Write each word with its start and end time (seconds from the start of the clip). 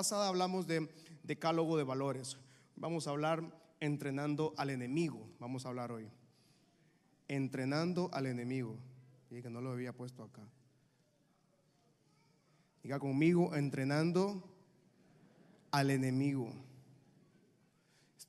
pasada 0.00 0.28
hablamos 0.28 0.66
de 0.66 0.88
decálogo 1.24 1.76
de 1.76 1.84
valores. 1.84 2.38
Vamos 2.74 3.06
a 3.06 3.10
hablar 3.10 3.42
entrenando 3.80 4.54
al 4.56 4.70
enemigo. 4.70 5.28
Vamos 5.38 5.66
a 5.66 5.68
hablar 5.68 5.92
hoy. 5.92 6.08
Entrenando 7.28 8.08
al 8.14 8.24
enemigo. 8.24 8.78
Y 9.30 9.42
que 9.42 9.50
no 9.50 9.60
lo 9.60 9.72
había 9.72 9.92
puesto 9.92 10.22
acá. 10.22 10.40
Diga 12.82 12.98
conmigo, 12.98 13.54
entrenando 13.54 14.42
al 15.70 15.90
enemigo. 15.90 16.50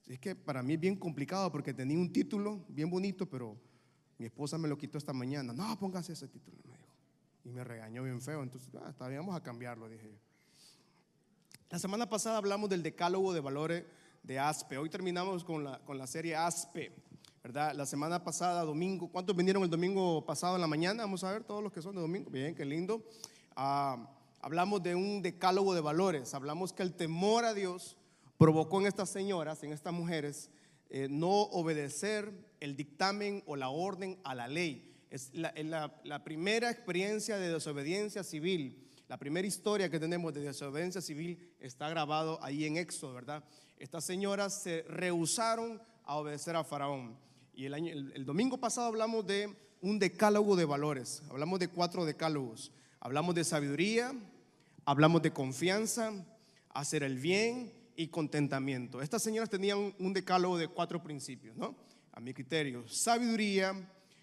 Es 0.07 0.19
que 0.19 0.35
para 0.35 0.61
mí 0.61 0.73
es 0.73 0.79
bien 0.81 0.97
complicado 0.97 1.49
porque 1.53 1.73
tenía 1.73 1.97
un 1.97 2.11
título 2.11 2.65
bien 2.67 2.89
bonito, 2.89 3.29
pero 3.29 3.55
mi 4.17 4.25
esposa 4.25 4.57
me 4.57 4.67
lo 4.67 4.77
quitó 4.77 4.97
esta 4.97 5.13
mañana. 5.13 5.53
No, 5.53 5.79
póngase 5.79 6.11
ese 6.11 6.27
título, 6.27 6.57
me 6.65 6.75
dijo. 6.75 6.91
Y 7.45 7.49
me 7.49 7.63
regañó 7.63 8.03
bien 8.03 8.19
feo. 8.19 8.43
Entonces, 8.43 8.69
ah, 8.75 8.93
vamos 8.99 9.33
a 9.37 9.41
cambiarlo, 9.41 9.87
dije 9.87 10.09
yo. 10.11 10.30
La 11.71 11.79
semana 11.79 12.09
pasada 12.09 12.37
hablamos 12.37 12.69
del 12.69 12.83
decálogo 12.83 13.31
de 13.31 13.39
valores 13.39 13.85
de 14.23 14.37
ASPE. 14.37 14.77
Hoy 14.77 14.89
terminamos 14.89 15.45
con 15.45 15.63
la, 15.63 15.79
con 15.85 15.97
la 15.97 16.05
serie 16.05 16.35
ASPE, 16.35 16.91
¿verdad? 17.41 17.73
La 17.75 17.85
semana 17.85 18.21
pasada, 18.25 18.65
domingo, 18.65 19.07
¿cuántos 19.09 19.33
vinieron 19.37 19.63
el 19.63 19.69
domingo 19.69 20.25
pasado 20.25 20.55
en 20.55 20.61
la 20.61 20.67
mañana? 20.67 21.03
Vamos 21.03 21.23
a 21.23 21.31
ver 21.31 21.45
todos 21.45 21.63
los 21.63 21.71
que 21.71 21.81
son 21.81 21.95
de 21.95 22.01
domingo. 22.01 22.29
Bien, 22.29 22.53
qué 22.53 22.65
lindo. 22.65 23.05
Ah, 23.55 24.05
hablamos 24.41 24.83
de 24.83 24.95
un 24.95 25.21
decálogo 25.21 25.73
de 25.73 25.79
valores. 25.79 26.33
Hablamos 26.33 26.73
que 26.73 26.83
el 26.83 26.93
temor 26.93 27.45
a 27.45 27.53
Dios 27.53 27.95
provocó 28.37 28.81
en 28.81 28.87
estas 28.87 29.09
señoras, 29.09 29.63
en 29.63 29.71
estas 29.71 29.93
mujeres, 29.93 30.49
eh, 30.89 31.07
no 31.09 31.43
obedecer 31.43 32.33
el 32.59 32.75
dictamen 32.75 33.43
o 33.45 33.55
la 33.55 33.69
orden 33.69 34.19
a 34.25 34.35
la 34.35 34.49
ley. 34.49 34.93
Es 35.09 35.33
la, 35.33 35.53
la 36.03 36.23
primera 36.25 36.69
experiencia 36.69 37.37
de 37.37 37.53
desobediencia 37.53 38.25
civil 38.25 38.90
la 39.11 39.17
primera 39.17 39.45
historia 39.45 39.89
que 39.89 39.99
tenemos 39.99 40.33
de 40.33 40.39
desobediencia 40.39 41.01
civil 41.01 41.37
está 41.59 41.89
grabado 41.89 42.41
ahí 42.41 42.63
en 42.63 42.77
Éxodo, 42.77 43.13
¿verdad? 43.13 43.43
Estas 43.77 44.05
señoras 44.05 44.63
se 44.63 44.83
rehusaron 44.83 45.81
a 46.05 46.15
obedecer 46.15 46.55
a 46.55 46.63
Faraón. 46.63 47.17
Y 47.53 47.65
el, 47.65 48.25
domingo 48.25 48.57
pasado 48.57 48.87
hablamos 48.87 49.27
de 49.27 49.53
un 49.81 49.99
decálogo 49.99 50.55
de 50.55 50.63
valores. 50.63 51.23
Hablamos 51.29 51.59
de 51.59 51.67
cuatro 51.67 52.05
decálogos. 52.05 52.71
Hablamos 53.01 53.35
de 53.35 53.43
sabiduría, 53.43 54.13
hablamos 54.85 55.21
de 55.21 55.33
confianza, 55.33 56.13
hacer 56.69 57.03
el 57.03 57.17
bien 57.17 57.73
y 57.97 58.07
contentamiento. 58.07 59.01
Estas 59.01 59.21
señoras 59.21 59.49
tenían 59.49 59.93
un 59.99 60.13
decálogo 60.13 60.57
de 60.57 60.69
cuatro 60.69 61.03
principios, 61.03 61.57
¿no? 61.57 61.75
A 62.13 62.21
mi 62.21 62.33
criterio, 62.33 62.87
sabiduría, 62.87 63.73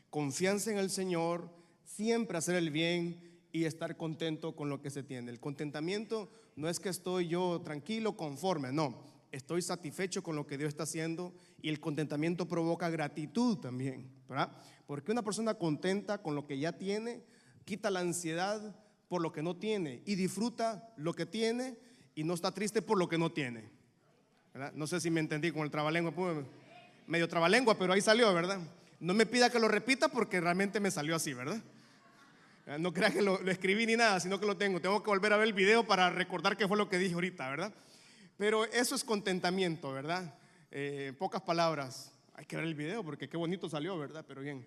confianza 0.09 0.71
en 0.71 0.79
el 0.79 0.89
Señor, 0.89 1.51
siempre 1.85 2.39
hacer 2.39 2.55
el 2.55 2.71
bien 2.71 3.29
y 3.53 3.65
estar 3.65 3.97
contento 3.97 4.55
con 4.55 4.69
lo 4.69 4.81
que 4.81 4.91
se 4.91 5.03
tiene. 5.03 5.31
El 5.31 5.41
contentamiento 5.41 6.31
no 6.57 6.69
es 6.69 6.81
que 6.81 6.89
estoy 6.89 7.29
yo 7.29 7.61
tranquilo, 7.63 8.17
conforme, 8.17 8.73
no. 8.73 9.03
Estoy 9.31 9.63
satisfecho 9.63 10.23
con 10.23 10.37
lo 10.37 10.47
que 10.47 10.57
Dios 10.57 10.69
está 10.69 10.85
haciendo 10.85 11.35
y 11.61 11.69
el 11.69 11.81
contentamiento 11.81 12.49
provoca 12.49 12.89
gratitud 12.89 13.59
también, 13.59 14.11
¿verdad? 14.29 14.51
Porque 14.87 15.13
una 15.13 15.23
persona 15.23 15.55
contenta 15.55 16.23
con 16.23 16.35
lo 16.35 16.47
que 16.47 16.59
ya 16.59 16.73
tiene 16.73 17.23
quita 17.65 17.91
la 17.91 18.01
ansiedad 18.01 18.75
por 19.09 19.21
lo 19.21 19.33
que 19.33 19.43
no 19.43 19.57
tiene 19.57 20.03
y 20.07 20.15
disfruta 20.15 20.93
lo 20.97 21.13
que 21.13 21.27
tiene 21.27 21.77
y 22.15 22.25
no 22.25 22.35
está 22.35 22.53
triste 22.53 22.81
por 22.81 22.99
lo 22.99 23.09
que 23.09 23.19
no 23.19 23.31
tiene. 23.31 23.71
¿verdad? 24.55 24.73
No 24.75 24.87
sé 24.87 25.01
si 25.01 25.11
me 25.11 25.21
entendí 25.21 25.53
con 25.53 25.63
el 25.63 25.71
trabalengua, 25.71 26.13
pues, 26.13 26.39
medio 27.07 27.29
trabalengua, 27.29 27.79
pero 27.79 27.93
ahí 27.93 28.01
salió, 28.01 28.33
¿verdad? 28.33 28.59
No 29.01 29.15
me 29.15 29.27
pida 29.27 29.51
que 29.51 29.59
lo 29.59 29.69
repita 29.69 30.09
porque 30.09 30.41
realmente 30.41 30.81
me 30.81 30.91
salió 30.91 31.15
así, 31.15 31.33
¿verdad? 31.35 31.63
Ah, 32.71 32.77
no 32.77 32.93
creas 32.93 33.15
que 33.15 33.23
lo, 33.23 33.41
escribí 33.49 33.87
ni 33.87 33.97
nada, 33.97 34.21
sino 34.21 34.39
que 34.39 34.45
lo 34.45 34.59
tengo. 34.59 34.79
Tengo 34.79 35.03
que 35.03 35.09
volver 35.09 35.33
a 35.33 35.39
ver 35.39 35.49
el 35.49 35.55
video 35.55 35.87
para 35.87 36.11
recordar 36.11 36.55
qué 36.55 36.69
fue 36.69 36.77
lo 36.77 36.87
que 36.87 36.99
dije 36.99 37.15
ahorita, 37.15 37.49
¿verdad? 37.49 37.73
Pero 38.37 38.67
eso 38.67 38.95
es 38.95 39.05
contentamiento, 39.05 39.91
¿verdad? 39.91 40.35
Eh, 40.71 41.15
pocas 41.19 41.41
palabras. 41.41 42.13
Hay 42.35 42.45
que 42.45 42.57
ver 42.57 42.67
el 42.67 42.75
video 42.75 43.03
porque 43.03 43.27
qué 43.27 43.39
bonito 43.39 43.71
salió, 43.71 43.97
¿verdad? 43.97 44.23
Pero 44.29 44.43
bien. 44.43 44.67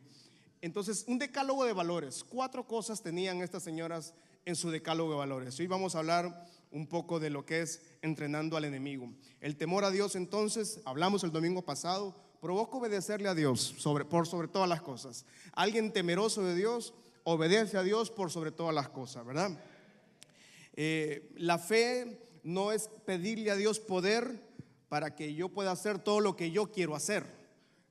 Entonces, 0.61 1.05
un 1.07 1.19
decálogo 1.19 1.63
de 1.63 1.73
valores. 1.73 2.23
Cuatro 2.23 2.65
cosas 2.65 3.03
tenían 3.03 3.43
estas 3.43 3.61
señoras 3.61 4.15
en 4.45 4.55
su 4.55 4.71
decálogo 4.71 5.11
de 5.11 5.17
valores. 5.17 5.59
Hoy 5.59 5.67
vamos 5.67 5.93
a 5.93 5.99
hablar 5.99 6.47
un 6.71 6.87
poco 6.87 7.19
de 7.19 7.29
lo 7.29 7.45
que 7.45 7.61
es 7.61 7.83
entrenando 8.01 8.57
al 8.57 8.65
enemigo. 8.65 9.13
El 9.41 9.57
temor 9.57 9.85
a 9.85 9.91
Dios, 9.91 10.15
entonces, 10.15 10.81
hablamos 10.85 11.23
el 11.23 11.31
domingo 11.31 11.61
pasado, 11.61 12.15
provoca 12.41 12.77
obedecerle 12.77 13.29
a 13.29 13.35
Dios 13.35 13.75
por 14.09 14.25
sobre 14.25 14.47
todas 14.47 14.67
las 14.67 14.81
cosas. 14.81 15.23
Alguien 15.53 15.93
temeroso 15.93 16.43
de 16.43 16.55
Dios 16.55 16.95
obedece 17.23 17.77
a 17.77 17.83
Dios 17.83 18.09
por 18.09 18.31
sobre 18.31 18.51
todas 18.51 18.73
las 18.73 18.89
cosas, 18.89 19.25
¿verdad? 19.25 19.51
Eh, 20.73 21.31
la 21.35 21.57
fe 21.57 22.19
no 22.43 22.71
es 22.71 22.89
pedirle 23.05 23.51
a 23.51 23.55
Dios 23.55 23.79
poder 23.79 24.41
para 24.89 25.15
que 25.15 25.33
yo 25.33 25.49
pueda 25.49 25.71
hacer 25.71 25.99
todo 25.99 26.19
lo 26.19 26.35
que 26.35 26.51
yo 26.51 26.71
quiero 26.71 26.95
hacer. 26.95 27.25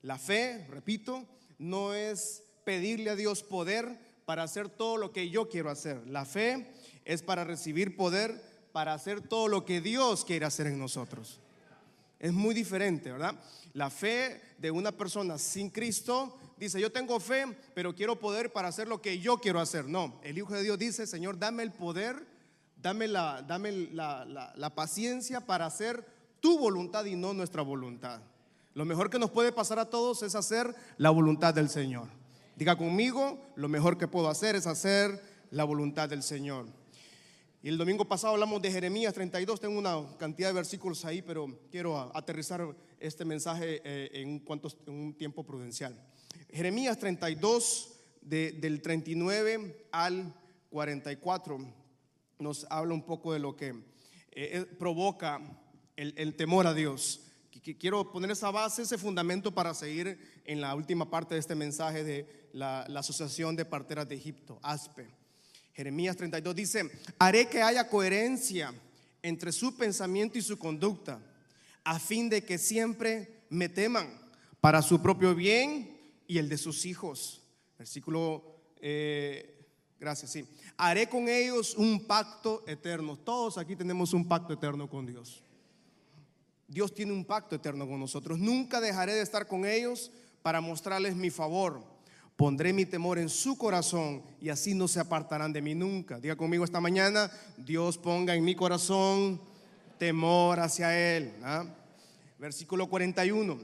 La 0.03 0.19
fe, 0.19 0.67
repito, 0.69 1.27
no 1.59 1.95
es 1.95 2.43
pedirle 2.65 3.11
a 3.11 3.17
Dios 3.17 3.43
poder 3.43 3.99
para 4.25 4.43
hacer 4.43 4.69
todo 4.69 4.97
lo 4.97 5.13
que 5.13 5.31
yo 5.31 5.49
quiero 5.49 5.71
hacer. 5.71 6.07
La 6.07 6.25
fe 6.25 6.73
es 7.05 7.23
para 7.23 7.45
recibir 7.45 7.97
poder 7.97 8.51
para 8.73 8.95
hacer 8.95 9.21
todo 9.21 9.49
lo 9.49 9.65
que 9.65 9.81
Dios 9.81 10.25
quiere 10.25 10.47
hacer 10.47 10.67
en 10.67 10.79
nosotros. 10.79 11.41
Es 12.19 12.33
muy 12.33 12.55
diferente, 12.55 13.11
¿verdad? 13.11 13.35
La 13.73 13.91
fe 13.91 14.41
de 14.60 14.71
una 14.71 14.93
persona 14.93 15.38
sin 15.38 15.71
Cristo 15.71 16.37
dice, 16.59 16.78
yo 16.78 16.93
tengo 16.93 17.19
fe, 17.19 17.56
pero 17.75 17.94
quiero 17.94 18.21
poder 18.21 18.53
para 18.53 18.69
hacer 18.69 18.87
lo 18.87 19.00
que 19.00 19.19
yo 19.19 19.38
quiero 19.38 19.59
hacer. 19.59 19.87
No, 19.87 20.21
el 20.22 20.37
Hijo 20.37 20.53
de 20.53 20.62
Dios 20.62 20.78
dice, 20.78 21.06
Señor, 21.06 21.38
dame 21.38 21.62
el 21.62 21.72
poder, 21.72 22.26
dame 22.76 23.09
la, 23.09 23.41
dame 23.41 23.72
la, 23.72 24.72
paciencia 24.75 25.41
para 25.41 25.65
hacer 25.65 26.06
tu 26.41 26.59
voluntad 26.59 27.06
y 27.06 27.16
no 27.16 27.32
nuestra 27.32 27.62
voluntad. 27.62 28.21
Lo 28.75 28.84
mejor 28.84 29.09
que 29.09 29.19
nos 29.19 29.31
puede 29.31 29.50
pasar 29.50 29.78
a 29.78 29.88
todos 29.88 30.22
es 30.22 30.34
hacer 30.34 30.75
la 30.98 31.09
voluntad 31.09 31.54
del 31.54 31.71
Señor. 31.71 32.09
Diga 32.54 32.77
conmigo, 32.77 33.41
lo 33.56 33.69
mejor 33.69 33.97
que 33.97 34.09
puedo 34.09 34.28
hacer 34.28 34.56
es 34.56 34.66
hacer 34.66 35.22
la 35.50 35.65
voluntad 35.65 36.10
del 36.10 36.22
Señor. 36.22 36.66
Y 37.62 37.69
el 37.69 37.76
domingo 37.76 38.06
pasado 38.06 38.32
hablamos 38.32 38.62
de 38.62 38.72
Jeremías 38.72 39.12
32, 39.12 39.60
tengo 39.60 39.78
una 39.78 40.16
cantidad 40.16 40.48
de 40.48 40.54
versículos 40.54 41.04
ahí, 41.04 41.21
pero 41.21 41.47
quiero 41.71 42.10
aterrizar 42.16 42.66
este 42.98 43.26
mensaje 43.26 43.82
eh, 43.84 44.10
en, 44.15 44.43
en 44.48 44.94
un 44.94 45.15
tiempo 45.15 45.44
prudencial. 45.44 45.94
Jeremías 46.50 46.98
32, 46.98 47.98
del 48.22 48.81
39 48.81 49.88
al 49.93 50.34
44, 50.71 51.59
nos 52.38 52.66
habla 52.71 52.94
un 52.94 53.03
poco 53.03 53.34
de 53.34 53.41
lo 53.41 53.54
que 53.54 53.69
eh, 53.69 53.75
eh, 54.32 54.66
provoca 54.78 55.38
el, 55.97 56.34
temor 56.37 56.66
a 56.66 56.72
Dios. 56.72 57.27
Quiero 57.78 58.10
poner 58.10 58.31
esa 58.31 58.50
base, 58.50 58.82
ese 58.82 58.97
fundamento 58.97 59.53
para 59.53 59.75
seguir 59.75 60.19
en 60.47 60.62
la 60.62 60.75
última 60.75 61.10
parte 61.10 61.34
de 61.34 61.41
este 61.41 61.54
mensaje 61.54 62.04
de 62.04 62.48
la 62.53 62.84
Asociación 62.84 63.54
de 63.54 63.66
Parteras 63.66 64.09
de 64.09 64.15
Egipto, 64.15 64.59
ASPE. 64.62 65.20
Jeremías 65.81 66.15
32 66.15 66.55
dice, 66.55 66.91
haré 67.19 67.49
que 67.49 67.63
haya 67.63 67.89
coherencia 67.89 68.75
entre 69.23 69.51
su 69.51 69.79
pensamiento 69.79 70.37
y 70.37 70.43
su 70.43 70.59
conducta, 70.59 71.19
a 71.85 71.99
fin 71.99 72.29
de 72.29 72.45
que 72.45 72.59
siempre 72.59 73.45
me 73.49 73.71
teman 73.71 74.07
para 74.61 74.83
su 74.83 75.01
propio 75.01 75.35
bien 75.35 75.99
y 76.27 76.37
el 76.37 76.51
de 76.51 76.59
sus 76.59 76.85
hijos. 76.85 77.41
Versículo, 77.79 78.61
eh, 78.79 79.59
gracias, 79.99 80.33
sí. 80.33 80.45
Haré 80.77 81.09
con 81.09 81.31
ellos 81.31 81.75
un 81.75 82.07
pacto 82.07 82.63
eterno. 82.67 83.17
Todos 83.17 83.57
aquí 83.57 83.75
tenemos 83.75 84.13
un 84.13 84.29
pacto 84.29 84.53
eterno 84.53 84.87
con 84.87 85.07
Dios. 85.07 85.43
Dios 86.69 86.93
tiene 86.93 87.13
un 87.13 87.25
pacto 87.25 87.57
eterno 87.57 87.89
con 87.89 87.99
nosotros. 87.99 88.39
Nunca 88.39 88.83
dejaré 88.83 89.15
de 89.15 89.23
estar 89.23 89.49
con 89.49 89.65
ellos 89.65 90.11
para 90.43 90.61
mostrarles 90.61 91.17
mi 91.17 91.31
favor. 91.31 91.83
Pondré 92.41 92.73
mi 92.73 92.87
temor 92.87 93.19
en 93.19 93.28
su 93.28 93.59
corazón 93.59 94.23
y 94.41 94.49
así 94.49 94.73
no 94.73 94.89
se 94.89 94.99
apartarán 94.99 95.53
de 95.53 95.61
mí 95.61 95.75
nunca. 95.75 96.19
Diga 96.19 96.37
conmigo 96.37 96.65
esta 96.65 96.81
mañana, 96.81 97.31
Dios 97.59 97.99
ponga 97.99 98.34
en 98.34 98.43
mi 98.43 98.55
corazón 98.55 99.39
temor 99.99 100.59
hacia 100.59 101.16
Él. 101.16 101.34
¿ah? 101.42 101.66
Versículo 102.39 102.89
41 102.89 103.60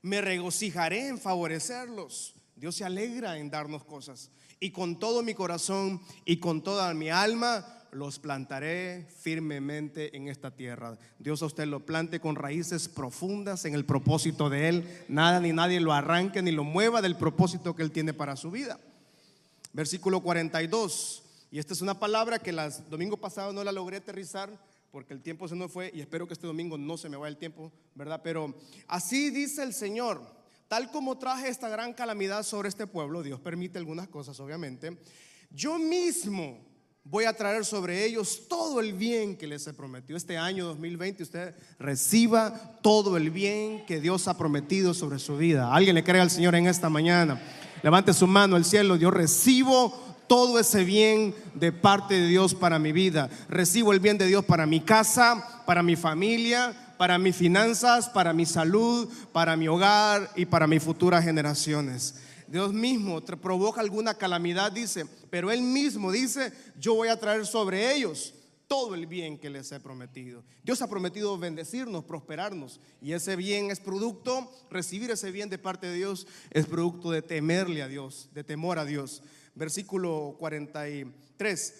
me 0.00 0.22
regocijaré 0.22 1.08
en 1.08 1.18
favorecerlos. 1.18 2.34
Dios 2.56 2.74
se 2.74 2.86
alegra 2.86 3.36
en 3.36 3.50
darnos 3.50 3.84
cosas. 3.84 4.30
Y 4.60 4.70
con 4.70 4.98
todo 4.98 5.22
mi 5.22 5.34
corazón 5.34 6.00
y 6.24 6.38
con 6.38 6.62
toda 6.62 6.94
mi 6.94 7.10
alma 7.10 7.83
los 7.94 8.18
plantaré 8.18 9.06
firmemente 9.20 10.16
en 10.16 10.28
esta 10.28 10.50
tierra. 10.50 10.98
Dios 11.18 11.42
a 11.42 11.46
usted 11.46 11.66
lo 11.66 11.86
plante 11.86 12.20
con 12.20 12.36
raíces 12.36 12.88
profundas 12.88 13.64
en 13.64 13.74
el 13.74 13.84
propósito 13.84 14.50
de 14.50 14.68
Él. 14.68 15.04
Nada 15.08 15.40
ni 15.40 15.52
nadie 15.52 15.80
lo 15.80 15.92
arranque 15.92 16.42
ni 16.42 16.50
lo 16.50 16.64
mueva 16.64 17.00
del 17.00 17.16
propósito 17.16 17.74
que 17.74 17.82
Él 17.82 17.92
tiene 17.92 18.12
para 18.12 18.36
su 18.36 18.50
vida. 18.50 18.78
Versículo 19.72 20.20
42. 20.20 21.22
Y 21.50 21.58
esta 21.58 21.72
es 21.72 21.82
una 21.82 21.98
palabra 21.98 22.38
que 22.38 22.50
el 22.50 22.58
domingo 22.90 23.16
pasado 23.16 23.52
no 23.52 23.62
la 23.62 23.72
logré 23.72 23.98
aterrizar 23.98 24.50
porque 24.90 25.14
el 25.14 25.22
tiempo 25.22 25.48
se 25.48 25.56
nos 25.56 25.72
fue 25.72 25.90
y 25.94 26.00
espero 26.00 26.26
que 26.26 26.34
este 26.34 26.46
domingo 26.46 26.78
no 26.78 26.96
se 26.96 27.08
me 27.08 27.16
vaya 27.16 27.30
el 27.30 27.36
tiempo, 27.36 27.72
¿verdad? 27.94 28.20
Pero 28.22 28.54
así 28.86 29.30
dice 29.30 29.62
el 29.62 29.74
Señor, 29.74 30.22
tal 30.68 30.90
como 30.90 31.18
traje 31.18 31.48
esta 31.48 31.68
gran 31.68 31.92
calamidad 31.94 32.44
sobre 32.44 32.68
este 32.68 32.86
pueblo, 32.86 33.22
Dios 33.22 33.40
permite 33.40 33.78
algunas 33.78 34.06
cosas, 34.08 34.38
obviamente, 34.38 34.96
yo 35.50 35.78
mismo 35.78 36.73
voy 37.04 37.26
a 37.26 37.36
traer 37.36 37.64
sobre 37.64 38.04
ellos 38.04 38.42
todo 38.48 38.80
el 38.80 38.94
bien 38.94 39.36
que 39.36 39.46
les 39.46 39.66
he 39.66 39.74
prometido. 39.74 40.16
Este 40.16 40.38
año 40.38 40.64
2020 40.66 41.22
usted 41.22 41.54
reciba 41.78 42.78
todo 42.82 43.16
el 43.16 43.30
bien 43.30 43.84
que 43.86 44.00
Dios 44.00 44.26
ha 44.26 44.38
prometido 44.38 44.94
sobre 44.94 45.18
su 45.18 45.36
vida. 45.36 45.72
Alguien 45.72 45.94
le 45.94 46.04
cree 46.04 46.20
al 46.20 46.30
Señor 46.30 46.54
en 46.54 46.66
esta 46.66 46.88
mañana. 46.88 47.40
Levante 47.82 48.14
su 48.14 48.26
mano 48.26 48.56
al 48.56 48.64
cielo. 48.64 48.96
Yo 48.96 49.10
recibo 49.10 49.94
todo 50.26 50.58
ese 50.58 50.84
bien 50.84 51.34
de 51.54 51.72
parte 51.72 52.14
de 52.14 52.26
Dios 52.26 52.54
para 52.54 52.78
mi 52.78 52.92
vida. 52.92 53.28
Recibo 53.50 53.92
el 53.92 54.00
bien 54.00 54.16
de 54.16 54.26
Dios 54.26 54.44
para 54.44 54.64
mi 54.64 54.80
casa, 54.80 55.62
para 55.66 55.82
mi 55.82 55.96
familia, 55.96 56.74
para 56.96 57.18
mis 57.18 57.36
finanzas, 57.36 58.08
para 58.08 58.32
mi 58.32 58.46
salud, 58.46 59.08
para 59.32 59.56
mi 59.56 59.68
hogar 59.68 60.30
y 60.36 60.46
para 60.46 60.66
mis 60.66 60.82
futuras 60.82 61.22
generaciones. 61.22 62.14
Dios 62.46 62.72
mismo 62.72 63.20
provoca 63.20 63.80
alguna 63.80 64.14
calamidad, 64.14 64.72
dice, 64.72 65.06
pero 65.30 65.50
Él 65.50 65.62
mismo 65.62 66.12
dice, 66.12 66.52
yo 66.78 66.94
voy 66.94 67.08
a 67.08 67.18
traer 67.18 67.46
sobre 67.46 67.94
ellos 67.94 68.34
todo 68.66 68.94
el 68.94 69.06
bien 69.06 69.38
que 69.38 69.50
les 69.50 69.70
he 69.72 69.80
prometido. 69.80 70.42
Dios 70.62 70.82
ha 70.82 70.88
prometido 70.88 71.38
bendecirnos, 71.38 72.04
prosperarnos, 72.04 72.80
y 73.00 73.12
ese 73.12 73.36
bien 73.36 73.70
es 73.70 73.80
producto, 73.80 74.50
recibir 74.70 75.10
ese 75.10 75.30
bien 75.30 75.50
de 75.50 75.58
parte 75.58 75.86
de 75.86 75.94
Dios 75.94 76.26
es 76.50 76.66
producto 76.66 77.10
de 77.10 77.22
temerle 77.22 77.82
a 77.82 77.88
Dios, 77.88 78.28
de 78.32 78.44
temor 78.44 78.78
a 78.78 78.84
Dios. 78.84 79.22
Versículo 79.54 80.36
43. 80.38 81.74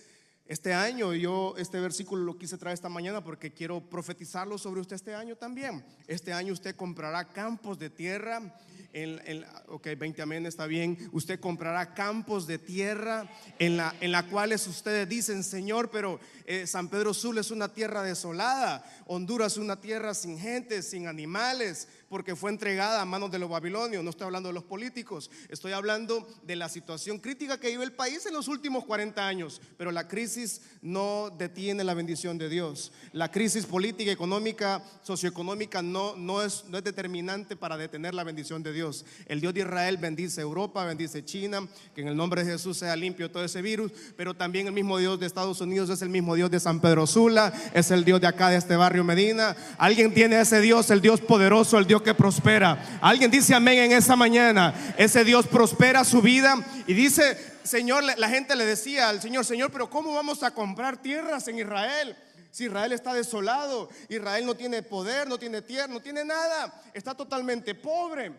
Este 0.46 0.74
año 0.74 1.14
yo 1.14 1.54
este 1.56 1.80
versículo 1.80 2.22
lo 2.22 2.36
quise 2.36 2.58
traer 2.58 2.74
esta 2.74 2.90
mañana 2.90 3.24
porque 3.24 3.54
quiero 3.54 3.80
profetizarlo 3.80 4.58
sobre 4.58 4.82
usted 4.82 4.96
este 4.96 5.14
año 5.14 5.36
también. 5.36 5.82
Este 6.06 6.34
año 6.34 6.52
usted 6.52 6.76
comprará 6.76 7.24
campos 7.32 7.78
de 7.78 7.88
tierra 7.88 8.54
en, 8.94 9.44
ok, 9.68 9.88
20 9.98 10.22
amén, 10.22 10.46
está 10.46 10.66
bien. 10.66 10.96
Usted 11.12 11.40
comprará 11.40 11.94
campos 11.94 12.46
de 12.46 12.58
tierra 12.58 13.28
en 13.58 13.76
la, 13.76 13.94
en 14.00 14.12
la 14.12 14.26
cuales 14.26 14.66
ustedes 14.66 15.08
dicen, 15.08 15.42
Señor, 15.42 15.90
pero 15.90 16.20
eh, 16.46 16.66
San 16.66 16.88
Pedro 16.88 17.12
Sul 17.12 17.38
es 17.38 17.50
una 17.50 17.72
tierra 17.72 18.02
desolada, 18.02 18.84
Honduras 19.06 19.52
es 19.52 19.58
una 19.58 19.80
tierra 19.80 20.14
sin 20.14 20.38
gente, 20.38 20.82
sin 20.82 21.08
animales, 21.08 21.88
porque 22.14 22.36
fue 22.36 22.52
entregada 22.52 23.02
a 23.02 23.04
manos 23.04 23.32
de 23.32 23.40
los 23.40 23.50
babilonios. 23.50 24.04
No 24.04 24.10
estoy 24.10 24.26
hablando 24.26 24.48
de 24.48 24.52
los 24.52 24.62
políticos, 24.62 25.32
estoy 25.48 25.72
hablando 25.72 26.24
de 26.44 26.54
la 26.54 26.68
situación 26.68 27.18
crítica 27.18 27.58
que 27.58 27.70
vive 27.70 27.82
el 27.82 27.90
país 27.90 28.24
en 28.24 28.34
los 28.34 28.46
últimos 28.46 28.84
40 28.84 29.26
años. 29.26 29.60
Pero 29.76 29.90
la 29.90 30.06
crisis 30.06 30.60
no 30.80 31.34
detiene 31.36 31.82
la 31.82 31.92
bendición 31.92 32.38
de 32.38 32.48
Dios. 32.48 32.92
La 33.10 33.32
crisis 33.32 33.66
política, 33.66 34.12
económica, 34.12 34.80
socioeconómica 35.02 35.82
no, 35.82 36.14
no, 36.14 36.40
es, 36.40 36.64
no 36.68 36.78
es 36.78 36.84
determinante 36.84 37.56
para 37.56 37.76
detener 37.76 38.14
la 38.14 38.22
bendición 38.22 38.62
de 38.62 38.72
Dios. 38.72 39.04
El 39.26 39.40
Dios 39.40 39.52
de 39.52 39.62
Israel 39.62 39.96
bendice 39.96 40.40
Europa, 40.40 40.84
bendice 40.84 41.24
China, 41.24 41.66
que 41.96 42.02
en 42.02 42.06
el 42.06 42.16
nombre 42.16 42.44
de 42.44 42.52
Jesús 42.52 42.78
sea 42.78 42.94
limpio 42.94 43.28
todo 43.28 43.42
ese 43.42 43.60
virus, 43.60 43.90
pero 44.16 44.34
también 44.34 44.68
el 44.68 44.72
mismo 44.72 44.98
Dios 44.98 45.18
de 45.18 45.26
Estados 45.26 45.60
Unidos 45.60 45.90
es 45.90 46.00
el 46.00 46.10
mismo 46.10 46.36
Dios 46.36 46.48
de 46.52 46.60
San 46.60 46.78
Pedro 46.78 47.08
Sula, 47.08 47.52
es 47.74 47.90
el 47.90 48.04
Dios 48.04 48.20
de 48.20 48.28
acá 48.28 48.50
de 48.50 48.56
este 48.58 48.76
barrio 48.76 49.02
Medina. 49.02 49.56
Alguien 49.78 50.14
tiene 50.14 50.38
ese 50.38 50.60
Dios, 50.60 50.92
el 50.92 51.00
Dios 51.00 51.20
poderoso, 51.20 51.76
el 51.76 51.88
Dios 51.88 52.03
que 52.04 52.14
prospera. 52.14 52.98
Alguien 53.00 53.30
dice 53.30 53.54
amén 53.54 53.78
en 53.78 53.92
esa 53.92 54.14
mañana. 54.14 54.94
Ese 54.96 55.24
Dios 55.24 55.46
prospera 55.46 56.04
su 56.04 56.22
vida 56.22 56.56
y 56.86 56.94
dice, 56.94 57.36
Señor, 57.64 58.04
la 58.04 58.28
gente 58.28 58.54
le 58.54 58.64
decía 58.64 59.08
al 59.08 59.20
Señor, 59.20 59.44
Señor, 59.44 59.72
pero 59.72 59.90
¿cómo 59.90 60.14
vamos 60.14 60.42
a 60.42 60.52
comprar 60.52 60.98
tierras 60.98 61.48
en 61.48 61.58
Israel? 61.58 62.16
Si 62.50 62.66
Israel 62.66 62.92
está 62.92 63.12
desolado, 63.12 63.88
Israel 64.08 64.46
no 64.46 64.54
tiene 64.54 64.82
poder, 64.82 65.26
no 65.26 65.38
tiene 65.38 65.62
tierra, 65.62 65.88
no 65.88 66.00
tiene 66.00 66.24
nada, 66.24 66.72
está 66.92 67.12
totalmente 67.12 67.74
pobre. 67.74 68.32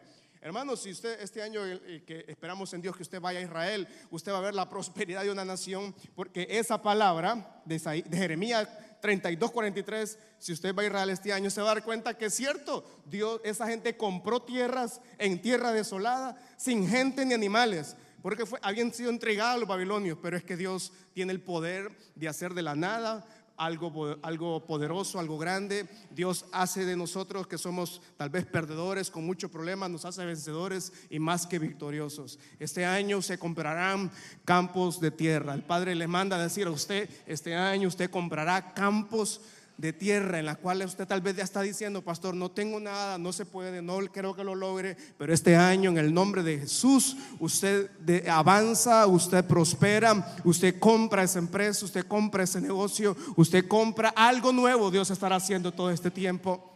Hermanos, 0.46 0.84
si 0.84 0.92
usted 0.92 1.20
este 1.22 1.42
año 1.42 1.62
que 2.06 2.24
esperamos 2.28 2.72
en 2.76 2.82
Dios 2.82 2.96
que 2.96 3.02
usted 3.02 3.20
vaya 3.20 3.40
a 3.40 3.42
Israel, 3.42 3.88
usted 4.12 4.32
va 4.32 4.38
a 4.38 4.42
ver 4.42 4.54
la 4.54 4.70
prosperidad 4.70 5.24
de 5.24 5.32
una 5.32 5.44
nación, 5.44 5.96
porque 6.16 6.46
esa 6.52 6.82
palabra 6.84 7.62
de, 7.66 7.80
Jeremías 8.12 8.70
32, 9.06 9.52
43, 9.52 10.18
si 10.40 10.52
usted 10.52 10.74
va 10.74 10.82
a 10.82 10.86
Israel 10.88 11.12
este 11.12 11.32
año, 11.32 11.52
se 11.52 11.62
va 11.62 11.70
a 11.70 11.76
dar 11.76 11.84
cuenta 11.84 12.18
que 12.18 12.26
es 12.26 12.34
cierto, 12.34 12.84
Dios, 13.06 13.40
esa 13.44 13.68
gente 13.68 13.96
compró 13.96 14.42
tierras 14.42 15.00
en 15.20 15.40
tierra 15.44 15.72
desolada, 15.72 16.42
sin 16.58 16.90
gente 16.90 17.24
ni 17.24 17.36
animales, 17.36 17.96
porque 18.24 18.46
habían 18.64 18.92
sido 18.92 19.12
entregados 19.12 19.58
a 19.58 19.60
los 19.60 19.70
babilonios, 19.70 20.18
pero 20.24 20.38
es 20.38 20.44
que 20.44 20.58
Dios 20.58 20.92
tiene 21.14 21.34
el 21.34 21.40
poder 21.40 21.96
de 22.16 22.28
hacer 22.28 22.56
de 22.56 22.64
la 22.64 22.76
nada 22.76 23.28
algo, 23.58 24.18
algo 24.22 24.66
poderoso, 24.66 25.20
algo 25.20 25.38
grande. 25.38 25.88
Dios 26.12 26.46
hace 26.52 26.86
de 26.86 26.96
nosotros 26.96 27.48
que 27.48 27.58
somos 27.58 28.02
tal 28.18 28.30
vez 28.30 28.46
perdedores 28.46 29.10
con 29.10 29.26
muchos 29.26 29.52
problemas, 29.52 29.90
nos 29.90 30.06
hace 30.06 30.26
vencedores 30.26 30.94
y 31.10 31.20
más 31.20 31.48
que 31.48 31.60
victoriosos. 31.60 32.40
Este 32.60 32.86
año 32.86 33.22
se 33.22 33.38
comprarán 33.38 34.12
campos 34.44 35.00
de 35.00 35.12
tierra. 35.12 35.54
El 35.54 35.64
Padre 35.64 35.96
le 35.96 36.08
manda 36.08 36.36
a 36.36 36.44
decir 36.44 36.68
a 36.68 36.72
usted, 36.72 37.10
este 37.26 37.56
año 37.56 37.88
usted 37.88 38.10
comprará 38.10 38.74
campos 38.74 39.40
de 39.40 39.46
tierra 39.78 40.40
en 40.40 40.46
la 40.46 40.56
cual 40.56 40.82
usted 40.86 41.06
tal 41.06 41.22
vez 41.22 41.36
ya 41.36 41.44
está 41.44 41.62
diciendo, 41.62 42.02
pastor, 42.02 42.34
no 42.34 42.50
tengo 42.50 42.80
nada, 42.80 43.18
no 43.18 43.34
se 43.34 43.46
puede, 43.46 43.82
no 43.82 44.00
creo 44.12 44.34
que 44.34 44.44
lo 44.44 44.56
logre, 44.56 44.96
pero 45.18 45.34
este 45.34 45.56
año 45.56 45.90
en 45.90 45.98
el 45.98 46.14
nombre 46.14 46.44
de 46.44 46.60
Jesús 46.60 47.18
usted 47.40 47.90
avanza, 48.28 49.06
usted 49.06 49.44
prospera, 49.44 50.38
usted 50.46 50.80
compra 50.80 51.24
esa 51.24 51.40
empresa, 51.40 51.86
usted 51.86 52.06
compra 52.08 52.44
ese 52.44 52.62
negocio, 52.62 53.18
usted 53.36 53.68
compra 53.68 54.10
algo 54.16 54.54
nuevo, 54.54 54.92
Dios 54.92 55.10
estará 55.12 55.36
haciendo 55.36 55.74
todo 55.74 55.92
este 55.92 56.10
tiempo. 56.10 56.72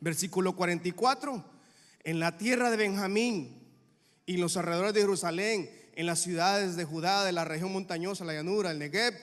Versículo 0.00 0.54
44, 0.54 1.44
en 2.04 2.20
la 2.20 2.36
tierra 2.36 2.70
de 2.70 2.76
Benjamín 2.76 3.62
y 4.26 4.36
los 4.36 4.56
alrededores 4.56 4.94
de 4.94 5.00
Jerusalén, 5.00 5.70
en 5.94 6.06
las 6.06 6.20
ciudades 6.20 6.76
de 6.76 6.84
Judá, 6.84 7.24
de 7.24 7.32
la 7.32 7.44
región 7.44 7.72
montañosa, 7.72 8.24
la 8.24 8.32
llanura, 8.32 8.70
el 8.70 8.78
Negev, 8.78 9.14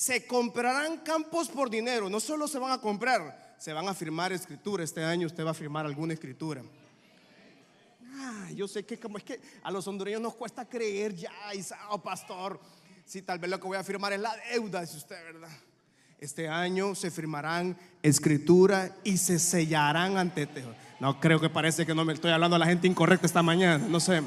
se 0.00 0.26
comprarán 0.26 0.96
campos 1.00 1.50
por 1.50 1.68
dinero. 1.68 2.08
No 2.08 2.20
solo 2.20 2.48
se 2.48 2.58
van 2.58 2.72
a 2.72 2.80
comprar, 2.80 3.54
se 3.58 3.70
van 3.74 3.86
a 3.86 3.92
firmar 3.92 4.32
escritura. 4.32 4.82
Este 4.82 5.04
año 5.04 5.26
usted 5.26 5.44
va 5.44 5.50
a 5.50 5.54
firmar 5.54 5.84
alguna 5.84 6.14
escritura. 6.14 6.62
Ah, 8.14 8.48
yo 8.54 8.66
sé 8.66 8.86
que 8.86 8.98
como 8.98 9.18
es 9.18 9.24
que 9.24 9.38
a 9.62 9.70
los 9.70 9.86
hondureños 9.86 10.22
nos 10.22 10.34
cuesta 10.34 10.66
creer 10.66 11.14
ya, 11.14 11.30
oh, 11.90 11.98
pastor. 11.98 12.58
Si 13.04 13.20
tal 13.20 13.38
vez 13.38 13.50
lo 13.50 13.60
que 13.60 13.66
voy 13.66 13.76
a 13.76 13.84
firmar 13.84 14.14
es 14.14 14.20
la 14.20 14.34
deuda, 14.50 14.80
dice 14.80 14.96
usted, 14.96 15.22
¿verdad? 15.22 15.50
Este 16.18 16.48
año 16.48 16.94
se 16.94 17.10
firmarán 17.10 17.76
escritura 18.02 18.96
y 19.04 19.18
se 19.18 19.38
sellarán 19.38 20.16
ante. 20.16 20.48
No 20.98 21.20
creo 21.20 21.38
que 21.42 21.50
parece 21.50 21.84
que 21.84 21.94
no 21.94 22.06
me 22.06 22.14
estoy 22.14 22.30
hablando 22.30 22.56
a 22.56 22.58
la 22.58 22.66
gente 22.66 22.86
incorrecta 22.86 23.26
esta 23.26 23.42
mañana, 23.42 23.86
no 23.86 24.00
sé. 24.00 24.22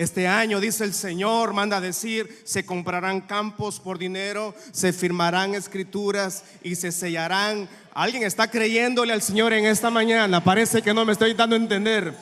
Este 0.00 0.26
año, 0.26 0.60
dice 0.60 0.84
el 0.84 0.94
Señor, 0.94 1.52
manda 1.52 1.76
a 1.76 1.80
decir, 1.82 2.40
se 2.46 2.64
comprarán 2.64 3.20
campos 3.20 3.78
por 3.80 3.98
dinero, 3.98 4.54
se 4.72 4.94
firmarán 4.94 5.54
escrituras 5.54 6.42
y 6.62 6.76
se 6.76 6.90
sellarán. 6.90 7.68
¿Alguien 7.92 8.22
está 8.22 8.50
creyéndole 8.50 9.12
al 9.12 9.20
Señor 9.20 9.52
en 9.52 9.66
esta 9.66 9.90
mañana? 9.90 10.42
Parece 10.42 10.80
que 10.80 10.94
no 10.94 11.04
me 11.04 11.12
estoy 11.12 11.34
dando 11.34 11.54
a 11.54 11.58
entender. 11.58 12.16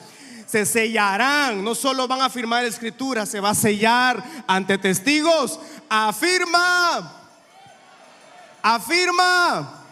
Se 0.45 0.65
sellarán, 0.65 1.63
no 1.63 1.73
solo 1.73 2.05
van 2.05 2.21
a 2.21 2.29
firmar 2.29 2.65
escrituras, 2.65 3.29
se 3.29 3.39
va 3.39 3.51
a 3.51 3.55
sellar 3.55 4.21
ante 4.45 4.77
testigos. 4.77 5.57
Afirma, 5.87 7.13
afirma. 8.61 9.85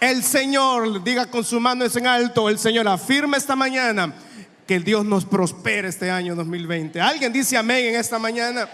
El 0.00 0.24
Señor, 0.24 1.04
diga 1.04 1.26
con 1.26 1.44
su 1.44 1.60
mano 1.60 1.84
en 1.84 2.06
alto, 2.06 2.48
el 2.48 2.58
Señor 2.58 2.88
afirma 2.88 3.36
esta 3.36 3.54
mañana 3.54 4.14
que 4.66 4.78
Dios 4.80 5.04
nos 5.04 5.24
prospere 5.24 5.88
este 5.88 6.10
año 6.10 6.34
2020. 6.34 7.00
¿Alguien 7.00 7.32
dice 7.32 7.56
amén 7.56 7.86
en 7.86 7.96
esta 7.96 8.18
mañana? 8.18 8.68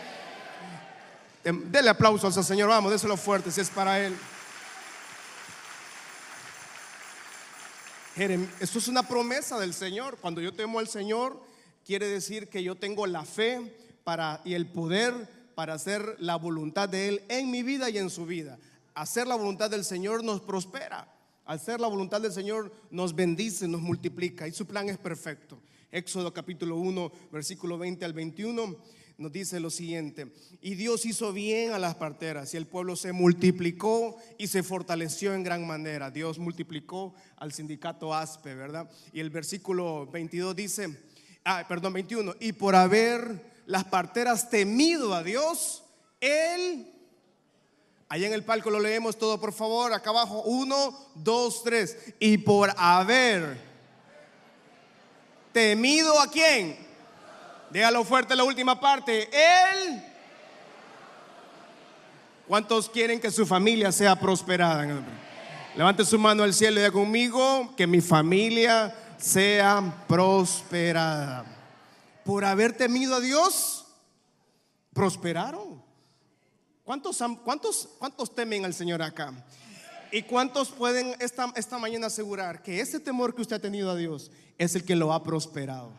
Em, 1.44 1.70
dele 1.70 1.90
aplauso 1.90 2.26
al 2.26 2.44
Señor, 2.44 2.68
vamos, 2.68 2.92
déselo 2.92 3.16
fuerte 3.16 3.50
si 3.50 3.60
es 3.60 3.70
para 3.70 4.04
Él. 4.04 4.14
Esto 8.58 8.80
es 8.80 8.88
una 8.88 9.04
promesa 9.04 9.60
del 9.60 9.72
Señor. 9.72 10.18
Cuando 10.20 10.40
yo 10.40 10.52
temo 10.52 10.80
al 10.80 10.88
Señor, 10.88 11.40
quiere 11.86 12.08
decir 12.08 12.48
que 12.48 12.64
yo 12.64 12.74
tengo 12.74 13.06
la 13.06 13.24
fe 13.24 13.76
para, 14.02 14.40
y 14.44 14.54
el 14.54 14.66
poder 14.66 15.14
para 15.54 15.74
hacer 15.74 16.16
la 16.18 16.34
voluntad 16.34 16.88
de 16.88 17.08
Él 17.08 17.22
en 17.28 17.50
mi 17.50 17.62
vida 17.62 17.88
y 17.90 17.98
en 17.98 18.10
su 18.10 18.26
vida. 18.26 18.58
Hacer 18.94 19.28
la 19.28 19.36
voluntad 19.36 19.70
del 19.70 19.84
Señor 19.84 20.24
nos 20.24 20.40
prospera. 20.40 21.06
Hacer 21.44 21.80
la 21.80 21.86
voluntad 21.86 22.20
del 22.20 22.32
Señor 22.32 22.72
nos 22.90 23.14
bendice, 23.14 23.68
nos 23.68 23.80
multiplica 23.80 24.48
y 24.48 24.52
su 24.52 24.66
plan 24.66 24.88
es 24.88 24.98
perfecto. 24.98 25.60
Éxodo 25.90 26.34
capítulo 26.34 26.76
1, 26.76 27.12
versículo 27.32 27.78
20 27.78 28.04
al 28.04 28.12
21 28.12 28.76
nos 29.18 29.32
dice 29.32 29.58
lo 29.58 29.68
siguiente, 29.68 30.32
y 30.62 30.76
Dios 30.76 31.04
hizo 31.04 31.32
bien 31.32 31.72
a 31.72 31.78
las 31.80 31.96
parteras 31.96 32.54
y 32.54 32.56
el 32.56 32.68
pueblo 32.68 32.94
se 32.94 33.10
multiplicó 33.10 34.16
y 34.38 34.46
se 34.46 34.62
fortaleció 34.62 35.34
en 35.34 35.42
gran 35.42 35.66
manera. 35.66 36.12
Dios 36.12 36.38
multiplicó 36.38 37.14
al 37.36 37.52
sindicato 37.52 38.14
ASPE, 38.14 38.54
¿verdad? 38.54 38.88
Y 39.12 39.18
el 39.18 39.30
versículo 39.30 40.06
22 40.06 40.54
dice, 40.54 40.96
ah, 41.44 41.64
perdón, 41.68 41.94
21, 41.94 42.36
y 42.38 42.52
por 42.52 42.76
haber 42.76 43.44
las 43.66 43.84
parteras 43.84 44.50
temido 44.50 45.12
a 45.12 45.24
Dios, 45.24 45.82
Él, 46.20 46.86
allá 48.08 48.28
en 48.28 48.34
el 48.34 48.44
palco 48.44 48.70
lo 48.70 48.78
leemos 48.78 49.18
todo, 49.18 49.40
por 49.40 49.52
favor, 49.52 49.92
acá 49.92 50.10
abajo, 50.10 50.42
uno, 50.42 50.96
dos, 51.16 51.64
tres, 51.64 51.96
y 52.20 52.38
por 52.38 52.70
haber 52.76 53.67
¿Temido 55.52 56.20
a 56.20 56.30
quién? 56.30 56.76
Dígalo 57.70 58.04
fuerte 58.04 58.34
la 58.36 58.44
última 58.44 58.78
parte. 58.78 59.28
Él. 59.32 60.04
¿Cuántos 62.46 62.88
quieren 62.88 63.20
que 63.20 63.30
su 63.30 63.44
familia 63.44 63.92
sea 63.92 64.18
prosperada? 64.18 64.86
Levante 65.76 66.04
su 66.04 66.18
mano 66.18 66.42
al 66.42 66.54
cielo 66.54 66.76
y 66.76 66.80
diga 66.80 66.92
conmigo 66.92 67.74
que 67.76 67.86
mi 67.86 68.00
familia 68.00 68.94
sea 69.18 70.04
prosperada. 70.08 71.44
Por 72.24 72.44
haber 72.44 72.76
temido 72.76 73.16
a 73.16 73.20
Dios, 73.20 73.86
prosperaron. 74.92 75.82
¿Cuántos, 76.84 77.22
cuántos, 77.44 77.88
cuántos 77.98 78.34
temen 78.34 78.64
al 78.64 78.72
Señor 78.72 79.02
acá? 79.02 79.32
¿Y 80.10 80.22
cuántos 80.22 80.70
pueden 80.70 81.14
esta, 81.20 81.52
esta 81.54 81.78
mañana 81.78 82.06
asegurar 82.06 82.62
que 82.62 82.80
ese 82.80 82.98
temor 82.98 83.34
que 83.34 83.42
usted 83.42 83.56
ha 83.56 83.60
tenido 83.60 83.90
a 83.90 83.96
Dios 83.96 84.30
es 84.56 84.74
el 84.74 84.84
que 84.84 84.96
lo 84.96 85.12
ha 85.12 85.22
prosperado? 85.22 85.92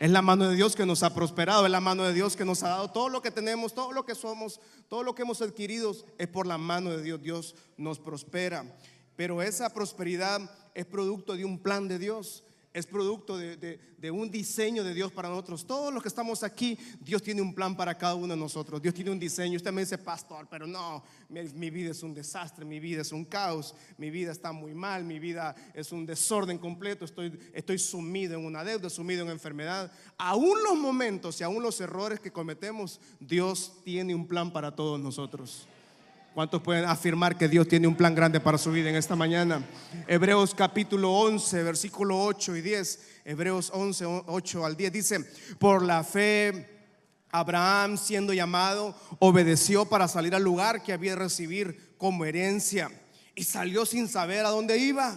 Es 0.00 0.10
la 0.10 0.22
mano 0.22 0.48
de 0.48 0.56
Dios 0.56 0.74
que 0.74 0.86
nos 0.86 1.02
ha 1.02 1.14
prosperado, 1.14 1.66
es 1.66 1.70
la 1.70 1.80
mano 1.80 2.04
de 2.04 2.14
Dios 2.14 2.34
que 2.34 2.44
nos 2.44 2.62
ha 2.62 2.70
dado 2.70 2.90
todo 2.90 3.08
lo 3.08 3.20
que 3.20 3.30
tenemos, 3.30 3.74
todo 3.74 3.92
lo 3.92 4.06
que 4.06 4.14
somos, 4.14 4.58
todo 4.88 5.02
lo 5.02 5.14
que 5.14 5.22
hemos 5.22 5.42
adquirido 5.42 5.94
es 6.18 6.26
por 6.26 6.46
la 6.46 6.58
mano 6.58 6.90
de 6.90 7.02
Dios. 7.02 7.22
Dios 7.22 7.54
nos 7.76 7.98
prospera. 7.98 8.64
Pero 9.14 9.42
esa 9.42 9.72
prosperidad 9.72 10.40
es 10.74 10.86
producto 10.86 11.36
de 11.36 11.44
un 11.44 11.58
plan 11.58 11.86
de 11.86 11.98
Dios 11.98 12.42
es 12.72 12.86
producto 12.86 13.36
de, 13.36 14.10
un 14.12 14.30
diseño 14.30 14.84
de 14.84 14.94
Dios 14.94 15.10
para 15.10 15.28
nosotros. 15.28 15.66
Todos 15.66 15.92
los 15.92 16.02
que 16.02 16.08
estamos 16.08 16.44
aquí, 16.44 16.78
Dios 17.00 17.22
tiene 17.22 17.42
un 17.42 17.52
plan 17.52 17.76
para 17.76 17.98
cada 17.98 18.14
uno 18.14 18.34
de 18.34 18.40
nosotros. 18.40 18.80
Dios 18.80 18.94
tiene 18.94 19.10
un 19.10 19.18
diseño. 19.18 19.56
Usted 19.56 19.72
me 19.72 19.82
dice, 19.82 19.98
pastor, 19.98 20.46
pero 20.48 20.66
no, 20.66 21.02
mi, 21.28 21.70
vida 21.70 21.90
es 21.90 22.02
un 22.02 22.14
desastre, 22.14 22.64
mi 22.64 22.78
vida 22.78 23.02
es 23.02 23.10
un 23.10 23.24
caos, 23.24 23.74
mi 23.98 24.10
vida 24.10 24.30
está 24.30 24.52
muy 24.52 24.72
mal, 24.72 25.04
mi 25.04 25.18
vida 25.18 25.54
es 25.74 25.90
un 25.90 26.06
desorden 26.06 26.58
completo, 26.58 27.04
estoy, 27.04 27.78
sumido 27.78 28.38
en 28.38 28.46
una 28.46 28.62
deuda, 28.62 28.88
sumido 28.88 29.24
en 29.24 29.30
enfermedad. 29.30 29.90
Aún 30.16 30.62
los 30.62 30.76
momentos 30.76 31.40
y 31.40 31.44
aún 31.44 31.62
los 31.62 31.80
errores 31.80 32.20
que 32.20 32.30
cometemos, 32.30 33.00
Dios 33.18 33.80
tiene 33.84 34.14
un 34.14 34.28
plan 34.28 34.52
para 34.52 34.76
todos 34.76 35.00
nosotros. 35.00 35.66
¿Cuántos 36.34 36.62
pueden 36.62 36.84
afirmar 36.84 37.36
que 37.36 37.48
Dios 37.48 37.66
tiene 37.66 37.88
un 37.88 37.96
plan 37.96 38.14
grande 38.14 38.38
para 38.38 38.56
su 38.56 38.70
vida 38.70 38.88
en 38.88 38.94
esta 38.94 39.16
mañana? 39.16 39.66
Hebreos 40.06 40.54
capítulo 40.54 41.12
11, 41.12 41.64
versículo 41.64 42.22
8 42.22 42.54
y 42.54 42.60
10. 42.60 43.00
Hebreos 43.24 43.72
11, 43.74 44.04
8 44.26 44.64
al 44.64 44.76
10 44.76 44.92
dice, 44.92 45.24
por 45.58 45.82
la 45.82 46.04
fe 46.04 46.68
Abraham 47.32 47.98
siendo 47.98 48.32
llamado 48.32 48.94
obedeció 49.18 49.86
para 49.86 50.06
salir 50.06 50.32
al 50.36 50.44
lugar 50.44 50.84
que 50.84 50.92
había 50.92 51.12
de 51.12 51.16
recibir 51.16 51.96
como 51.98 52.24
herencia 52.24 52.92
y 53.34 53.42
salió 53.42 53.84
sin 53.84 54.06
saber 54.06 54.46
a 54.46 54.50
dónde 54.50 54.78
iba. 54.78 55.14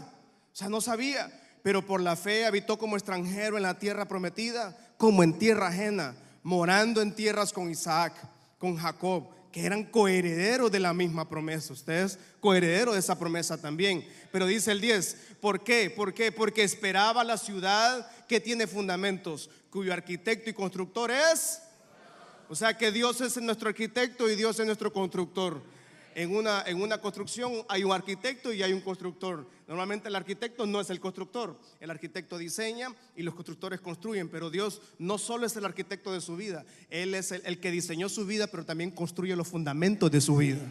O 0.51 0.55
sea, 0.55 0.67
no 0.67 0.81
sabía, 0.81 1.31
pero 1.61 1.85
por 1.85 2.01
la 2.01 2.15
fe 2.15 2.47
habitó 2.47 2.79
como 2.79 2.95
extranjero 2.95 3.57
en 3.57 3.63
la 3.63 3.77
tierra 3.77 4.07
prometida, 4.07 4.75
como 4.97 5.21
en 5.21 5.37
tierra 5.37 5.67
ajena, 5.67 6.15
morando 6.41 7.03
en 7.03 7.13
tierras 7.13 7.53
con 7.53 7.69
Isaac, 7.69 8.15
con 8.57 8.77
Jacob 8.77 9.42
que 9.53 9.67
eran 9.67 9.83
coherederos 9.83 10.71
de 10.71 10.79
la 10.79 10.95
misma 10.95 11.29
promesa. 11.29 11.73
Ustedes 11.73 12.17
coherederos 12.39 12.95
de 12.95 12.99
esa 12.99 13.19
promesa 13.19 13.61
también. 13.61 14.05
Pero 14.31 14.47
dice 14.47 14.71
el 14.71 14.81
10, 14.81 15.17
¿por 15.39 15.63
qué? 15.63 15.91
¿Por 15.91 16.11
qué? 16.11 16.31
Porque 16.31 16.63
esperaba 16.63 17.23
la 17.23 17.37
ciudad 17.37 18.09
que 18.27 18.39
tiene 18.39 18.65
fundamentos, 18.65 19.51
cuyo 19.69 19.93
arquitecto 19.93 20.49
y 20.49 20.53
constructor 20.53 21.11
es. 21.11 21.61
O 22.49 22.55
sea 22.55 22.75
que 22.75 22.91
Dios 22.91 23.21
es 23.21 23.37
nuestro 23.37 23.69
arquitecto 23.69 24.27
y 24.27 24.35
Dios 24.35 24.59
es 24.59 24.65
nuestro 24.65 24.91
constructor 24.91 25.61
en 26.15 26.35
una, 26.35 26.63
en 26.65 26.81
una 26.81 26.99
construcción 26.99 27.63
hay 27.69 27.83
un 27.83 27.91
arquitecto 27.91 28.51
y 28.51 28.63
hay 28.63 28.73
un 28.73 28.81
constructor. 28.81 29.47
Normalmente 29.67 30.09
el 30.09 30.15
arquitecto 30.15 30.65
no 30.65 30.81
es 30.81 30.89
el 30.89 30.99
constructor. 30.99 31.59
El 31.79 31.89
arquitecto 31.89 32.37
diseña 32.37 32.93
y 33.15 33.23
los 33.23 33.33
constructores 33.33 33.79
construyen, 33.79 34.29
pero 34.29 34.49
Dios 34.49 34.81
no 34.99 35.17
solo 35.17 35.45
es 35.45 35.55
el 35.55 35.65
arquitecto 35.65 36.11
de 36.11 36.21
su 36.21 36.35
vida, 36.35 36.65
Él 36.89 37.15
es 37.15 37.31
el, 37.31 37.59
que 37.59 37.71
diseñó 37.71 38.09
su 38.09 38.25
vida, 38.25 38.47
pero 38.47 38.65
también 38.65 38.91
construye 38.91 39.35
los 39.35 39.47
fundamentos 39.47 40.11
de 40.11 40.21
su 40.21 40.37
vida. 40.37 40.61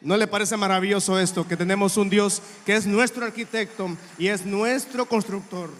¿No 0.00 0.16
le 0.16 0.26
parece 0.26 0.56
maravilloso 0.56 1.18
esto? 1.18 1.46
Que 1.46 1.56
tenemos 1.56 1.96
un 1.96 2.10
Dios 2.10 2.42
que 2.66 2.74
es 2.74 2.86
nuestro 2.86 3.24
arquitecto 3.24 3.96
y 4.18 4.26
es 4.26 4.44
nuestro 4.44 5.06
constructor. 5.06 5.70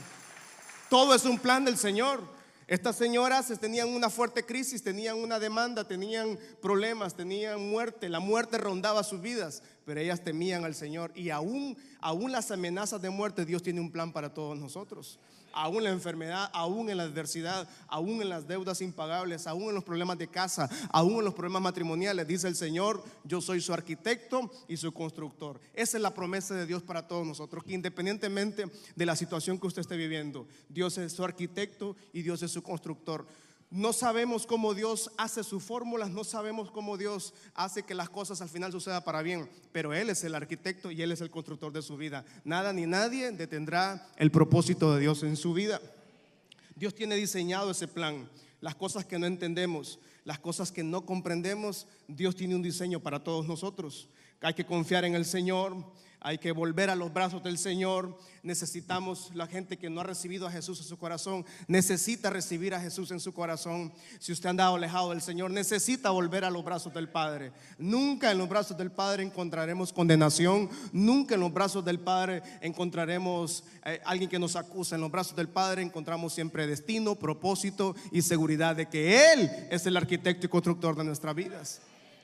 Todo 0.89 1.15
es 1.15 1.25
un 1.25 1.39
plan 1.39 1.65
del 1.65 1.77
Señor. 1.77 2.23
Estas 2.67 2.97
señoras 2.97 3.53
tenían 3.61 3.89
una 3.89 4.09
fuerte 4.09 4.45
crisis, 4.45 4.83
tenían 4.83 5.19
una 5.19 5.39
demanda, 5.39 5.87
tenían 5.87 6.39
problemas, 6.61 7.15
tenían 7.15 7.69
muerte. 7.69 8.09
La 8.09 8.21
muerte 8.21 8.59
rondaba 8.59 9.03
sus 9.03 9.21
vidas, 9.21 9.63
pero 9.85 10.01
ellas 10.01 10.23
temían 10.23 10.65
al 10.65 10.75
Señor. 10.75 11.13
Y 11.15 11.31
aún, 11.31 11.77
aún 12.01 12.33
las 12.33 12.51
amenazas 12.51 13.03
de 13.03 13.11
muerte, 13.11 13.45
Dios 13.45 13.63
tiene 13.63 13.81
un 13.81 13.91
plan 13.91 14.13
para 14.13 14.33
todos 14.33 14.59
nosotros 14.59 15.19
aún 15.53 15.79
en 15.79 15.85
la 15.85 15.91
enfermedad, 15.91 16.51
aún 16.53 16.91
en 16.91 16.97
la 16.97 17.05
adversidad, 17.05 17.69
aún 17.89 18.23
en 18.23 18.29
las 18.29 18.47
deudas 18.47 18.81
impagables, 18.81 19.47
aún 19.47 19.69
en 19.69 19.75
los 19.75 19.85
problemas 19.85 20.19
de 20.19 20.29
casa, 20.29 20.69
aún 20.91 21.19
en 21.19 21.25
los 21.25 21.35
problemas 21.35 21.63
matrimoniales. 21.63 22.27
Dice 22.27 22.49
el 22.49 22.57
Señor, 22.57 23.03
yo 23.25 23.41
soy 23.41 23.61
su 23.61 23.73
arquitecto 23.73 24.51
y 24.69 24.77
su 24.77 24.93
constructor. 24.93 25.61
Esa 25.75 25.97
es 25.97 26.03
la 26.03 26.15
promesa 26.15 26.55
de 26.55 26.67
Dios 26.67 26.83
para 26.83 27.07
todos 27.07 27.27
nosotros, 27.27 27.65
que 27.65 27.73
independientemente 27.73 28.71
de 28.95 29.07
la 29.07 29.17
situación 29.17 29.59
que 29.59 29.67
usted 29.67 29.81
esté 29.83 29.97
viviendo, 29.97 30.47
Dios 30.69 30.99
es 30.99 31.13
su 31.13 31.25
arquitecto 31.25 31.97
y 32.13 32.23
Dios 32.23 32.43
es 32.43 32.51
su 32.51 32.63
constructor. 32.63 33.27
No 33.73 33.95
sabemos 33.95 34.47
cómo 34.47 34.75
Dios 34.75 35.11
hace 35.17 35.43
sus 35.43 35.63
fórmulas, 35.63 36.11
no 36.11 36.25
sabemos 36.25 36.71
cómo 36.71 36.99
Dios 36.99 37.33
hace 37.55 37.85
que 37.85 37.95
las 37.95 38.11
cosas 38.11 38.43
al 38.43 38.51
final 38.51 38.71
sucedan 38.71 39.03
para 39.03 39.23
bien, 39.23 39.49
pero 39.73 39.95
Él 39.95 40.11
es 40.11 40.23
el 40.25 40.35
arquitecto 40.35 40.91
y 40.91 41.01
Él 41.01 41.11
es 41.11 41.23
el 41.23 41.31
constructor 41.31 41.73
de 41.73 41.81
su 41.81 41.97
vida. 41.97 42.23
Nada 42.45 42.75
ni 42.75 42.85
nadie 42.85 43.33
detendrá 43.33 44.11
el 44.19 44.31
propósito 44.31 44.93
de 44.93 45.01
Dios 45.01 45.23
en 45.23 45.39
su 45.39 45.55
vida. 45.55 45.81
Dios 46.77 46.95
tiene 46.95 47.17
diseñado 47.17 47.71
ese 47.71 47.89
plan. 47.89 48.29
Las 48.61 48.75
cosas 48.75 49.07
que 49.07 49.19
no 49.19 49.25
entendemos, 49.25 49.99
las 50.27 50.39
cosas 50.39 50.71
que 50.71 50.85
no 50.85 51.07
comprendemos, 51.07 51.87
Dios 52.09 52.37
tiene 52.37 52.55
un 52.55 52.63
diseño 52.63 53.01
para 53.01 53.25
todos 53.25 53.49
nosotros. 53.49 54.07
Hay 54.43 54.53
que 54.53 54.67
confiar 54.67 55.07
en 55.07 55.15
el 55.15 55.25
Señor, 55.25 55.75
hay 56.23 56.39
que 56.39 56.53
volver 56.53 56.89
a 56.89 56.97
los 56.97 57.13
brazos 57.13 57.43
del 57.43 57.59
Señor. 57.59 58.17
Necesitamos, 58.43 59.31
la 59.35 59.47
gente 59.47 59.77
que 59.77 59.91
no 59.91 60.01
ha 60.01 60.05
recibido 60.05 60.47
a 60.47 60.51
Jesús 60.51 60.81
en 60.81 60.87
su 60.87 60.97
corazón, 60.97 61.45
necesita 61.67 62.31
recibir 62.31 62.75
a 62.75 62.81
Jesús 62.81 63.11
en 63.11 63.21
su 63.21 63.33
corazón. 63.33 63.93
Si 64.21 64.33
usted 64.33 64.47
ha 64.47 64.51
andado 64.51 64.77
alejado 64.77 65.11
del 65.11 65.21
Señor, 65.21 65.51
necesita 65.51 66.11
volver 66.11 66.45
a 66.45 66.51
los 66.51 66.65
brazos 66.65 66.95
del 66.95 67.09
Padre. 67.09 67.53
Nunca 67.79 68.31
en 68.31 68.39
los 68.39 68.49
brazos 68.49 68.77
del 68.79 68.93
Padre 68.93 69.25
encontraremos 69.25 69.93
condenación, 69.93 70.71
nunca 70.93 71.35
en 71.35 71.41
los 71.41 71.53
brazos 71.53 71.85
del 71.85 71.99
Padre 71.99 72.43
encontraremos 72.61 73.65
eh, 73.85 74.01
alguien 74.05 74.31
que 74.31 74.39
nos 74.39 74.57
acusa. 74.57 74.95
En 74.95 75.01
los 75.01 75.11
brazos 75.11 75.37
del 75.37 75.49
Padre 75.49 75.83
encontramos 75.83 76.33
siempre 76.33 76.67
destino, 76.67 77.17
propósito 77.17 77.97
y 78.13 78.23
seguridad 78.23 78.77
de 78.77 78.89
que 78.89 79.33
Él 79.33 79.51
es 79.71 79.87
el 79.87 79.97
arquitecto 79.97 80.47
y 80.47 80.51
constructor 80.51 80.97
de 80.97 81.05
nuestras 81.05 81.35
vidas. 81.35 81.81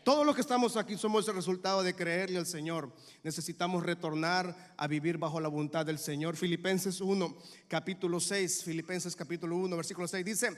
Todos 0.09 0.25
los 0.25 0.35
que 0.35 0.41
estamos 0.41 0.75
aquí 0.79 0.97
somos 0.97 1.29
el 1.29 1.35
resultado 1.35 1.83
de 1.83 1.95
creerle 1.95 2.39
al 2.39 2.47
Señor. 2.47 2.91
Necesitamos 3.23 3.83
retornar 3.83 4.73
a 4.79 4.87
vivir 4.87 5.19
bajo 5.19 5.39
la 5.39 5.49
voluntad 5.49 5.85
del 5.85 5.99
Señor. 5.99 6.35
Filipenses 6.35 7.03
1, 7.03 7.37
capítulo 7.69 8.19
6, 8.19 8.65
Filipenses 8.65 9.15
capítulo 9.15 9.55
1, 9.57 9.77
versículo 9.77 10.09
6 10.09 10.25
dice, 10.25 10.49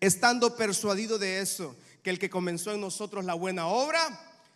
estando 0.00 0.56
persuadido 0.56 1.18
de 1.18 1.40
eso, 1.40 1.76
que 2.02 2.08
el 2.08 2.18
que 2.18 2.30
comenzó 2.30 2.72
en 2.72 2.80
nosotros 2.80 3.26
la 3.26 3.34
buena 3.34 3.66
obra, 3.66 4.00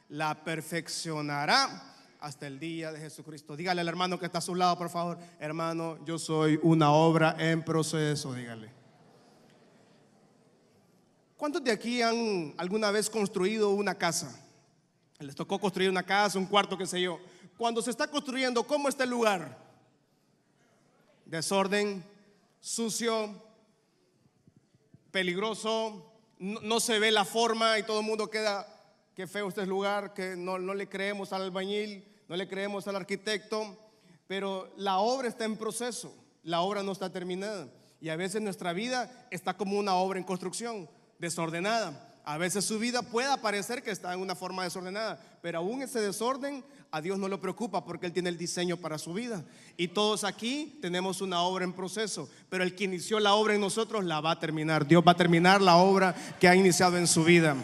la 0.09 0.43
perfeccionará 0.43 1.95
hasta 2.19 2.47
el 2.47 2.59
día 2.59 2.91
de 2.91 3.01
Jesucristo. 3.01 3.55
Dígale 3.55 3.83
al 3.83 3.89
hermano 3.89 4.19
que 4.19 4.25
está 4.25 4.39
a 4.39 4.41
su 4.41 4.55
lado, 4.55 4.79
por 4.79 4.89
favor, 4.89 5.19
hermano, 5.41 6.03
yo 6.07 6.19
soy 6.19 6.59
una 6.63 6.91
obra 6.93 7.37
en 7.39 7.63
proceso, 7.63 8.33
dígale. 8.33 8.78
¿Cuántos 11.39 11.63
de 11.63 11.71
aquí 11.71 12.03
han 12.03 12.53
alguna 12.57 12.91
vez 12.91 13.09
construido 13.09 13.71
una 13.71 13.95
casa? 13.95 14.45
Les 15.21 15.37
tocó 15.37 15.61
construir 15.61 15.89
una 15.89 16.03
casa, 16.03 16.37
un 16.37 16.47
cuarto, 16.47 16.77
qué 16.77 16.85
sé 16.85 17.01
yo. 17.01 17.21
Cuando 17.57 17.81
se 17.81 17.93
está 17.93 18.09
construyendo, 18.09 18.65
¿cómo 18.65 18.89
está 18.89 19.05
el 19.05 19.11
lugar? 19.11 19.57
Desorden, 21.25 22.05
sucio, 22.59 23.41
peligroso, 25.13 26.13
no, 26.41 26.81
se 26.81 26.99
ve 26.99 27.13
la 27.13 27.25
forma 27.25 27.79
y 27.79 27.85
todo 27.85 28.01
el 28.01 28.07
mundo 28.07 28.29
queda, 28.29 28.67
qué 29.15 29.29
feo 29.29 29.47
este 29.47 29.65
lugar, 29.65 30.15
que 30.15 30.35
no, 30.35 30.59
no 30.59 30.75
le 30.75 30.89
creemos 30.89 31.33
al 31.33 31.43
albañil, 31.43 32.05
no 32.27 32.35
le 32.35 32.49
creemos 32.49 32.89
al 32.89 32.97
arquitecto, 32.97 33.79
pero 34.27 34.73
la 34.77 34.99
obra 34.99 35.29
está 35.29 35.45
en 35.45 35.57
proceso, 35.57 36.13
la 36.43 36.63
obra 36.63 36.83
no 36.83 36.91
está 36.91 37.13
terminada. 37.13 37.69
Y 38.01 38.09
a 38.09 38.17
veces 38.17 38.43
nuestra 38.43 38.73
vida 38.73 39.29
está 39.31 39.57
como 39.57 39.79
una 39.79 39.95
obra 39.95 40.19
en 40.19 40.25
construcción 40.25 40.89
desordenada. 41.19 42.05
A 42.25 42.37
veces 42.37 42.65
su 42.65 42.79
vida 42.79 43.01
puede 43.03 43.37
parecer 43.39 43.83
que 43.83 43.91
está 43.91 44.13
en 44.13 44.21
una 44.21 44.35
forma 44.35 44.65
desordenada, 44.65 45.19
pero 45.41 45.59
aún 45.59 45.81
ese 45.81 46.01
desorden 46.01 46.63
a 46.91 47.01
Dios 47.01 47.19
no 47.19 47.27
le 47.27 47.39
preocupa 47.39 47.85
porque 47.85 48.07
Él 48.07 48.13
tiene 48.13 48.29
el 48.29 48.37
diseño 48.37 48.77
para 48.77 48.99
su 48.99 49.15
vida. 49.15 49.43
Y 49.77 49.89
todos 49.89 50.25
aquí 50.25 50.79
tenemos 50.83 51.21
una 51.21 51.41
obra 51.41 51.65
en 51.65 51.73
proceso, 51.73 52.29
pero 52.51 52.65
el 52.65 52.75
que 52.75 52.85
inició 52.85 53.19
la 53.19 53.35
obra 53.35 53.55
en 53.55 53.61
nosotros 53.61 54.05
la 54.05 54.21
va 54.21 54.33
a 54.33 54.39
terminar. 54.39 54.87
Dios 54.87 55.03
va 55.07 55.13
a 55.13 55.17
terminar 55.17 55.63
la 55.63 55.77
obra 55.77 56.15
que 56.39 56.49
ha 56.49 56.55
iniciado 56.55 56.99
en 56.99 57.07
su 57.07 57.25
vida. 57.25 57.57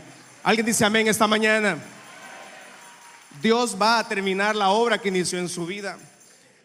¿Alguien 0.42 0.66
dice 0.66 0.84
amén 0.84 1.08
esta 1.08 1.26
mañana? 1.26 1.78
Dios 3.42 3.76
va 3.80 3.99
a 3.99 4.08
terminar 4.08 4.56
la 4.56 4.70
obra 4.70 4.99
que 4.99 5.08
inició 5.08 5.38
en 5.38 5.49
su 5.49 5.66
vida. 5.66 5.99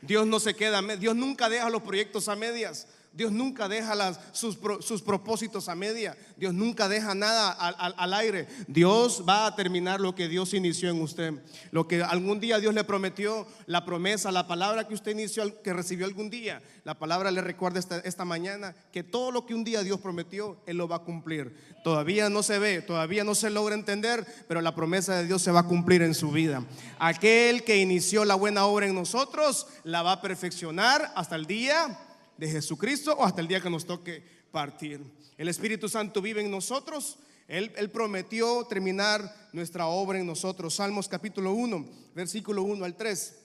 Dios 0.02 0.26
no 0.26 0.40
se 0.40 0.56
queda, 0.56 0.82
Dios 0.98 1.16
nunca 1.16 1.50
deja 1.50 1.70
los 1.70 1.82
proyectos 1.82 2.30
a 2.30 2.36
medias. 2.36 2.88
Dios 3.12 3.32
nunca 3.32 3.68
deja 3.68 4.14
sus, 4.32 4.56
propósitos 5.02 5.68
a 5.68 5.76
media. 5.76 6.16
Dios 6.38 6.54
nunca 6.54 6.88
deja 6.88 7.16
nada 7.16 7.52
al, 7.52 8.14
aire. 8.14 8.48
Dios 8.68 9.24
va 9.28 9.48
a 9.48 9.56
terminar 9.56 10.00
lo 10.00 10.14
que 10.14 10.28
Dios 10.28 10.54
inició 10.54 10.90
en 10.90 11.02
usted. 11.02 11.34
Lo 11.72 11.88
que 11.88 12.04
algún 12.04 12.40
día 12.40 12.60
Dios 12.60 12.74
le 12.74 12.84
prometió, 12.84 13.48
la 13.66 13.84
promesa, 13.84 14.32
la 14.32 14.48
palabra 14.48 14.88
que 14.88 14.94
usted 14.94 15.12
inició, 15.12 15.62
que 15.62 15.74
recibió 15.74 16.06
algún 16.06 16.30
día. 16.30 16.62
La 16.84 17.00
palabra 17.00 17.32
le 17.32 17.42
recuerda 17.42 17.80
esta 18.04 18.26
mañana 18.26 18.76
que 18.92 19.04
todo 19.04 19.32
lo 19.32 19.46
que 19.46 19.56
un 19.56 19.64
día 19.64 19.84
Dios 19.84 20.00
prometió, 20.00 20.58
Él 20.68 20.78
lo 20.78 20.88
va 20.88 20.98
a 20.98 21.04
cumplir. 21.04 21.54
Todavía 21.84 22.30
no 22.30 22.44
se 22.44 22.60
ve, 22.60 22.82
todavía 22.82 23.24
no 23.24 23.34
se 23.34 23.50
logra 23.50 23.74
entender, 23.74 24.26
pero 24.48 24.62
la 24.62 24.76
promesa 24.76 25.16
de 25.16 25.26
Dios 25.26 25.42
se 25.42 25.52
va 25.52 25.62
a 25.62 25.68
cumplir 25.68 26.04
en 26.04 26.14
su 26.14 26.32
vida. 26.32 26.64
Aquel 27.00 27.64
que 27.64 27.78
inició 27.78 28.24
la 28.24 28.36
buena 28.36 28.66
obra 28.66 28.86
en 28.86 28.96
nosotros, 28.96 29.68
la 29.84 30.04
va 30.04 30.14
a 30.14 30.22
perfeccionar 30.22 31.12
hasta 31.16 31.36
el 31.36 31.46
día 31.46 31.98
de 32.40 32.48
Jesucristo 32.48 33.14
o 33.14 33.26
hasta 33.26 33.42
el 33.42 33.48
día 33.50 33.60
que 33.60 33.70
nos 33.70 33.86
toque 33.86 34.24
partir. 34.50 35.02
El 35.38 35.50
Espíritu 35.50 35.90
Santo 35.90 36.22
vive 36.22 36.42
en 36.42 36.50
nosotros. 36.50 37.20
Él, 37.50 37.72
prometió 37.92 38.64
terminar 38.66 39.50
nuestra 39.52 39.88
obra 39.88 40.20
en 40.20 40.26
nosotros. 40.26 40.76
Salmos 40.76 41.10
capítulo 41.10 41.52
1, 41.52 41.86
versículo 42.16 42.64
1 42.64 42.86
al 42.86 42.96
3. 42.96 43.36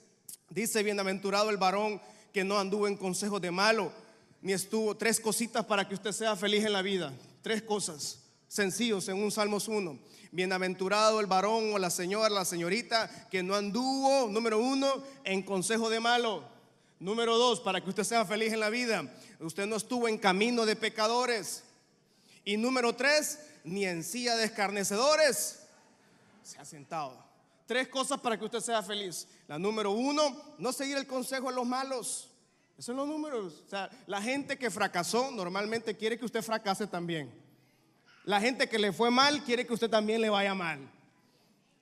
Dice, 0.50 0.82
bienaventurado 0.84 1.50
el 1.50 1.56
varón 1.56 2.00
que 2.32 2.44
no 2.44 2.58
anduvo 2.58 2.86
en 2.86 2.96
consejo 2.96 3.40
de 3.40 3.50
malo, 3.50 3.90
ni 4.42 4.52
estuvo. 4.52 4.96
Tres 4.96 5.18
cositas 5.18 5.64
para 5.64 5.88
que 5.88 5.94
usted 5.94 6.12
sea 6.12 6.36
feliz 6.36 6.64
en 6.64 6.72
la 6.72 6.82
vida. 6.82 7.12
Tres 7.42 7.62
cosas 7.62 8.20
sencillos 8.46 9.08
en 9.08 9.16
un 9.16 9.32
Salmos 9.32 9.66
1. 9.66 9.98
Bienaventurado 10.30 11.18
el 11.18 11.26
varón 11.26 11.72
o 11.72 11.78
la 11.78 11.90
señora, 11.90 12.28
la 12.28 12.44
señorita 12.44 13.28
que 13.28 13.42
no 13.42 13.56
anduvo, 13.56 14.28
número 14.30 14.60
uno, 14.60 15.02
en 15.24 15.42
consejo 15.42 15.90
de 15.90 15.98
malo. 15.98 16.53
Número 17.04 17.36
dos, 17.36 17.60
para 17.60 17.82
que 17.82 17.90
usted 17.90 18.02
sea 18.02 18.24
feliz 18.24 18.50
en 18.54 18.60
la 18.60 18.70
vida, 18.70 19.04
usted 19.38 19.66
no 19.66 19.76
estuvo 19.76 20.08
en 20.08 20.16
camino 20.16 20.64
de 20.64 20.74
pecadores. 20.74 21.62
Y 22.46 22.56
número 22.56 22.94
tres, 22.94 23.40
ni 23.62 23.84
en 23.84 24.02
silla 24.02 24.36
de 24.36 24.46
escarnecedores 24.46 25.66
se 26.42 26.58
ha 26.58 26.64
sentado. 26.64 27.22
Tres 27.66 27.88
cosas 27.88 28.18
para 28.20 28.38
que 28.38 28.46
usted 28.46 28.60
sea 28.60 28.82
feliz. 28.82 29.28
La 29.48 29.58
número 29.58 29.90
uno, 29.90 30.54
no 30.56 30.72
seguir 30.72 30.96
el 30.96 31.06
consejo 31.06 31.50
de 31.50 31.56
los 31.56 31.66
malos. 31.66 32.30
Esos 32.72 32.86
son 32.86 32.96
los 32.96 33.06
números. 33.06 33.52
O 33.66 33.68
sea, 33.68 33.90
la 34.06 34.22
gente 34.22 34.56
que 34.56 34.70
fracasó 34.70 35.30
normalmente 35.30 35.98
quiere 35.98 36.18
que 36.18 36.24
usted 36.24 36.40
fracase 36.40 36.86
también. 36.86 37.30
La 38.24 38.40
gente 38.40 38.66
que 38.66 38.78
le 38.78 38.94
fue 38.94 39.10
mal 39.10 39.44
quiere 39.44 39.66
que 39.66 39.74
usted 39.74 39.90
también 39.90 40.22
le 40.22 40.30
vaya 40.30 40.54
mal. 40.54 40.78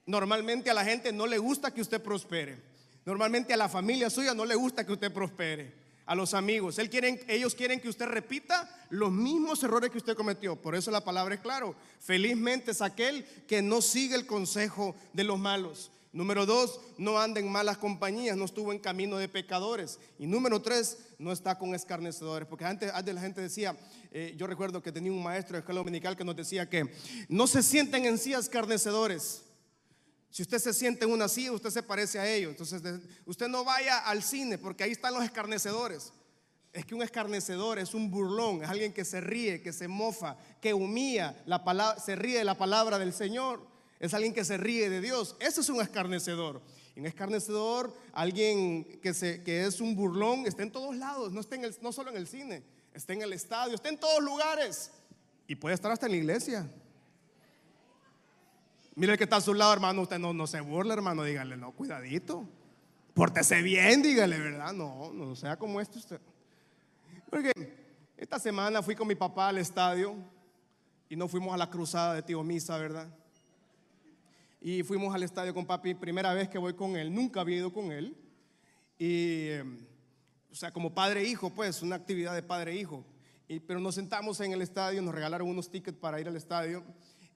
Normalmente 0.05 0.69
a 0.69 0.75
la 0.75 0.85
gente 0.85 1.12
no 1.12 1.29
le 1.29 1.38
gusta 1.38 1.73
que 1.73 1.81
usted 1.81 2.02
prospere. 2.02 2.72
Normalmente 3.04 3.52
a 3.52 3.56
la 3.56 3.68
familia 3.68 4.11
suya 4.11 4.35
no 4.35 4.44
le 4.44 4.54
gusta 4.54 4.87
que 4.87 4.92
usted 4.92 5.12
prospere. 5.12 5.82
A 6.04 6.14
los 6.14 6.35
amigos, 6.35 6.78
ellos 6.78 7.54
quieren 7.54 7.80
que 7.80 7.88
usted 7.88 8.06
repita 8.06 8.68
los 8.90 9.12
mismos 9.12 9.62
errores 9.62 9.90
que 9.90 9.99
usted 9.99 10.16
cometió. 10.16 10.56
Por 10.56 10.75
eso 10.75 10.90
la 10.90 11.04
palabra 11.04 11.37
es 11.37 11.40
claro. 11.40 11.76
Felizmente 12.00 12.73
es 12.73 12.82
aquel 12.82 13.25
que 13.47 13.62
no 13.62 13.80
sigue 13.80 14.16
el 14.16 14.26
consejo 14.26 14.97
de 15.12 15.25
los 15.25 15.38
malos. 15.38 15.92
Número 16.12 16.44
dos, 16.44 16.78
no 16.99 17.18
anda 17.18 17.40
en 17.40 17.50
malas 17.50 17.78
compañías, 17.78 18.37
no 18.37 18.44
estuvo 18.44 18.71
en 18.73 18.78
camino 18.78 19.16
de 19.16 19.28
pecadores. 19.28 19.99
Y 20.18 20.26
número 20.26 20.61
tres, 20.61 20.99
no 21.18 21.32
está 21.32 21.56
con 21.56 21.75
escarnecedores. 21.75 22.47
Porque 22.47 22.66
antes, 22.66 22.92
antes 22.92 23.14
la 23.14 23.21
gente 23.21 23.40
decía, 23.40 23.76
eh, 24.11 24.35
yo 24.37 24.47
recuerdo 24.47 24.82
que 24.82 24.92
tenía 24.92 25.11
un 25.11 25.23
maestro 25.23 25.54
de 25.54 25.61
escuela 25.61 25.78
dominical 25.78 26.16
que 26.16 26.25
nos 26.25 26.37
decía 26.37 26.68
que 26.68 26.92
no 27.28 27.47
se 27.47 27.62
sienten 27.62 28.04
en 28.04 28.18
sí 28.18 28.35
escarnecedores. 28.35 29.44
Si 30.33 30.41
usted 30.41 30.59
se 30.59 30.73
siente 30.73 31.05
en 31.05 31.11
una 31.11 31.29
silla, 31.29 31.53
usted 31.53 31.69
se 31.69 31.83
parece 31.83 32.19
a 32.19 32.27
ellos. 32.27 32.53
Entonces, 32.53 32.83
usted 33.27 33.49
no 33.49 33.65
vaya 33.65 33.99
al 33.99 34.23
cine 34.23 34.57
porque 34.57 34.83
ahí 34.83 34.93
están 34.93 35.12
los 35.12 35.23
escarnecedores. 35.23 36.11
Es 36.73 36.87
que 36.87 36.95
un 36.95 37.03
escarnecedor 37.03 37.79
es 37.79 37.93
un 37.93 38.11
burlón, 38.11 38.65
es 38.65 38.71
alguien 38.71 38.95
que 38.95 39.05
se 39.05 39.21
ríe, 39.21 39.61
que 39.61 39.75
se 39.75 39.89
mofa, 39.89 40.39
que 40.62 40.73
humilla, 40.73 41.37
la 41.45 41.62
palabra, 41.62 42.01
se 42.01 42.17
ríe 42.17 42.39
de 42.39 42.45
la 42.45 42.57
palabra 42.57 42.99
del 42.99 43.12
Señor. 43.12 43.61
Es 44.01 44.15
alguien 44.15 44.33
que 44.33 44.43
se 44.43 44.57
ríe 44.57 44.89
de 44.89 45.03
Dios. 45.03 45.37
Ese 45.39 45.61
es 45.61 45.69
un 45.69 45.83
escarnecedor. 45.83 46.62
Un 46.97 47.05
escarnecedor, 47.05 47.95
alguien 48.15 48.85
que, 49.03 49.11
es 49.45 49.81
un 49.83 49.95
burlón, 49.95 50.47
está 50.47 50.62
en 50.62 50.73
todos 50.73 50.97
lados, 50.97 51.31
no, 51.33 51.41
está 51.41 51.57
en 51.57 51.75
no 51.83 51.93
solo 51.93 52.11
en 52.11 52.17
el 52.17 52.27
cine, 52.27 52.62
está 52.95 53.12
en 53.12 53.21
el 53.21 53.35
estadio, 53.35 53.75
está 53.75 53.91
en 53.91 54.00
todos 54.00 54.23
lugares. 54.23 54.93
Y 55.47 55.56
puede 55.56 55.75
estar 55.75 55.93
hasta 55.93 56.06
en 56.06 56.13
la 56.13 56.19
iglesia. 56.19 56.71
Mire 58.95 59.13
el 59.13 59.19
que 59.19 59.25
está 59.25 59.37
a 59.37 59.41
su 59.41 59.55
lado, 59.55 59.73
hermano. 59.73 60.02
Usted 60.02 60.19
no, 60.19 60.35
no 60.35 60.47
se 60.47 60.61
burla, 60.61 60.95
hermano. 60.95 61.25
Dígale, 61.25 61.57
no, 61.57 61.73
cuidadito. 61.73 62.47
Pórtese 63.15 63.63
bien, 63.63 64.02
dígale, 64.02 64.39
¿verdad? 64.39 64.73
No, 64.73 65.13
no 65.13 65.35
sea 65.35 65.57
como 65.57 65.81
esto 65.81 65.99
usted. 65.99 66.21
Porque 67.28 67.52
esta 68.17 68.39
semana 68.39 68.83
fui 68.83 68.95
con 68.95 69.09
mi 69.09 69.15
papá 69.15 69.49
al 69.49 69.59
estadio 69.59 70.15
y 71.09 71.17
no 71.17 71.28
fuimos 71.28 71.52
a 71.55 71.57
la 71.57 71.69
cruzada 71.69 72.15
de 72.15 72.23
Tío 72.23 72.43
Misa, 72.43 72.76
¿verdad? 72.78 73.09
Y 74.61 74.83
fuimos 74.83 75.15
al 75.15 75.23
estadio 75.23 75.52
con 75.52 75.67
papi, 75.67 75.95
primera 75.95 76.33
vez 76.33 76.49
que 76.49 76.57
voy 76.57 76.75
con 76.75 76.97
él, 76.97 77.13
nunca 77.13 77.41
había 77.41 77.57
ido 77.57 77.73
con 77.73 77.91
él. 77.93 78.17
Y, 78.99 79.50
o 80.50 80.55
sea, 80.55 80.71
como 80.71 80.95
padre 80.95 81.28
e 81.28 81.37
pues, 81.55 81.83
una 81.83 81.97
actividad 81.97 82.35
de 82.35 82.43
padre 82.43 82.81
e 82.81 83.61
pero 83.67 83.81
nos 83.81 83.97
sentamos 83.97 84.41
en 84.41 84.52
el 84.52 84.63
estadio, 84.63 85.02
nos 85.02 85.15
regalaron 85.15 85.49
unos 85.49 85.71
tickets 85.71 85.99
para 85.99 86.21
ir 86.21 86.28
al 86.28 86.37
estadio 86.37 86.85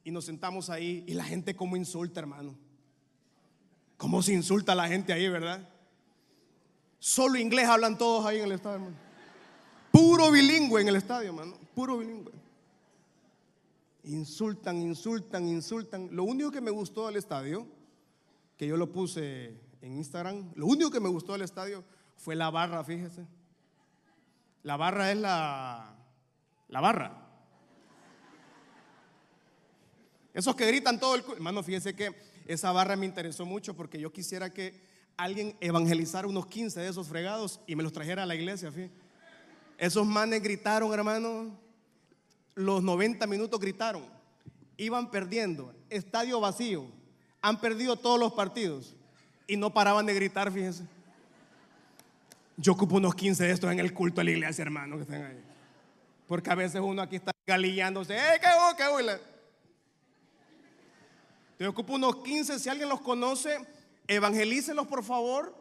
y 0.07 0.13
nos 0.13 0.25
sentamos 0.25 0.71
ahí 0.71 1.03
y 1.09 1.15
la 1.15 1.25
gente 1.25 1.57
como 1.57 1.77
insulta, 1.77 2.21
hermano. 2.21 2.55
¿Cómo 3.97 4.23
se 4.23 4.33
insulta 4.33 4.71
a 4.71 4.75
la 4.77 4.87
gente 4.87 5.13
ahí, 5.13 5.29
verdad? 5.29 5.69
Solo 7.01 7.37
inglés 7.41 7.67
hablan 7.67 7.99
todos 7.99 8.25
ahí 8.25 8.39
en 8.39 8.45
el 8.45 8.53
estadio, 8.53 8.77
hermano. 8.77 8.97
Puro 9.91 10.31
bilingüe 10.31 10.81
en 10.81 10.87
el 10.87 10.95
estadio, 10.95 11.31
hermano. 11.31 11.59
Puro 11.75 11.99
bilingüe. 11.99 12.33
Insultan, 14.05 14.81
insultan, 14.81 15.49
insultan. 15.49 16.09
Lo 16.13 16.23
único 16.23 16.53
que 16.53 16.61
me 16.61 16.71
gustó 16.71 17.09
del 17.09 17.17
estadio, 17.17 17.67
que 18.57 18.69
yo 18.69 18.77
lo 18.77 18.93
puse 18.93 19.59
en 19.81 19.97
Instagram, 19.97 20.53
lo 20.55 20.67
único 20.67 20.89
que 20.89 21.01
me 21.01 21.09
gustó 21.09 21.33
del 21.33 21.43
estadio 21.43 21.83
fue 22.15 22.37
la 22.37 22.49
barra, 22.51 22.85
fíjese. 22.85 23.27
La 24.63 24.77
barra 24.77 25.11
es 25.11 25.19
la, 25.19 25.97
la 26.69 26.81
barra. 26.81 27.26
Esos 30.37 30.55
que 30.55 30.67
gritan 30.67 31.01
todo 31.01 31.15
el... 31.15 31.25
Hermano, 31.33 31.63
fíjese 31.63 31.97
que 31.97 32.15
esa 32.47 32.71
barra 32.71 32.95
me 32.95 33.07
interesó 33.07 33.47
mucho 33.47 33.75
porque 33.75 33.99
yo 33.99 34.13
quisiera 34.13 34.53
que 34.53 34.79
alguien 35.17 35.57
evangelizara 35.63 36.29
unos 36.29 36.47
15 36.47 36.79
de 36.79 36.89
esos 36.89 37.09
fregados 37.09 37.59
y 37.67 37.75
me 37.75 37.83
los 37.83 37.91
trajera 37.91 38.25
a 38.25 38.27
la 38.27 38.35
iglesia. 38.35 38.71
Esos 39.79 40.07
manes 40.07 40.43
gritaron, 40.43 40.93
hermano. 40.93 41.59
Los 42.55 42.83
90 42.83 43.27
minutos 43.27 43.59
gritaron. 43.59 44.05
Iban 44.77 45.11
perdiendo. 45.11 45.75
Estadio 45.89 46.39
vacío. 46.39 46.85
Han 47.41 47.59
perdido 47.59 47.97
todos 47.97 48.21
los 48.21 48.35
partidos. 48.35 48.95
Y 49.47 49.57
no 49.57 49.73
paraban 49.73 50.05
de 50.05 50.13
gritar, 50.13 50.53
fíjense. 50.53 50.85
Yo 52.59 52.75
ocupo 52.75 52.97
unos 52.97 53.15
15 53.15 53.43
de 53.43 53.53
estos 53.53 53.73
en 53.73 53.81
el 53.81 53.95
culto 53.95 54.21
de 54.21 54.27
la 54.27 54.31
iglesia, 54.33 54.61
hermano, 54.61 54.97
que 54.97 55.03
están 55.05 55.25
ahí. 55.25 55.41
Porque 56.27 56.51
a 56.51 56.55
veces 56.55 56.83
uno 56.85 57.01
aquí 57.01 57.17
está 57.17 57.33
galillándose. 57.47 58.15
¡Eh, 58.15 58.39
qué 58.39 58.49
qué 58.77 59.36
te 61.57 61.67
ocupo 61.67 61.95
unos 61.95 62.17
15, 62.17 62.59
si 62.59 62.69
alguien 62.69 62.89
los 62.89 63.01
conoce, 63.01 63.59
evangelícelos 64.07 64.87
por 64.87 65.03
favor, 65.03 65.55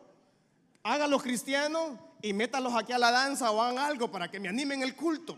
háganlos 0.84 1.24
cristianos 1.24 1.98
y 2.22 2.34
métalos 2.34 2.74
aquí 2.76 2.92
a 2.92 2.98
la 2.98 3.12
danza 3.12 3.52
o 3.52 3.62
hagan 3.62 3.78
algo 3.78 4.12
para 4.12 4.30
que 4.30 4.40
me 4.40 4.50
animen 4.50 4.82
el 4.82 4.96
culto. 4.96 5.38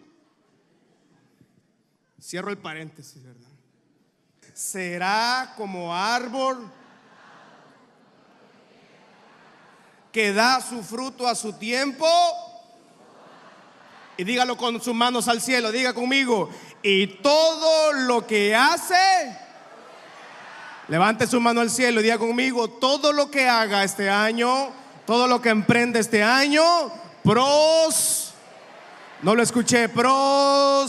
Cierro 2.19 2.49
el 2.49 2.57
paréntesis, 2.57 3.23
¿verdad? 3.23 3.47
Será 4.53 5.53
como 5.55 5.93
árbol 5.93 6.71
que 10.11 10.33
da 10.33 10.59
su 10.61 10.81
fruto 10.81 11.27
a 11.27 11.35
su 11.35 11.53
tiempo. 11.53 12.07
Y 14.17 14.23
dígalo 14.23 14.57
con 14.57 14.81
sus 14.81 14.95
manos 14.95 15.27
al 15.27 15.41
cielo, 15.41 15.71
diga 15.71 15.93
conmigo. 15.93 16.49
Y 16.81 17.05
todo 17.21 17.93
lo 17.93 18.25
que 18.25 18.55
hace 18.55 19.46
Levante 20.87 21.27
su 21.27 21.41
mano 21.41 21.59
al 21.61 21.69
cielo 21.69 21.99
y 21.99 22.03
diga 22.03 22.17
conmigo, 22.17 22.69
todo 22.69 23.11
lo 23.11 23.29
que 23.29 23.49
haga 23.49 23.83
este 23.83 24.09
año, 24.09 24.69
todo 25.05 25.27
lo 25.27 25.41
que 25.41 25.49
emprende 25.49 25.99
este 25.99 26.23
año, 26.23 26.63
pros, 27.23 28.31
no 29.21 29.35
lo 29.35 29.43
escuché, 29.43 29.89
prosperará. 29.89 30.85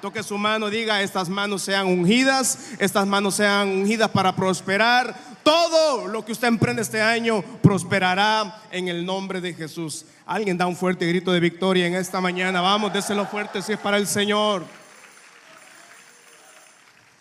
Toque 0.00 0.24
su 0.24 0.36
mano, 0.36 0.68
diga, 0.68 1.00
estas 1.00 1.28
manos 1.28 1.62
sean 1.62 1.86
ungidas, 1.86 2.72
estas 2.80 3.06
manos 3.06 3.36
sean 3.36 3.68
ungidas 3.68 4.10
para 4.10 4.34
prosperar. 4.34 5.14
Todo 5.44 6.08
lo 6.08 6.24
que 6.24 6.32
usted 6.32 6.48
emprende 6.48 6.82
este 6.82 7.00
año 7.00 7.42
prosperará 7.62 8.62
en 8.72 8.88
el 8.88 9.06
nombre 9.06 9.40
de 9.40 9.54
Jesús. 9.54 10.06
Alguien 10.26 10.58
da 10.58 10.66
un 10.66 10.74
fuerte 10.74 11.06
grito 11.06 11.30
de 11.30 11.38
victoria 11.38 11.86
en 11.86 11.94
esta 11.94 12.20
mañana. 12.20 12.60
Vamos, 12.60 12.92
déselo 12.92 13.26
fuerte 13.26 13.62
si 13.62 13.74
es 13.74 13.78
para 13.78 13.96
el 13.96 14.08
Señor. 14.08 14.64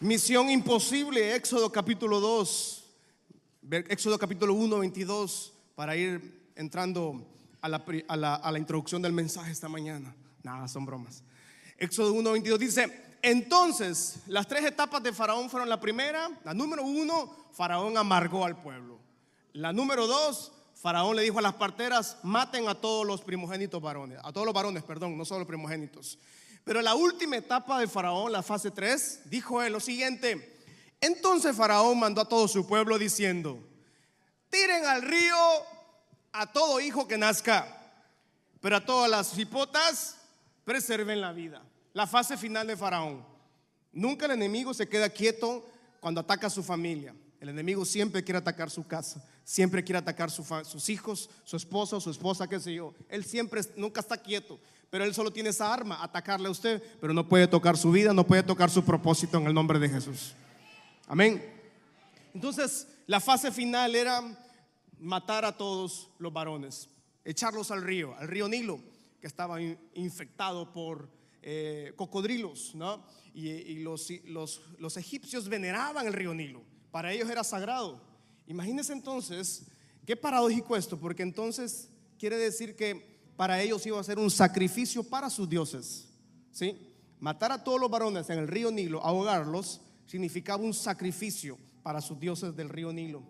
Misión 0.02 0.50
imposible, 0.50 1.36
Éxodo 1.36 1.72
capítulo 1.72 2.20
2, 2.20 2.84
Éxodo 3.88 4.18
capítulo 4.18 4.56
1, 4.56 4.80
22, 4.80 5.54
para 5.76 5.96
ir 5.96 6.50
entrando 6.56 7.24
a 7.62 7.70
la, 7.70 8.58
introducción 8.58 9.04
del 9.04 9.14
mensaje 9.14 9.52
esta 9.52 9.70
mañana. 9.70 10.16
Nada, 10.42 10.68
son 10.68 10.88
bromas. 10.88 11.24
Éxodo 11.78 12.16
1.22 12.16 12.58
dice, 12.58 13.04
entonces 13.22 14.24
las 14.26 14.48
tres 14.48 14.66
etapas 14.66 15.04
de 15.04 15.14
Faraón 15.14 15.52
fueron 15.52 15.70
la 15.70 15.80
primera, 15.80 16.32
la 16.44 16.56
número 16.56 16.82
uno, 16.82 17.50
Faraón 17.52 17.96
amargó 17.96 18.44
al 18.44 18.60
pueblo. 18.60 18.98
La 19.54 19.72
número 19.72 20.08
dos, 20.08 20.52
Faraón 20.74 21.16
le 21.16 21.22
dijo 21.22 21.38
a 21.38 21.44
las 21.44 21.54
parteras, 21.54 22.18
maten 22.24 22.68
a 22.68 22.74
todos 22.74 23.06
los 23.06 23.22
primogénitos 23.22 23.80
varones, 23.80 24.18
a 24.24 24.34
todos 24.34 24.46
los 24.46 24.56
varones, 24.56 24.82
perdón, 24.82 25.16
no 25.16 25.26
solo 25.26 25.46
primogénitos. 25.46 26.18
Pero 26.63 26.82
la 26.82 26.95
última 26.95 27.38
etapa 27.38 27.80
de 27.80 27.88
Faraón, 27.88 28.32
la 28.32 28.43
fase 28.43 28.71
3, 28.71 29.21
dijo 29.26 29.62
él 29.62 29.74
lo 29.74 29.80
siguiente, 29.80 30.60
entonces 31.00 31.56
Faraón 31.56 32.00
mandó 32.00 32.21
a 32.21 32.30
todo 32.30 32.47
su 32.47 32.67
pueblo 32.67 33.00
diciendo, 33.00 33.60
tiren 34.50 34.86
al 34.86 35.02
río 35.02 35.38
a 36.32 36.52
todo 36.52 36.80
hijo 36.80 37.08
que 37.08 37.17
nazca, 37.17 37.67
pero 38.60 38.78
a 38.78 38.86
todas 38.86 39.10
las 39.10 39.38
hipotas 39.38 40.17
preserven 40.63 41.19
la 41.19 41.34
vida. 41.34 41.63
La 41.93 42.08
fase 42.08 42.38
final 42.38 42.67
de 42.67 42.78
Faraón. 42.78 43.26
Nunca 43.91 44.26
el 44.26 44.32
enemigo 44.32 44.74
se 44.74 44.88
queda 44.88 45.10
quieto 45.10 45.67
cuando 46.00 46.21
ataca 46.21 46.47
a 46.47 46.52
su 46.52 46.63
familia. 46.63 47.13
El 47.39 47.50
enemigo 47.50 47.84
siempre 47.84 48.24
quiere 48.24 48.38
atacar 48.38 48.69
su 48.69 48.86
casa, 48.86 49.26
siempre 49.43 49.84
quiere 49.84 49.97
atacar 49.97 50.30
sus 50.30 50.89
hijos, 50.89 51.30
su 51.43 51.58
esposo, 51.58 52.00
su 52.00 52.12
esposa, 52.12 52.47
qué 52.47 52.60
sé 52.60 52.76
yo. 52.76 52.93
Él 53.10 53.26
siempre, 53.26 53.62
nunca 53.76 54.00
está 54.00 54.15
quieto, 54.15 54.60
pero 54.91 55.04
él 55.06 55.13
solo 55.15 55.32
tiene 55.34 55.49
esa 55.49 55.73
arma, 55.73 56.04
atacarle 56.04 56.47
a 56.47 56.51
usted, 56.51 56.84
pero 56.99 57.13
no 57.13 57.27
puede 57.27 57.47
tocar 57.47 57.75
su 57.77 57.89
vida, 57.91 58.13
no 58.13 58.27
puede 58.27 58.43
tocar 58.43 58.69
su 58.69 58.84
propósito 58.86 59.38
en 59.39 59.47
el 59.47 59.54
nombre 59.56 59.80
de 59.80 59.89
Jesús. 59.89 60.34
Amén. 61.08 61.43
Entonces, 62.34 62.88
la 63.08 63.19
fase 63.19 63.51
final 63.51 63.95
era 63.95 64.21
matar 64.99 65.45
a 65.45 65.58
todos 65.58 66.10
los 66.19 66.32
varones, 66.32 66.88
echarlos 67.25 67.71
al 67.71 67.82
río, 67.82 68.15
al 68.19 68.27
río 68.27 68.47
Nilo, 68.47 68.80
que 69.19 69.27
estaba 69.27 69.62
in- 69.62 69.77
infectado 69.95 70.71
por 70.71 71.10
eh, 71.41 71.93
cocodrilos, 71.95 72.75
¿no? 72.75 73.04
Y, 73.34 73.80
los- 73.80 74.62
los 74.77 74.97
egipcios 74.97 75.47
veneraban 75.49 76.06
el 76.06 76.13
río 76.13 76.34
Nilo, 76.36 76.62
para 76.91 77.12
ellos 77.13 77.30
era 77.30 77.43
sagrado. 77.43 77.99
Imagínense 78.45 78.93
entonces, 78.93 79.63
qué 80.06 80.15
paradójico 80.15 80.75
esto, 80.75 80.99
porque 80.99 81.23
entonces 81.23 81.89
quiere 82.19 82.38
decir 82.38 82.75
que 82.75 83.11
para 83.41 83.60
ellos 83.60 83.84
iba 83.88 83.99
a 83.99 84.04
ser 84.04 84.19
un 84.19 84.30
sacrificio 84.30 85.01
para 85.01 85.27
sus 85.27 85.49
dioses, 85.49 86.08
¿sí? 86.51 86.77
Matar 87.19 87.51
a 87.51 87.63
todos 87.63 87.82
los 87.82 87.89
varones 87.89 88.30
en 88.30 88.38
el 88.38 88.47
río 88.47 88.69
Nilo, 88.69 89.04
ahogarlos, 89.04 89.82
significaba 90.06 90.62
un 90.62 90.75
sacrificio 90.75 91.58
para 91.82 92.01
sus 92.01 92.19
dioses 92.19 92.56
del 92.56 92.69
río 92.69 92.93
Nilo. 92.93 93.23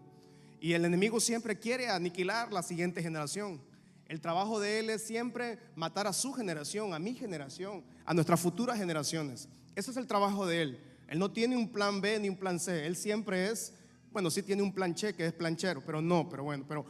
Y 0.59 0.73
el 0.73 0.83
enemigo 0.83 1.21
siempre 1.21 1.57
quiere 1.57 1.87
aniquilar 1.87 2.51
la 2.51 2.61
siguiente 2.61 3.01
generación. 3.01 3.61
El 4.05 4.19
trabajo 4.19 4.59
de 4.59 4.79
él 4.79 4.89
es 4.89 5.01
siempre 5.01 5.59
matar 5.77 6.07
a 6.07 6.11
su 6.11 6.33
generación, 6.33 6.93
a 6.93 6.99
mi 6.99 7.13
generación, 7.13 7.81
a 8.03 8.13
nuestras 8.13 8.41
futuras 8.41 8.77
generaciones. 8.77 9.47
Ese 9.77 9.91
es 9.91 9.95
el 9.95 10.07
trabajo 10.07 10.45
de 10.45 10.61
él. 10.61 10.83
Él 11.07 11.19
no 11.19 11.31
tiene 11.31 11.55
un 11.55 11.69
plan 11.69 12.01
B 12.01 12.19
ni 12.19 12.27
un 12.27 12.35
plan 12.35 12.59
C. 12.59 12.85
Él 12.85 12.97
siempre 12.97 13.49
es, 13.49 13.71
bueno, 14.11 14.29
sí 14.29 14.43
tiene 14.43 14.61
un 14.61 14.73
plan 14.73 14.93
che 14.93 15.13
que 15.13 15.25
es 15.27 15.31
planchero, 15.31 15.81
pero 15.85 16.01
no, 16.01 16.27
pero 16.27 16.43
bueno, 16.43 16.65
pero 16.67 16.85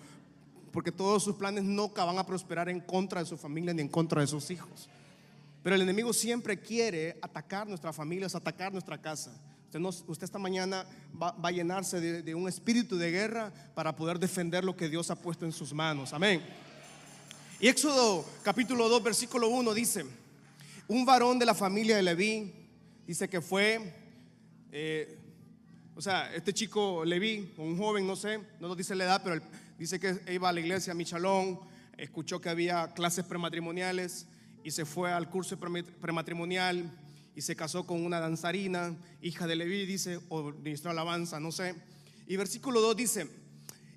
porque 0.72 0.92
todos 0.92 1.24
sus 1.24 1.36
planes 1.36 1.64
nunca 1.64 2.04
van 2.06 2.18
a 2.18 2.26
prosperar 2.26 2.70
en 2.70 2.80
contra 2.80 3.20
de 3.22 3.26
su 3.26 3.38
familia 3.38 3.74
ni 3.74 3.82
en 3.82 3.90
contra 3.90 4.22
de 4.22 4.28
sus 4.28 4.50
hijos. 4.52 4.90
Pero 5.64 5.76
el 5.76 5.82
enemigo 5.82 6.12
siempre 6.14 6.60
quiere 6.60 7.18
atacar 7.22 7.68
nuestras 7.68 7.96
familias, 7.96 8.34
atacar 8.36 8.72
nuestra 8.72 9.00
casa. 9.00 9.32
Usted, 9.66 9.80
no- 9.80 9.90
usted 9.90 10.24
esta 10.24 10.40
mañana 10.40 10.86
va, 11.22 11.32
va 11.34 11.50
a 11.50 11.52
llenarse 11.52 12.00
de, 12.02 12.24
de 12.24 12.36
un 12.36 12.48
espíritu 12.50 12.98
de 12.98 13.12
guerra 13.12 13.54
para 13.76 13.96
poder 13.96 14.18
defender 14.20 14.64
lo 14.64 14.76
que 14.76 14.90
Dios 14.90 15.12
ha 15.12 15.16
puesto 15.16 15.46
en 15.46 15.52
sus 15.52 15.74
manos. 15.74 16.14
Amén. 16.14 16.42
Y 17.60 17.68
Éxodo 17.68 18.26
capítulo 18.44 18.90
2, 18.90 19.04
versículo 19.04 19.50
1 19.50 19.74
dice, 19.74 20.04
un 20.88 21.06
varón 21.06 21.38
de 21.38 21.46
la 21.46 21.54
familia 21.54 21.96
de 21.96 22.02
Leví, 22.02 22.52
dice 23.06 23.30
que 23.30 23.40
fue, 23.40 23.94
eh, 24.72 25.18
o 25.96 26.02
sea, 26.02 26.34
este 26.34 26.54
chico 26.54 27.06
Leví, 27.06 27.54
un 27.58 27.78
joven, 27.78 28.08
no 28.08 28.16
sé, 28.16 28.40
no 28.60 28.68
nos 28.68 28.76
dice 28.78 28.96
la 28.96 29.04
edad, 29.04 29.22
pero 29.24 29.36
él 29.36 29.42
dice 29.82 30.00
que 30.00 30.22
iba 30.32 30.48
a 30.48 30.54
la 30.54 30.60
iglesia 30.60 30.92
a 30.92 30.96
Michalón, 30.96 31.60
escuchó 31.98 32.40
que 32.40 32.50
había 32.50 32.94
clases 32.94 33.26
prematrimoniales 33.26 34.28
y 34.64 34.70
se 34.70 34.86
fue 34.86 35.12
al 35.12 35.28
curso 35.28 35.58
prematrimonial 35.58 36.92
y 37.36 37.42
se 37.42 37.56
casó 37.56 37.88
con 37.88 38.06
una 38.06 38.20
danzarina, 38.20 38.96
hija 39.24 39.48
de 39.48 39.56
Leví, 39.56 39.88
dice, 39.88 40.20
o 40.30 40.52
ministró 40.52 40.92
alabanza, 40.92 41.40
no 41.40 41.52
sé. 41.52 41.74
Y 42.28 42.36
versículo 42.36 42.80
2 42.80 42.96
dice, 42.96 43.28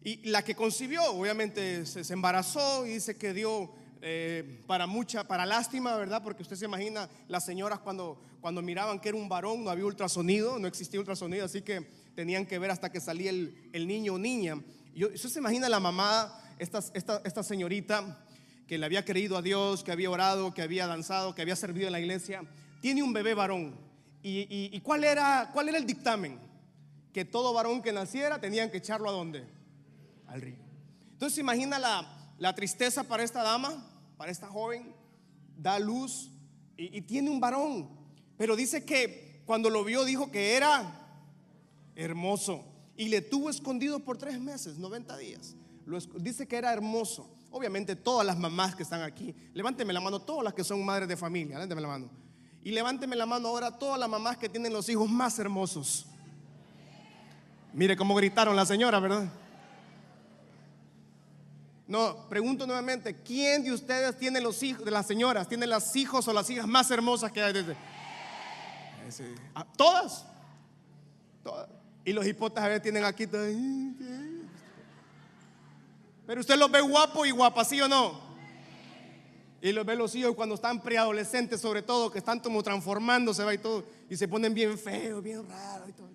y 0.03 0.27
la 0.31 0.43
que 0.43 0.55
concibió, 0.55 1.05
obviamente, 1.05 1.85
se, 1.85 2.03
se 2.03 2.13
embarazó 2.15 2.87
y 2.87 2.95
dice 2.95 3.19
que 3.19 3.35
dio 3.35 3.71
eh, 4.01 4.63
para 4.67 4.87
mucha, 4.87 5.29
para 5.29 5.45
lástima, 5.45 5.99
¿verdad? 5.99 6.23
Porque 6.23 6.45
usted 6.45 6.57
se 6.57 6.65
imagina 6.65 7.11
las 7.29 7.45
señoras 7.45 7.81
cuando, 7.81 8.19
cuando 8.41 8.63
miraban 8.63 9.01
que 9.01 9.11
era 9.11 9.19
un 9.19 9.29
varón, 9.29 9.63
no 9.63 9.69
había 9.69 9.85
ultrasonido, 9.85 10.59
no 10.59 10.67
existía 10.67 10.99
ultrasonido, 10.99 11.45
así 11.45 11.61
que 11.61 11.87
tenían 12.15 12.47
que 12.47 12.59
ver 12.59 12.71
hasta 12.71 12.91
que 12.91 13.01
salía 13.01 13.29
el, 13.29 13.69
el 13.75 13.87
niño 13.87 14.15
o 14.15 14.19
niña. 14.19 14.59
Yo- 14.95 15.09
usted 15.09 15.29
se 15.29 15.39
imagina 15.39 15.69
la 15.69 15.81
mamá, 15.81 16.33
esta, 16.59 16.79
esta, 16.95 17.21
esta 17.25 17.43
señorita 17.43 18.19
que 18.67 18.79
le 18.79 18.87
había 18.87 19.05
creído 19.05 19.37
a 19.37 19.43
Dios, 19.43 19.85
que 19.85 19.93
había 19.93 20.11
orado, 20.11 20.55
que 20.55 20.63
había 20.63 20.87
danzado, 20.87 21.35
que 21.35 21.43
había 21.43 21.57
servido 21.57 21.87
en 21.87 21.93
la 21.93 22.01
iglesia, 22.01 22.43
tiene 22.81 23.03
un 23.03 23.13
bebé 23.13 23.35
varón. 23.35 23.77
¿Y, 24.23 24.47
y- 24.75 24.81
cuál, 24.81 25.05
era, 25.05 25.51
cuál 25.53 25.69
era 25.69 25.77
el 25.79 25.85
dictamen? 25.87 26.39
Que 27.13 27.25
todo 27.25 27.53
varón 27.53 27.83
que 27.83 27.93
naciera 27.93 28.41
tenían 28.41 28.71
que 28.71 28.79
echarlo 28.79 29.09
a 29.09 29.13
dónde? 29.13 29.45
al 30.27 30.41
río. 30.41 30.57
Entonces, 31.13 31.35
¿se 31.37 31.41
imagina 31.43 31.79
la, 31.79 32.33
la 32.39 32.55
tristeza 32.55 33.05
para 33.05 33.23
esta 33.23 33.43
dama, 33.43 33.87
para 34.17 34.33
esta 34.33 34.49
joven, 34.49 34.93
da 35.57 35.79
luz 35.79 36.31
y 36.77 37.03
tiene 37.03 37.31
un 37.31 37.39
varón, 37.39 37.89
pero 38.37 38.57
dice 38.57 38.85
que 38.85 39.43
cuando 39.47 39.71
lo 39.71 39.85
vio 39.85 40.05
dijo 40.05 40.33
que 40.33 40.57
era 40.57 41.01
hermoso 41.95 42.65
y 42.97 43.09
le 43.09 43.21
tuvo 43.21 43.51
escondido 43.51 44.01
por 44.01 44.17
tres 44.17 44.41
meses, 44.41 44.79
90 44.79 45.17
días. 45.19 45.55
Lo 45.87 45.99
dice 46.01 46.47
que 46.47 46.57
era 46.57 46.73
hermoso. 46.73 47.29
Obviamente 47.51 47.95
todas 47.95 48.27
las 48.27 48.37
mamás 48.37 48.75
que 48.75 48.83
están 48.83 49.03
aquí, 49.03 49.35
levánteme 49.53 49.93
la 49.93 50.01
mano, 50.01 50.21
todas 50.21 50.43
las 50.43 50.55
que 50.55 50.65
son 50.65 50.85
madres 50.85 51.09
de 51.09 51.17
familia, 51.17 51.55
levánteme 51.55 51.81
la 51.81 51.89
mano. 51.89 52.11
Y 52.65 52.73
levánteme 52.73 53.15
la 53.15 53.27
mano 53.27 53.49
ahora 53.49 53.79
todas 53.79 53.99
las 54.01 54.09
mamás 54.09 54.39
que 54.39 54.49
tienen 54.49 54.73
los 54.73 54.89
hijos 54.89 55.09
más 55.09 55.39
hermosos. 55.39 56.07
Mire 57.73 57.97
cómo 57.97 58.15
gritaron 58.15 58.57
la 58.57 58.65
señora, 58.67 58.99
¿verdad? 58.99 59.31
No, 61.87 62.27
pregunto 62.29 62.67
nuevamente, 62.67 63.21
¿quién 63.23 63.63
de 63.63 63.73
ustedes 63.73 64.17
tiene 64.17 64.41
los 64.41 64.63
hijos, 64.63 64.85
de 64.85 64.91
las 64.91 65.07
señoras, 65.07 65.47
tiene 65.49 65.67
las 65.67 65.95
hijos 65.95 66.27
o 66.27 66.33
las 66.33 66.49
hijas 66.49 66.67
más 66.67 66.91
hermosas 66.91 67.31
que 67.31 67.43
hay 67.43 67.53
desde? 67.53 67.77
Ah, 69.55 69.67
Todas. 69.77 70.25
Todas. 71.43 71.69
Y 72.05 72.13
los 72.13 72.27
hipotas 72.27 72.65
a 72.65 72.69
veces 72.69 72.83
tienen 72.83 73.05
aquí 73.05 73.27
Pero 76.27 76.41
usted 76.41 76.57
los 76.57 76.71
ve 76.71 76.81
guapos 76.81 77.27
y 77.27 77.31
guapas, 77.31 77.69
¿sí 77.69 77.81
o 77.81 77.89
no? 77.89 78.23
Y 79.63 79.73
los 79.73 79.87
ve 79.87 79.97
los 79.97 80.15
hijos 80.15 80.35
cuando 80.35 80.57
están 80.57 80.83
preadolescentes, 80.83 81.61
sobre 81.61 81.81
todo, 81.81 82.11
que 82.11 82.19
están 82.19 82.41
como 82.41 82.63
transformándose, 82.63 83.43
y 83.55 83.59
todo, 83.59 83.85
y 84.11 84.17
se 84.17 84.29
ponen 84.29 84.53
bien 84.53 84.79
feos, 84.79 85.23
bien 85.23 85.49
raros 85.49 85.89
y 85.89 85.93
todo. 85.93 86.09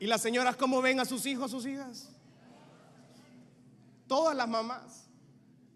Y 0.00 0.06
las 0.06 0.22
señoras, 0.22 0.56
¿cómo 0.56 0.80
ven 0.80 0.98
a 0.98 1.04
sus 1.04 1.26
hijos, 1.26 1.44
a 1.44 1.48
sus 1.48 1.66
hijas? 1.66 2.08
Todas 4.08 4.34
las 4.34 4.48
mamás. 4.48 5.08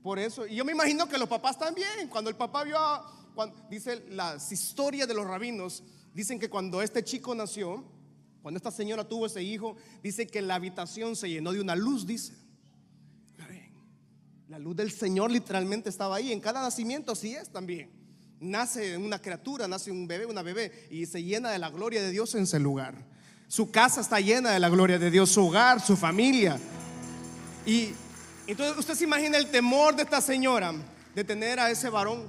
Por 0.02 0.18
eso, 0.18 0.46
y 0.46 0.56
yo 0.56 0.64
me 0.64 0.72
imagino 0.72 1.08
que 1.08 1.18
los 1.18 1.28
papás 1.28 1.58
también, 1.58 2.08
cuando 2.08 2.30
el 2.30 2.36
papá 2.36 2.64
vio, 2.64 2.78
a, 2.78 3.06
dice 3.70 4.04
las 4.08 4.50
historias 4.50 5.06
de 5.06 5.14
los 5.14 5.26
rabinos, 5.26 5.82
dicen 6.12 6.40
que 6.40 6.50
cuando 6.50 6.82
este 6.82 7.04
chico 7.04 7.34
nació, 7.34 7.84
cuando 8.44 8.58
esta 8.58 8.70
señora 8.70 9.08
tuvo 9.08 9.24
ese 9.24 9.42
hijo, 9.42 9.74
dice 10.02 10.26
que 10.26 10.42
la 10.42 10.56
habitación 10.56 11.16
se 11.16 11.30
llenó 11.30 11.50
de 11.52 11.62
una 11.62 11.74
luz, 11.74 12.06
dice. 12.06 12.34
La 14.48 14.58
luz 14.58 14.76
del 14.76 14.92
Señor 14.92 15.30
literalmente 15.30 15.88
estaba 15.88 16.16
ahí, 16.16 16.30
en 16.30 16.40
cada 16.40 16.60
nacimiento 16.60 17.12
así 17.12 17.34
es 17.34 17.48
también. 17.48 17.90
Nace 18.40 18.98
una 18.98 19.18
criatura, 19.18 19.66
nace 19.66 19.90
un 19.90 20.06
bebé, 20.06 20.26
una 20.26 20.42
bebé, 20.42 20.86
y 20.90 21.06
se 21.06 21.22
llena 21.22 21.50
de 21.52 21.58
la 21.58 21.70
gloria 21.70 22.02
de 22.02 22.10
Dios 22.10 22.34
en 22.34 22.42
ese 22.42 22.60
lugar. 22.60 23.06
Su 23.48 23.70
casa 23.70 24.02
está 24.02 24.20
llena 24.20 24.50
de 24.50 24.60
la 24.60 24.68
gloria 24.68 24.98
de 24.98 25.10
Dios, 25.10 25.30
su 25.30 25.46
hogar, 25.46 25.80
su 25.80 25.96
familia. 25.96 26.60
Y 27.64 27.92
entonces 28.46 28.76
usted 28.76 28.94
se 28.94 29.04
imagina 29.04 29.38
el 29.38 29.50
temor 29.50 29.96
de 29.96 30.02
esta 30.02 30.20
señora 30.20 30.74
de 31.14 31.24
tener 31.24 31.58
a 31.58 31.70
ese 31.70 31.88
varón. 31.88 32.26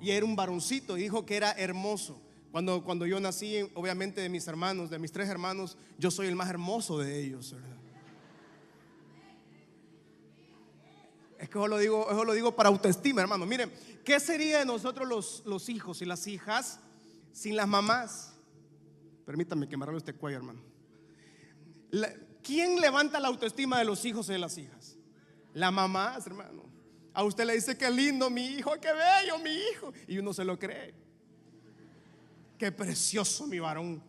Y 0.00 0.10
era 0.10 0.26
un 0.26 0.34
varoncito, 0.34 0.98
y 0.98 1.02
dijo 1.02 1.24
que 1.24 1.36
era 1.36 1.52
hermoso. 1.52 2.25
Cuando, 2.52 2.82
cuando 2.82 3.06
yo 3.06 3.20
nací, 3.20 3.68
obviamente 3.74 4.20
de 4.20 4.28
mis 4.28 4.46
hermanos, 4.48 4.90
de 4.90 4.98
mis 4.98 5.12
tres 5.12 5.28
hermanos, 5.28 5.76
yo 5.98 6.10
soy 6.10 6.26
el 6.28 6.36
más 6.36 6.48
hermoso 6.48 6.98
de 6.98 7.20
ellos. 7.20 7.52
¿verdad? 7.52 7.76
Es 11.38 11.48
que 11.50 11.58
eso 11.58 11.68
lo 11.68 11.78
digo, 11.78 12.10
eso 12.10 12.24
lo 12.24 12.32
digo 12.32 12.56
para 12.56 12.68
autoestima, 12.68 13.20
hermano. 13.20 13.44
Miren, 13.46 13.70
¿qué 14.04 14.18
sería 14.20 14.60
de 14.60 14.64
nosotros 14.64 15.06
los, 15.06 15.42
los 15.44 15.68
hijos 15.68 16.00
y 16.00 16.06
las 16.06 16.26
hijas 16.26 16.80
sin 17.32 17.56
las 17.56 17.68
mamás? 17.68 18.32
Permítame 19.26 19.68
que 19.68 19.76
me 19.76 19.84
arregle 19.84 19.98
este 19.98 20.14
cuello, 20.14 20.38
hermano. 20.38 20.62
¿Quién 22.42 22.80
levanta 22.80 23.20
la 23.20 23.28
autoestima 23.28 23.78
de 23.78 23.84
los 23.84 24.04
hijos 24.04 24.28
y 24.28 24.32
de 24.32 24.38
las 24.38 24.56
hijas? 24.56 24.96
La 25.52 25.70
mamá, 25.70 26.16
hermano. 26.24 26.64
A 27.12 27.24
usted 27.24 27.44
le 27.44 27.54
dice, 27.54 27.76
qué 27.76 27.90
lindo 27.90 28.30
mi 28.30 28.46
hijo, 28.46 28.72
qué 28.80 28.92
bello 28.92 29.38
mi 29.38 29.50
hijo. 29.50 29.92
Y 30.06 30.18
uno 30.18 30.32
se 30.32 30.44
lo 30.44 30.58
cree. 30.58 30.94
Qué 32.58 32.72
precioso 32.72 33.46
mi 33.46 33.58
varón. 33.58 34.02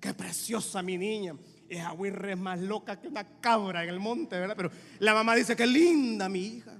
Qué 0.00 0.12
preciosa 0.12 0.82
mi 0.82 0.98
niña. 0.98 1.34
Esa 1.68 1.92
Wirre 1.92 2.32
es 2.32 2.38
más 2.38 2.60
loca 2.60 3.00
que 3.00 3.08
una 3.08 3.24
cabra 3.40 3.82
en 3.82 3.90
el 3.90 3.98
monte, 3.98 4.38
¿verdad? 4.38 4.54
Pero 4.56 4.70
la 4.98 5.14
mamá 5.14 5.34
dice, 5.34 5.56
qué 5.56 5.66
linda 5.66 6.28
mi 6.28 6.40
hija. 6.40 6.72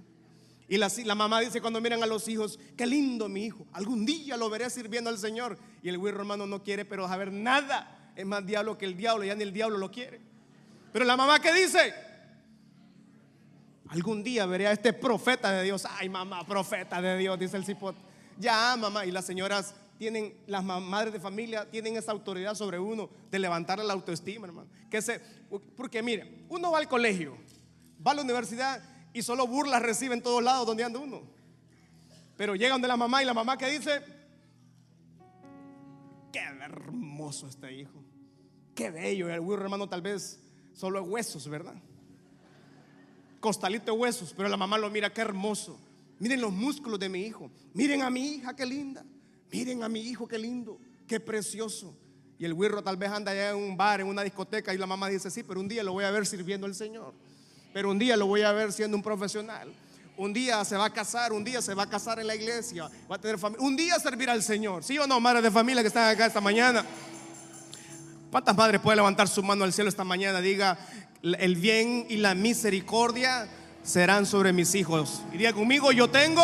Y 0.69 0.77
la, 0.77 0.91
la, 1.05 1.15
mamá 1.15 1.41
dice 1.41 1.61
cuando 1.61 1.81
miran 1.81 2.03
a 2.03 2.07
los 2.07 2.27
hijos, 2.29 2.59
qué 2.77 2.87
lindo 2.87 3.29
mi 3.29 3.45
hijo, 3.45 3.67
algún 3.73 4.07
día 4.07 4.37
lo 4.37 4.49
veré 4.49 4.69
sirviendo 4.71 5.11
al 5.11 5.19
Señor. 5.19 5.59
Y 5.83 5.89
el 5.89 5.99
güey 5.99 6.15
hermano 6.15 6.47
no 6.47 6.63
quiere, 6.63 6.85
pero 6.85 7.07
saber 7.07 7.33
nada 7.33 8.13
es 8.17 8.25
más 8.25 8.47
diablo 8.47 8.79
que 8.79 8.85
el 8.85 8.97
diablo, 8.97 9.25
ya 9.25 9.35
ni 9.35 9.43
el 9.43 9.53
diablo 9.53 9.79
lo 9.79 9.91
quiere. 9.91 10.21
Pero 10.93 11.05
la 11.05 11.17
mamá, 11.17 11.41
¿qué 11.41 11.53
dice? 11.53 11.93
Algún 13.89 14.23
día 14.23 14.47
veré 14.47 14.67
a 14.67 14.73
este 14.73 14.93
profeta 14.93 15.51
de 15.53 15.65
Dios. 15.65 15.87
Ay, 15.99 16.09
mamá, 16.09 16.47
profeta 16.47 17.03
de 17.03 17.19
Dios, 17.19 17.39
dice 17.39 17.57
el 17.57 17.65
cipote. 17.65 17.99
Ya, 18.39 18.77
mamá. 18.77 19.05
Y 19.05 19.11
las 19.11 19.25
señoras 19.25 19.75
tienen, 19.99 20.35
las 20.47 20.65
madres 20.65 21.13
de 21.13 21.21
familia 21.21 21.71
tienen 21.71 21.97
esa 21.97 22.13
autoridad 22.13 22.55
sobre 22.55 22.79
uno 22.79 23.09
de 23.31 23.39
levantar 23.39 23.79
la 23.79 23.93
autoestima, 23.93 24.47
hermano. 24.47 24.69
Que 24.91 25.01
se, 25.01 25.21
porque 25.77 26.03
mire, 26.03 26.45
uno 26.49 26.71
va 26.71 26.79
al 26.79 26.89
colegio, 26.89 27.37
va 28.05 28.13
a 28.13 28.15
la 28.15 28.23
universidad 28.23 28.83
y 29.13 29.23
solo 29.23 29.47
burlas 29.47 29.83
recibe 29.83 30.15
en 30.15 30.23
todos 30.23 30.43
lados 30.43 30.67
donde 30.67 30.85
anda 30.85 30.99
uno. 30.99 31.23
Pero 32.37 32.57
llegan 32.57 32.83
de 32.83 32.89
la 32.89 32.97
mamá 32.97 33.23
y 33.23 33.27
la 33.27 33.35
mamá 33.35 33.57
que 33.57 33.71
dice, 33.71 34.03
qué 36.33 36.41
hermoso 36.41 37.47
este 37.47 37.73
hijo, 37.73 38.03
qué 38.75 38.91
bello. 38.91 39.29
El 39.29 39.41
burro 39.41 39.63
hermano 39.63 39.89
tal 39.89 40.03
vez 40.03 40.41
solo 40.73 41.01
es 41.01 41.09
huesos, 41.09 41.49
¿verdad? 41.49 41.77
Costalito 43.39 43.93
de 43.93 43.99
huesos, 43.99 44.35
pero 44.37 44.49
la 44.49 44.57
mamá 44.57 44.79
lo 44.79 44.91
mira, 44.91 45.13
qué 45.13 45.21
hermoso. 45.21 45.79
Miren 46.19 46.41
los 46.41 46.53
músculos 46.53 46.99
de 46.99 47.09
mi 47.09 47.21
hijo, 47.21 47.51
miren 47.73 48.03
a 48.03 48.11
mi 48.11 48.35
hija, 48.35 48.55
qué 48.57 48.67
linda. 48.67 49.05
Miren 49.57 49.83
a 49.83 49.89
mi 49.89 50.01
hijo, 50.01 50.27
qué 50.27 50.39
lindo, 50.39 50.79
qué 51.07 51.21
precioso. 51.21 51.97
Y 52.39 52.45
el 52.45 52.55
güirro 52.55 52.83
tal 52.83 52.97
vez 52.97 53.11
anda 53.11 53.31
allá 53.31 53.51
en 53.51 53.57
un 53.57 53.77
bar, 53.77 54.01
en 54.01 54.09
una 54.09 54.23
discoteca, 54.23 54.75
y 54.75 54.79
la 54.79 54.87
mamá 54.87 55.09
dice, 55.09 55.31
sí, 55.31 55.43
pero 55.43 55.61
un 55.61 55.69
día 55.69 55.85
lo 55.85 55.93
voy 55.93 56.05
a 56.05 56.11
ver 56.11 56.27
sirviendo 56.27 56.67
al 56.67 56.75
Señor 56.75 57.15
pero 57.75 57.91
un 57.91 57.99
día 57.99 58.17
lo 58.17 58.29
voy 58.29 58.43
a 58.43 58.53
ver 58.53 58.73
siendo 58.73 58.97
un 58.97 59.03
profesional. 59.03 59.69
Un 60.17 60.33
día 60.33 60.65
se 60.65 60.77
va 60.77 60.85
a 60.85 60.93
casar, 60.93 61.33
un 61.33 61.43
día 61.43 61.61
se 61.61 61.75
va 61.75 61.83
a 61.83 61.91
casar 61.91 62.21
en 62.21 62.29
la 62.29 62.37
iglesia, 62.37 62.89
va 63.11 63.17
a 63.17 63.19
tener 63.19 63.37
familia. 63.37 63.67
Un 63.67 63.77
día 63.77 63.99
servirá 63.99 64.33
al 64.33 64.45
Señor. 64.45 64.85
¿Sí 64.85 64.97
o 64.97 65.09
no, 65.09 65.19
madres 65.19 65.43
de 65.43 65.51
familia 65.51 65.83
que 65.83 65.89
están 65.89 66.09
acá 66.09 66.25
esta 66.25 66.41
mañana? 66.41 66.87
¿Cuántas 68.31 68.57
madres 68.57 68.81
pueden 68.81 68.99
levantar 68.99 69.27
su 69.27 69.43
mano 69.43 69.65
al 69.65 69.73
cielo 69.73 69.91
esta 69.91 70.05
mañana? 70.05 70.41
Diga, 70.41 70.79
el 71.21 71.57
bien 71.57 72.07
y 72.09 72.19
la 72.19 72.37
misericordia 72.37 73.49
serán 73.83 74.25
sobre 74.25 74.53
mis 74.53 74.77
hijos. 74.77 75.23
Diga 75.33 75.53
conmigo, 75.53 75.91
yo 75.91 76.09
tengo 76.09 76.43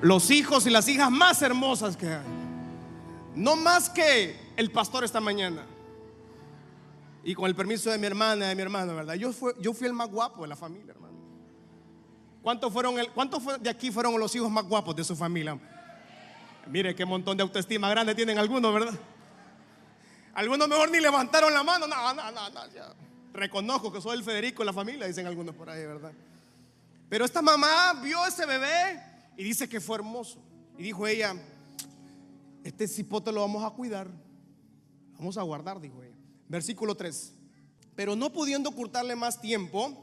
los 0.00 0.30
hijos 0.30 0.66
y 0.66 0.70
las 0.70 0.88
hijas 0.88 1.10
más 1.10 1.42
hermosas 1.42 1.96
que 1.96 2.06
hay. 2.06 2.24
No 3.34 3.56
más 3.56 3.90
que 3.90 4.36
el 4.56 4.70
pastor 4.70 5.04
esta 5.04 5.20
mañana. 5.20 5.64
Y 7.24 7.34
con 7.34 7.46
el 7.46 7.54
permiso 7.54 7.90
de 7.90 7.98
mi 7.98 8.06
hermana 8.06 8.46
de 8.46 8.54
mi 8.54 8.62
hermano, 8.62 8.94
¿verdad? 8.94 9.14
Yo, 9.14 9.32
fui, 9.32 9.52
yo 9.60 9.74
fui 9.74 9.86
el 9.86 9.92
más 9.92 10.08
guapo 10.08 10.42
de 10.42 10.48
la 10.48 10.56
familia, 10.56 10.92
hermano. 10.92 11.18
¿Cuántos, 12.42 12.72
fueron 12.72 12.98
el, 12.98 13.10
¿Cuántos 13.10 13.42
de 13.60 13.68
aquí 13.68 13.90
fueron 13.90 14.18
los 14.18 14.34
hijos 14.34 14.50
más 14.50 14.64
guapos 14.64 14.96
de 14.96 15.04
su 15.04 15.14
familia? 15.14 15.58
Mire 16.66 16.94
qué 16.94 17.04
montón 17.04 17.36
de 17.36 17.42
autoestima 17.42 17.90
grande 17.90 18.14
tienen 18.14 18.38
algunos, 18.38 18.72
¿verdad? 18.72 18.94
Algunos 20.34 20.68
mejor 20.68 20.90
ni 20.90 21.00
levantaron 21.00 21.52
la 21.52 21.62
mano. 21.62 21.86
No, 21.86 22.14
no, 22.14 22.30
no, 22.30 22.50
no. 22.50 22.60
Reconozco 23.32 23.92
que 23.92 24.00
soy 24.00 24.16
el 24.16 24.24
Federico 24.24 24.62
de 24.62 24.66
la 24.66 24.72
familia, 24.72 25.06
dicen 25.06 25.26
algunos 25.26 25.54
por 25.54 25.68
ahí, 25.68 25.84
¿verdad? 25.84 26.12
Pero 27.08 27.24
esta 27.24 27.42
mamá 27.42 27.94
vio 28.02 28.24
ese 28.26 28.46
bebé 28.46 29.07
y 29.38 29.44
dice 29.44 29.68
que 29.68 29.80
fue 29.80 29.96
hermoso. 29.96 30.42
Y 30.76 30.82
dijo 30.82 31.06
ella, 31.06 31.34
este 32.64 32.88
cipote 32.88 33.30
lo 33.32 33.40
vamos 33.40 33.64
a 33.64 33.70
cuidar. 33.70 34.10
Vamos 35.16 35.38
a 35.38 35.42
guardar, 35.42 35.80
dijo 35.80 36.02
ella. 36.02 36.16
Versículo 36.48 36.96
3. 36.96 37.34
Pero 37.94 38.16
no 38.16 38.32
pudiendo 38.32 38.68
ocultarle 38.70 39.14
más 39.14 39.40
tiempo, 39.40 39.96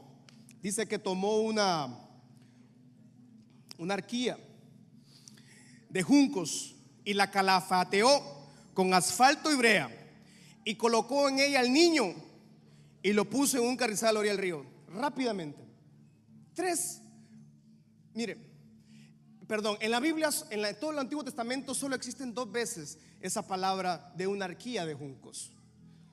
dice 0.62 0.88
que 0.88 0.98
tomó 0.98 1.36
una, 1.42 1.98
una 3.76 3.94
arquía 3.94 4.38
de 5.90 6.02
juncos 6.02 6.74
y 7.04 7.12
la 7.12 7.30
calafateó 7.30 8.08
con 8.72 8.94
asfalto 8.94 9.52
y 9.52 9.56
brea 9.56 9.90
y 10.64 10.76
colocó 10.76 11.28
en 11.28 11.40
ella 11.40 11.60
al 11.60 11.72
niño 11.72 12.14
y 13.02 13.12
lo 13.12 13.28
puso 13.28 13.58
en 13.58 13.64
un 13.64 13.76
carrizal 13.76 14.16
orilla 14.16 14.32
del 14.32 14.42
río. 14.42 14.66
Rápidamente. 14.88 15.62
Tres. 16.54 17.02
Mire, 18.14 18.55
perdón, 19.46 19.76
en 19.80 19.90
la 19.90 20.00
Biblia, 20.00 20.30
en 20.50 20.80
todo 20.80 20.90
el 20.92 20.98
Antiguo 20.98 21.24
Testamento 21.24 21.74
solo 21.74 21.94
existen 21.94 22.34
dos 22.34 22.50
veces 22.50 22.98
esa 23.20 23.46
palabra 23.46 24.12
de 24.16 24.26
una 24.26 24.44
arquía 24.44 24.84
de 24.86 24.94
juncos. 24.94 25.52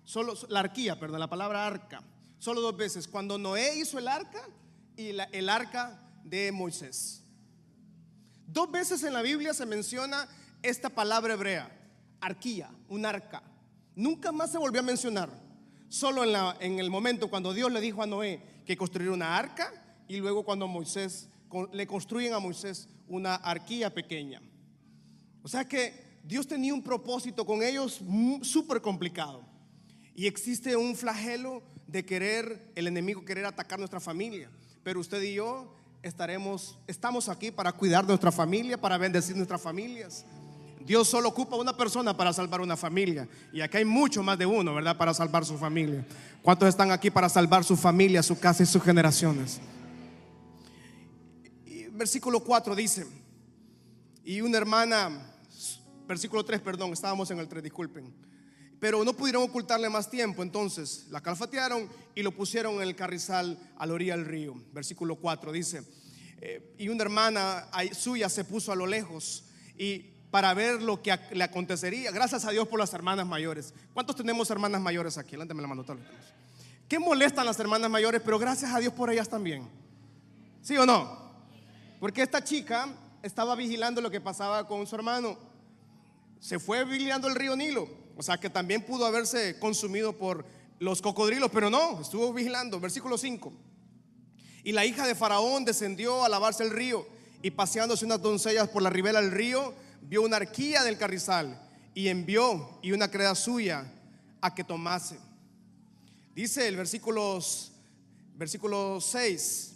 Solo 0.04 0.34
la 0.50 0.60
arquía, 0.60 1.00
perdón, 1.00 1.20
la 1.20 1.30
palabra 1.30 1.66
arca. 1.66 2.04
Solo 2.40 2.62
dos 2.62 2.76
veces. 2.76 3.08
Cuando 3.08 3.38
Noé 3.38 3.78
hizo 3.78 4.00
el 4.00 4.08
arca 4.08 4.42
y 4.98 5.10
el 5.32 5.50
arca 5.50 6.02
de 6.24 6.52
Moisés. 6.52 7.24
Dos 8.48 8.70
veces 8.70 9.04
en 9.04 9.14
la 9.14 9.22
Biblia 9.22 9.54
se 9.54 9.66
menciona 9.66 10.28
esta 10.62 10.90
palabra 10.90 11.34
hebrea, 11.34 11.72
arquía, 12.22 12.70
un 12.90 13.06
arca. 13.06 13.42
Nunca 13.96 14.32
más 14.32 14.52
se 14.52 14.58
volvió 14.58 14.82
a 14.82 14.84
mencionar. 14.84 15.30
Solo 15.90 16.24
en, 16.24 16.62
en 16.62 16.80
el 16.80 16.90
momento 16.90 17.30
cuando 17.30 17.54
Dios 17.54 17.72
le 17.72 17.82
dijo 17.82 18.04
a 18.04 18.08
Noé 18.08 18.42
que 18.66 18.78
construyera 18.78 19.14
una 19.14 19.38
arca 19.38 19.72
y 20.08 20.18
luego 20.18 20.44
cuando 20.44 20.68
Moisés 20.68 21.30
le 21.72 21.88
construyen 21.88 22.34
a 22.34 22.40
Moisés 22.40 22.88
una 23.14 23.36
arquía 23.36 23.94
pequeña. 23.94 24.42
O 25.44 25.48
sea 25.48 25.68
que 25.68 26.20
Dios 26.24 26.48
tenía 26.48 26.74
un 26.74 26.82
propósito 26.82 27.46
con 27.46 27.62
ellos 27.62 28.02
súper 28.42 28.82
complicado. 28.82 29.46
Y 30.16 30.28
existe 30.28 30.76
un 30.76 30.96
flagelo 30.96 31.64
de 31.88 32.06
querer, 32.06 32.72
el 32.76 32.88
enemigo 32.88 33.26
querer 33.26 33.46
atacar 33.46 33.78
nuestra 33.78 34.00
familia. 34.00 34.50
Pero 34.84 35.00
usted 35.00 35.22
y 35.22 35.36
yo 35.36 35.76
estaremos, 36.02 36.80
estamos 36.88 37.30
aquí 37.30 37.52
para 37.52 37.72
cuidar 37.72 38.06
nuestra 38.06 38.32
familia, 38.32 38.80
para 38.80 38.98
bendecir 38.98 39.36
nuestras 39.36 39.62
familias. 39.62 40.26
Dios 40.86 41.08
solo 41.08 41.30
ocupa 41.30 41.56
una 41.56 41.76
persona 41.76 42.16
para 42.16 42.34
salvar 42.34 42.62
una 42.62 42.76
familia. 42.76 43.28
Y 43.52 43.62
aquí 43.62 43.78
hay 43.78 43.86
mucho 43.86 44.24
más 44.24 44.38
de 44.38 44.46
uno, 44.46 44.74
¿verdad? 44.74 44.98
Para 44.98 45.14
salvar 45.14 45.46
su 45.46 45.58
familia. 45.58 46.06
¿Cuántos 46.42 46.68
están 46.68 46.92
aquí 46.92 47.10
para 47.10 47.30
salvar 47.30 47.64
su 47.64 47.78
familia, 47.78 48.24
su 48.24 48.40
casa 48.40 48.64
y 48.64 48.66
sus 48.66 48.84
generaciones? 48.84 49.62
Versículo 51.94 52.42
4 52.42 52.76
dice, 52.76 53.08
y 54.26 54.42
una 54.42 54.58
hermana, 54.58 55.34
versículo 56.08 56.44
3, 56.44 56.60
perdón, 56.62 56.92
estábamos 56.92 57.32
en 57.32 57.40
el 57.40 57.48
3, 57.48 57.64
disculpen 57.64 58.14
pero 58.84 59.02
no 59.06 59.14
pudieron 59.14 59.44
ocultarle 59.44 59.90
más 59.90 60.10
tiempo. 60.10 60.44
Entonces 60.44 61.06
la 61.10 61.22
calfatearon 61.22 61.88
y 62.16 62.22
lo 62.22 62.34
pusieron 62.34 62.76
en 62.76 62.82
el 62.82 62.98
carrizal 62.98 63.58
a 63.78 63.86
la 63.86 63.94
orilla 63.94 64.18
del 64.18 64.26
río. 64.26 64.56
Versículo 64.74 65.16
4 65.16 65.54
dice, 65.54 65.84
eh, 66.42 66.76
y 66.78 66.90
una 66.90 67.04
hermana 67.04 67.70
suya 67.94 68.28
se 68.28 68.44
puso 68.44 68.74
a 68.74 68.76
lo 68.76 68.86
lejos 68.86 69.46
y 69.78 70.00
para 70.32 70.54
ver 70.54 70.82
lo 70.82 71.02
que 71.02 71.18
le 71.32 71.46
acontecería. 71.46 72.12
Gracias 72.12 72.44
a 72.44 72.52
Dios 72.52 72.68
por 72.68 72.78
las 72.78 72.94
hermanas 72.94 73.26
mayores. 73.26 73.74
¿Cuántos 73.94 74.18
tenemos 74.18 74.50
hermanas 74.50 74.82
mayores 74.82 75.18
aquí? 75.18 75.32
Levántame 75.32 75.62
la 75.62 75.70
mano. 75.70 75.86
¿Qué 76.90 77.00
molestan 77.00 77.46
las 77.46 77.58
hermanas 77.62 77.90
mayores? 77.90 78.22
Pero 78.22 78.38
gracias 78.38 78.74
a 78.74 78.80
Dios 78.80 78.92
por 78.92 79.10
ellas 79.10 79.30
también. 79.30 79.66
¿Sí 80.62 80.76
o 80.76 80.86
no? 80.86 81.23
Porque 82.04 82.22
esta 82.22 82.44
chica 82.44 82.90
estaba 83.22 83.56
vigilando 83.56 84.02
lo 84.02 84.12
que 84.12 84.20
pasaba 84.20 84.68
con 84.68 84.86
su 84.86 84.94
hermano. 84.94 85.38
Se 86.42 86.60
fue 86.60 86.84
vigilando 86.84 87.30
el 87.30 87.36
río 87.36 87.56
Nilo 87.56 87.88
o 88.18 88.22
sea 88.22 88.38
que 88.38 88.50
también 88.50 88.86
pudo 88.86 89.06
haberse 89.06 89.58
consumido 89.58 90.12
por 90.12 90.44
los 90.80 91.02
cocodrilos, 91.02 91.50
pero 91.50 91.70
no, 91.70 92.02
estuvo 92.02 92.34
vigilando. 92.34 92.78
Versículo 92.82 93.18
5. 93.18 93.54
Y 94.66 94.74
la 94.74 94.86
hija 94.86 95.08
de 95.08 95.16
Faraón 95.16 95.64
descendió 95.64 96.26
a 96.26 96.28
lavarse 96.28 96.66
el 96.66 96.72
río 96.72 97.08
y 97.42 97.52
paseándose 97.52 98.04
unas 98.04 98.22
doncellas 98.22 98.68
por 98.68 98.82
la 98.82 98.90
ribera 98.90 99.22
del 99.22 99.32
río, 99.32 99.74
vio 100.02 100.24
una 100.24 100.36
arquía 100.36 100.84
del 100.84 100.98
carrizal 100.98 101.58
y 101.94 102.10
envió 102.10 102.80
y 102.82 102.92
una 102.92 103.10
creda 103.10 103.34
suya 103.34 103.90
a 104.42 104.54
que 104.54 104.66
tomase. 104.66 105.18
Dice 106.36 106.68
el 106.68 106.76
versículo, 106.76 107.40
versículo 108.36 109.00
6. 109.00 109.73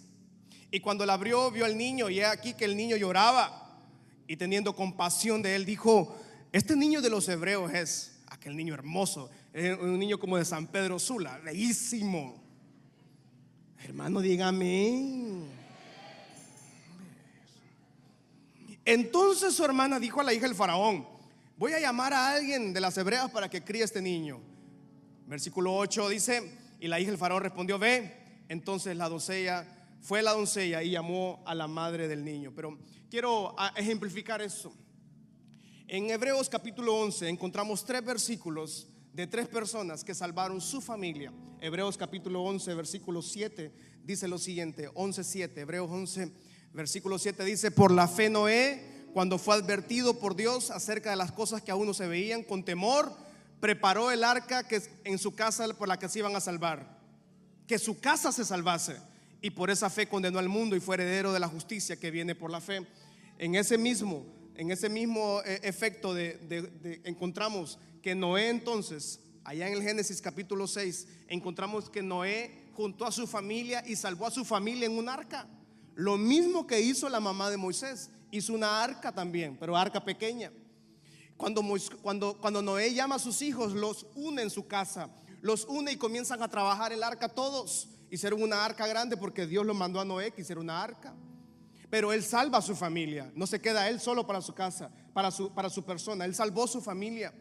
Y 0.71 0.79
cuando 0.79 1.05
la 1.05 1.13
abrió, 1.13 1.49
vio 1.51 1.65
al 1.65 1.77
niño 1.77 2.09
y 2.09 2.19
he 2.19 2.25
aquí 2.25 2.53
que 2.53 2.65
el 2.65 2.75
niño 2.75 2.97
lloraba. 2.97 3.79
Y 4.27 4.35
teniendo 4.35 4.75
compasión 4.75 5.41
de 5.41 5.55
él, 5.55 5.65
dijo, 5.65 6.15
este 6.51 6.75
niño 6.75 7.01
de 7.01 7.09
los 7.09 7.27
hebreos 7.29 7.73
es 7.73 8.19
aquel 8.27 8.55
niño 8.55 8.73
hermoso, 8.73 9.29
un 9.81 9.97
niño 9.97 10.19
como 10.19 10.37
de 10.37 10.45
San 10.45 10.67
Pedro 10.67 10.99
Sula, 10.99 11.37
bellísimo. 11.39 12.43
Hermano, 13.83 14.19
dígame. 14.19 15.43
Entonces 18.83 19.53
su 19.53 19.63
hermana 19.63 19.99
dijo 19.99 20.19
a 20.19 20.23
la 20.23 20.33
hija 20.33 20.47
del 20.47 20.55
faraón, 20.55 21.07
voy 21.57 21.73
a 21.73 21.79
llamar 21.79 22.13
a 22.13 22.31
alguien 22.31 22.73
de 22.73 22.81
las 22.81 22.97
hebreas 22.97 23.29
para 23.31 23.49
que 23.49 23.63
críe 23.63 23.83
este 23.83 24.01
niño. 24.01 24.39
Versículo 25.25 25.75
8 25.75 26.09
dice, 26.09 26.57
y 26.79 26.87
la 26.87 26.99
hija 26.99 27.11
del 27.11 27.19
faraón 27.19 27.43
respondió, 27.43 27.79
ve. 27.79 28.13
Entonces 28.49 28.95
la 28.95 29.09
doncella 29.09 29.65
Fue 30.07 30.23
la 30.23 30.31
doncella 30.31 30.81
y 30.83 30.91
llamó 30.91 31.43
a 31.45 31.53
la 31.53 31.67
madre 31.67 32.07
del 32.07 32.23
niño. 32.23 32.53
Pero 32.55 32.77
quiero 33.09 33.53
ah, 33.57 33.73
ejemplificar 33.75 34.41
eso. 34.41 34.73
En 35.85 36.09
Hebreos 36.09 36.47
capítulo 36.47 36.95
11 36.95 37.27
encontramos 37.27 37.83
tres 37.83 38.05
versículos 38.05 38.87
de 39.11 39.27
tres 39.27 39.49
personas 39.49 40.05
que 40.05 40.15
salvaron 40.15 40.61
su 40.61 40.79
familia. 40.79 41.33
Hebreos 41.59 41.97
capítulo 41.97 42.41
11, 42.43 42.73
versículo 42.73 43.21
7 43.21 43.73
dice 44.05 44.29
lo 44.29 44.37
siguiente, 44.37 44.89
11, 44.93 45.25
7, 45.25 45.59
Hebreos 45.59 45.91
11, 45.91 46.31
versículo 46.71 47.19
7 47.19 47.43
dice, 47.43 47.69
por 47.69 47.91
la 47.91 48.07
fe 48.07 48.29
Noé, 48.29 49.09
cuando 49.13 49.37
fue 49.37 49.55
advertido 49.55 50.19
por 50.19 50.37
Dios 50.37 50.71
acerca 50.71 51.09
de 51.09 51.17
las 51.17 51.33
cosas 51.33 51.61
que 51.61 51.71
aún 51.71 51.85
no 51.85 51.93
se 51.93 52.07
veían, 52.07 52.43
con 52.43 52.63
temor, 52.63 53.11
preparó 53.59 54.09
el 54.09 54.23
arca 54.23 54.65
que 54.65 54.81
en 55.03 55.17
su 55.17 55.35
casa 55.35 55.67
por 55.73 55.89
la 55.89 55.99
que 55.99 56.07
se 56.07 56.19
iban 56.19 56.37
a 56.37 56.39
salvar, 56.39 56.97
que 57.67 57.77
su 57.77 57.99
casa 57.99 58.31
se 58.31 58.45
salvase, 58.45 58.95
y 59.41 59.51
por 59.51 59.69
esa 59.69 59.89
fe 59.89 60.07
condenó 60.07 60.39
al 60.39 60.49
mundo 60.49 60.75
y 60.75 60.79
fue 60.79 60.95
heredero 60.95 61.33
de 61.33 61.39
la 61.39 61.47
justicia 61.47 61.95
que 61.97 62.11
viene 62.11 62.35
por 62.35 62.51
la 62.51 62.61
fe. 62.61 62.85
En 63.37 63.55
ese 63.55 63.77
mismo 63.77 64.25
en 64.57 64.71
ese 64.71 64.89
mismo 64.89 65.41
eh, 65.45 65.59
efecto 65.63 66.13
de, 66.13 67.01
encontramos 67.05 67.77
que 68.01 68.15
Noé 68.15 68.49
entonces, 68.49 69.19
allá 69.43 69.67
en 69.67 69.73
el 69.73 69.83
Génesis 69.83 70.19
capítulo 70.19 70.67
6, 70.67 71.07
encontramos 71.27 71.89
que 71.89 72.01
Noé 72.01 72.69
juntó 72.73 73.05
a 73.05 73.11
su 73.11 73.27
familia 73.27 73.83
y 73.85 73.95
salvó 73.95 74.25
a 74.25 74.31
su 74.31 74.43
familia 74.43 74.87
en 74.87 74.97
un 74.97 75.09
arca. 75.09 75.47
Lo 75.93 76.17
mismo 76.17 76.65
que 76.65 76.81
hizo 76.81 77.07
la 77.07 77.19
mamá 77.19 77.51
de 77.51 77.57
Moisés, 77.57 78.09
hizo 78.31 78.53
una 78.53 78.83
arca 78.83 79.11
también, 79.11 79.57
pero 79.59 79.77
arca 79.77 80.03
pequeña. 80.03 80.51
Cuando, 81.37 81.63
cuando, 82.01 82.37
cuando 82.39 82.63
Noé 82.63 82.95
llama 82.95 83.15
a 83.15 83.19
sus 83.19 83.43
hijos, 83.43 83.73
los 83.73 84.07
une 84.15 84.41
en 84.41 84.49
su 84.49 84.67
casa, 84.67 85.09
los 85.41 85.65
une 85.65 85.91
y 85.91 85.97
comienzan 85.97 86.41
a 86.41 86.47
trabajar 86.47 86.91
el 86.91 87.03
arca 87.03 87.29
todos. 87.29 87.89
Hicieron 88.09 88.41
una 88.41 88.63
arca 88.63 88.87
grande 88.87 89.17
porque 89.17 89.45
Dios 89.45 89.65
lo 89.65 89.73
mandó 89.73 89.99
a 89.99 90.05
Noé 90.05 90.31
que 90.31 90.41
hiciera 90.41 90.61
una 90.61 90.81
arca. 90.81 91.13
Pero 91.89 92.11
Él 92.11 92.23
salva 92.23 92.57
a 92.57 92.61
su 92.61 92.75
familia. 92.75 93.31
No 93.35 93.47
se 93.47 93.61
queda 93.61 93.89
Él 93.89 93.99
solo 93.99 94.25
para 94.25 94.41
su 94.41 94.53
casa, 94.53 94.89
para 95.13 95.31
su, 95.31 95.53
para 95.53 95.69
su 95.69 95.83
persona. 95.83 96.25
Él 96.25 96.35
salvó 96.35 96.67
su 96.67 96.81
familia. 96.81 97.33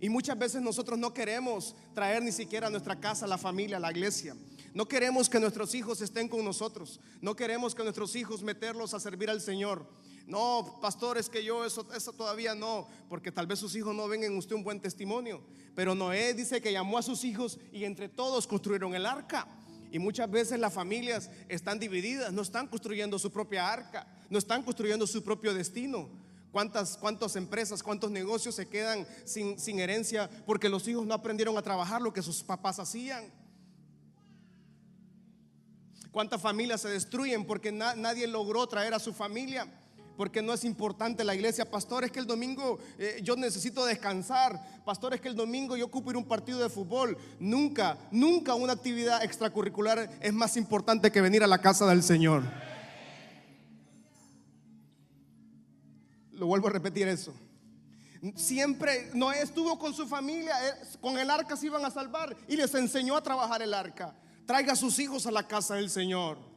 Y 0.00 0.08
muchas 0.08 0.38
veces 0.38 0.62
nosotros 0.62 0.98
no 0.98 1.12
queremos 1.12 1.76
traer 1.94 2.22
ni 2.22 2.32
siquiera 2.32 2.68
a 2.68 2.70
nuestra 2.70 2.98
casa, 2.98 3.26
la 3.26 3.36
familia, 3.36 3.78
la 3.78 3.90
iglesia. 3.90 4.34
No 4.72 4.86
queremos 4.86 5.28
que 5.28 5.38
nuestros 5.38 5.74
hijos 5.74 6.00
estén 6.00 6.28
con 6.28 6.42
nosotros. 6.44 7.00
No 7.20 7.36
queremos 7.36 7.74
que 7.74 7.82
nuestros 7.82 8.16
hijos 8.16 8.42
meterlos 8.42 8.94
a 8.94 9.00
servir 9.00 9.28
al 9.28 9.42
Señor. 9.42 9.86
No, 10.26 10.78
pastor, 10.80 11.18
es 11.18 11.28
que 11.28 11.44
yo 11.44 11.64
eso, 11.64 11.86
eso 11.92 12.12
todavía 12.12 12.54
no, 12.54 12.86
porque 13.08 13.32
tal 13.32 13.46
vez 13.46 13.58
sus 13.58 13.74
hijos 13.74 13.94
no 13.94 14.06
ven 14.06 14.22
en 14.22 14.36
usted 14.38 14.54
un 14.54 14.62
buen 14.62 14.80
testimonio. 14.80 15.42
Pero 15.74 15.94
Noé 15.94 16.34
dice 16.34 16.62
que 16.62 16.72
llamó 16.72 16.98
a 16.98 17.02
sus 17.02 17.24
hijos 17.24 17.58
y 17.72 17.84
entre 17.84 18.08
todos 18.08 18.46
construyeron 18.46 18.94
el 18.94 19.04
arca. 19.04 19.48
Y 19.90 19.98
muchas 19.98 20.30
veces 20.30 20.58
las 20.58 20.72
familias 20.72 21.30
están 21.48 21.78
divididas, 21.78 22.32
no 22.32 22.42
están 22.42 22.66
construyendo 22.68 23.18
su 23.18 23.30
propia 23.30 23.70
arca, 23.70 24.06
no 24.28 24.38
están 24.38 24.62
construyendo 24.62 25.06
su 25.06 25.22
propio 25.22 25.52
destino. 25.52 26.08
¿Cuántas, 26.52 26.96
cuántas 26.96 27.36
empresas, 27.36 27.82
cuántos 27.82 28.10
negocios 28.10 28.56
se 28.56 28.68
quedan 28.68 29.06
sin, 29.24 29.58
sin 29.58 29.78
herencia 29.78 30.28
porque 30.46 30.68
los 30.68 30.86
hijos 30.88 31.06
no 31.06 31.14
aprendieron 31.14 31.56
a 31.56 31.62
trabajar 31.62 32.02
lo 32.02 32.12
que 32.12 32.22
sus 32.22 32.42
papás 32.42 32.78
hacían? 32.78 33.32
¿Cuántas 36.10 36.40
familias 36.40 36.80
se 36.80 36.88
destruyen 36.88 37.44
porque 37.44 37.70
nadie 37.70 38.26
logró 38.26 38.66
traer 38.66 38.94
a 38.94 38.98
su 38.98 39.12
familia? 39.12 39.68
Porque 40.20 40.42
no 40.42 40.52
es 40.52 40.64
importante 40.64 41.24
la 41.24 41.34
iglesia. 41.34 41.70
Pastor, 41.70 42.04
es 42.04 42.12
que 42.12 42.18
el 42.18 42.26
domingo 42.26 42.78
eh, 42.98 43.20
yo 43.22 43.36
necesito 43.36 43.86
descansar. 43.86 44.60
Pastor, 44.84 45.14
es 45.14 45.20
que 45.22 45.28
el 45.28 45.34
domingo 45.34 45.78
yo 45.78 45.86
ocupo 45.86 46.10
ir 46.10 46.18
un 46.18 46.28
partido 46.28 46.58
de 46.58 46.68
fútbol. 46.68 47.16
Nunca, 47.38 47.96
nunca 48.10 48.54
una 48.54 48.74
actividad 48.74 49.24
extracurricular 49.24 50.10
es 50.20 50.32
más 50.34 50.58
importante 50.58 51.10
que 51.10 51.22
venir 51.22 51.42
a 51.42 51.46
la 51.46 51.62
casa 51.62 51.86
del 51.86 52.02
Señor. 52.02 52.42
Lo 56.32 56.44
vuelvo 56.44 56.68
a 56.68 56.72
repetir 56.72 57.08
eso. 57.08 57.32
Siempre 58.36 59.08
Noé 59.14 59.40
estuvo 59.40 59.78
con 59.78 59.94
su 59.94 60.06
familia, 60.06 60.52
eh, 60.68 60.74
con 61.00 61.18
el 61.18 61.30
arca 61.30 61.56
se 61.56 61.64
iban 61.64 61.82
a 61.86 61.90
salvar 61.90 62.36
y 62.46 62.56
les 62.56 62.74
enseñó 62.74 63.16
a 63.16 63.22
trabajar 63.22 63.62
el 63.62 63.72
arca. 63.72 64.14
Traiga 64.44 64.74
a 64.74 64.76
sus 64.76 64.98
hijos 64.98 65.26
a 65.26 65.30
la 65.30 65.48
casa 65.48 65.76
del 65.76 65.88
Señor. 65.88 66.49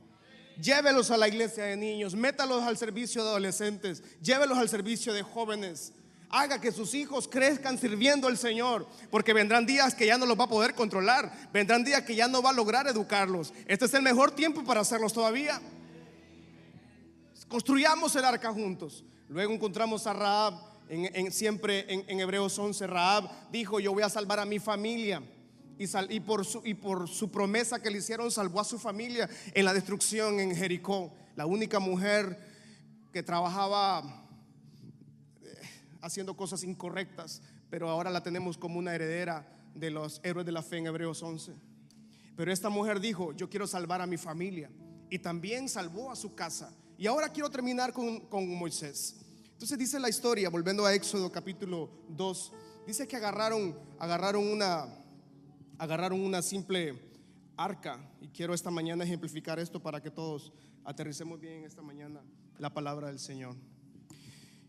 Llévelos 0.61 1.09
a 1.11 1.17
la 1.17 1.27
iglesia 1.27 1.63
de 1.65 1.77
niños, 1.77 2.15
métalos 2.15 2.63
al 2.63 2.77
servicio 2.77 3.23
de 3.23 3.29
adolescentes, 3.29 4.03
llévelos 4.21 4.57
al 4.57 4.69
servicio 4.69 5.13
de 5.13 5.23
jóvenes. 5.23 5.93
Haga 6.29 6.59
que 6.59 6.71
sus 6.71 6.93
hijos 6.95 7.27
crezcan 7.27 7.77
sirviendo 7.77 8.27
al 8.27 8.37
Señor, 8.37 8.87
porque 9.11 9.33
vendrán 9.33 9.65
días 9.65 9.93
que 9.93 10.07
ya 10.07 10.17
no 10.17 10.25
los 10.25 10.39
va 10.39 10.45
a 10.45 10.49
poder 10.49 10.73
controlar, 10.73 11.31
vendrán 11.53 11.83
días 11.83 12.03
que 12.03 12.15
ya 12.15 12.27
no 12.27 12.41
va 12.41 12.51
a 12.51 12.53
lograr 12.53 12.87
educarlos. 12.87 13.53
Este 13.67 13.85
es 13.85 13.93
el 13.93 14.01
mejor 14.01 14.31
tiempo 14.31 14.63
para 14.63 14.81
hacerlos 14.81 15.13
todavía. 15.13 15.61
Construyamos 17.47 18.15
el 18.15 18.25
arca 18.25 18.51
juntos. 18.51 19.03
Luego 19.29 19.53
encontramos 19.53 20.07
a 20.07 20.13
Raab, 20.13 20.53
en, 20.89 21.31
siempre 21.31 21.85
en, 21.91 22.03
en 22.07 22.19
Hebreos 22.19 22.57
11, 22.57 22.87
Raab 22.87 23.51
dijo, 23.51 23.79
yo 23.79 23.93
voy 23.93 24.03
a 24.03 24.09
salvar 24.09 24.39
a 24.39 24.45
mi 24.45 24.59
familia 24.59 25.21
y, 25.77 26.19
por 26.19 26.45
su, 26.45 26.61
y 26.63 26.73
por 26.73 27.09
su 27.09 27.31
promesa 27.31 27.81
que 27.81 27.89
le 27.89 27.97
hicieron 27.97 28.31
salvó 28.31 28.59
a 28.59 28.63
su 28.63 28.79
familia 28.79 29.29
en 29.53 29.65
la 29.65 29.73
destrucción 29.73 30.39
en 30.39 30.55
Jericó. 30.55 31.13
La 31.35 31.45
única 31.45 31.79
mujer 31.79 32.37
que 33.11 33.23
trabajaba 33.23 34.27
eh, 35.41 35.47
haciendo 36.01 36.35
cosas 36.35 36.63
incorrectas, 36.63 37.41
pero 37.69 37.89
ahora 37.89 38.09
la 38.11 38.23
tenemos 38.23 38.57
como 38.57 38.79
una 38.79 38.93
heredera 38.93 39.47
de 39.73 39.89
los 39.89 40.21
héroes 40.23 40.45
de 40.45 40.51
la 40.51 40.61
fe 40.61 40.77
en 40.77 40.87
Hebreos 40.87 41.21
11. 41.23 41.53
Pero 42.35 42.51
esta 42.51 42.69
mujer 42.69 42.99
dijo, 42.99 43.33
yo 43.33 43.49
quiero 43.49 43.67
salvar 43.67 44.01
a 44.01 44.07
mi 44.07 44.17
familia 44.17 44.69
y 45.09 45.19
también 45.19 45.69
salvó 45.69 46.11
a 46.11 46.15
su 46.15 46.35
casa. 46.35 46.73
Y 46.97 47.07
ahora 47.07 47.29
quiero 47.29 47.49
terminar 47.49 47.93
con, 47.93 48.21
con 48.21 48.47
Moisés. 48.55 49.15
Entonces 49.51 49.77
dice 49.77 49.99
la 49.99 50.09
historia, 50.09 50.49
volviendo 50.49 50.85
a 50.85 50.93
Éxodo 50.93 51.31
capítulo 51.31 51.89
2, 52.09 52.53
dice 52.85 53.07
que 53.07 53.15
agarraron, 53.15 53.77
agarraron 53.99 54.47
una, 54.47 54.87
agarraron 55.83 56.21
una 56.21 56.41
simple 56.41 56.97
arca. 57.57 57.99
Y 58.21 58.29
quiero 58.29 58.53
esta 58.53 58.71
mañana 58.71 59.03
ejemplificar 59.03 59.59
esto 59.59 59.81
para 59.81 60.01
que 60.01 60.09
todos 60.09 60.53
aterricemos 60.85 61.39
bien 61.41 61.65
esta 61.65 61.81
mañana 61.81 62.21
la 62.57 62.73
palabra 62.73 63.07
del 63.07 63.19
Señor. 63.19 63.55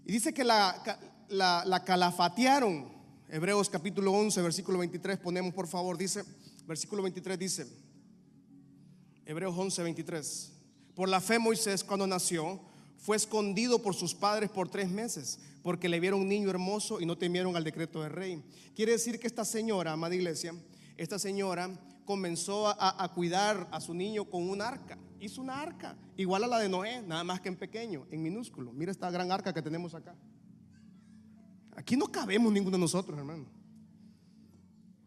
Y 0.04 0.10
dice 0.10 0.34
que 0.34 0.42
la, 0.42 0.82
la, 1.28 1.84
calafatearon. 1.84 2.92
Hebreos 3.28 3.70
capítulo 3.70 4.12
11, 4.12 4.42
versículo 4.42 4.78
23, 4.78 5.18
ponemos 5.18 5.54
por 5.54 5.66
favor, 5.66 5.96
dice, 5.96 6.24
versículo 6.66 7.02
23 7.02 7.38
dice, 7.38 7.66
Hebreos 9.24 9.54
11, 9.56 9.82
23, 9.82 10.52
por 10.94 11.08
la 11.08 11.20
fe 11.20 11.38
Moisés 11.38 11.82
cuando 11.82 12.06
nació 12.06 12.60
fue 12.98 13.16
escondido 13.16 13.80
por 13.80 13.94
sus 13.94 14.14
padres 14.14 14.50
por 14.50 14.68
tres 14.68 14.90
meses, 14.90 15.38
porque 15.62 15.88
le 15.88 16.00
vieron 16.00 16.20
un 16.20 16.28
niño 16.28 16.50
hermoso 16.50 17.00
y 17.00 17.06
no 17.06 17.16
temieron 17.16 17.56
al 17.56 17.64
decreto 17.64 18.02
del 18.02 18.12
rey. 18.12 18.44
Quiere 18.74 18.92
decir 18.92 19.18
que 19.18 19.26
esta 19.26 19.44
señora, 19.44 19.92
amada 19.92 20.14
iglesia, 20.14 20.54
esta 20.96 21.18
señora 21.18 21.70
comenzó 22.04 22.68
a, 22.68 23.12
cuidar 23.14 23.68
a 23.72 23.80
su 23.80 23.94
niño 23.94 24.24
con 24.24 24.48
un 24.48 24.60
arca. 24.60 24.98
Hizo 25.20 25.40
una 25.40 25.60
arca 25.60 25.96
igual 26.16 26.44
a 26.44 26.46
la 26.46 26.58
de 26.58 26.68
Noé, 26.68 27.02
nada 27.02 27.24
más 27.24 27.40
que 27.40 27.48
en 27.48 27.56
pequeño, 27.56 28.06
en 28.10 28.22
minúsculo. 28.22 28.72
Mira 28.72 28.92
esta 28.92 29.10
gran 29.10 29.32
arca 29.32 29.52
que 29.52 29.62
tenemos 29.62 29.94
acá. 29.94 30.14
Aquí 31.76 31.96
no 31.96 32.06
cabemos 32.06 32.52
ninguno 32.52 32.76
de 32.76 32.82
nosotros, 32.82 33.18
hermano. 33.18 33.46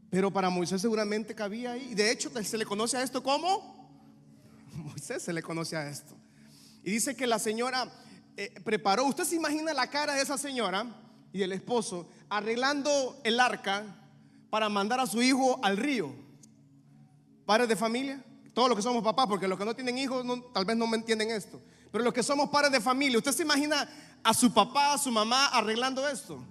Pero 0.09 0.31
para 0.31 0.49
Moisés 0.49 0.81
seguramente 0.81 1.35
cabía 1.35 1.73
ahí. 1.73 1.89
Y 1.91 1.95
de 1.95 2.11
hecho 2.11 2.31
se 2.43 2.57
le 2.57 2.65
conoce 2.65 2.97
a 2.97 3.03
esto 3.03 3.21
como 3.21 3.77
Moisés 4.73 5.23
se 5.23 5.33
le 5.33 5.41
conoce 5.41 5.75
a 5.77 5.89
esto. 5.89 6.15
Y 6.83 6.91
dice 6.91 7.15
que 7.15 7.27
la 7.27 7.39
señora 7.39 7.91
eh, 8.35 8.53
preparó. 8.63 9.05
Usted 9.05 9.25
se 9.25 9.35
imagina 9.35 9.73
la 9.73 9.89
cara 9.89 10.13
de 10.13 10.21
esa 10.21 10.37
señora 10.37 10.85
y 11.33 11.41
el 11.41 11.51
esposo 11.51 12.09
arreglando 12.29 13.19
el 13.23 13.39
arca 13.39 14.06
para 14.49 14.69
mandar 14.69 14.99
a 14.99 15.07
su 15.07 15.21
hijo 15.21 15.59
al 15.63 15.77
río. 15.77 16.13
Padres 17.45 17.69
de 17.69 17.75
familia, 17.75 18.23
todos 18.53 18.69
los 18.69 18.75
que 18.75 18.81
somos 18.81 19.03
papás, 19.03 19.27
porque 19.27 19.47
los 19.47 19.57
que 19.57 19.65
no 19.65 19.75
tienen 19.75 19.97
hijos 19.97 20.25
tal 20.53 20.65
vez 20.65 20.75
no 20.75 20.87
me 20.87 20.97
entienden 20.97 21.31
esto. 21.31 21.61
Pero 21.91 22.03
los 22.03 22.13
que 22.13 22.23
somos 22.23 22.49
padres 22.49 22.71
de 22.71 22.81
familia, 22.81 23.17
¿usted 23.17 23.31
se 23.31 23.43
imagina 23.43 23.87
a 24.23 24.33
su 24.33 24.53
papá, 24.53 24.93
a 24.93 24.97
su 24.97 25.11
mamá 25.11 25.47
arreglando 25.47 26.07
esto? 26.07 26.43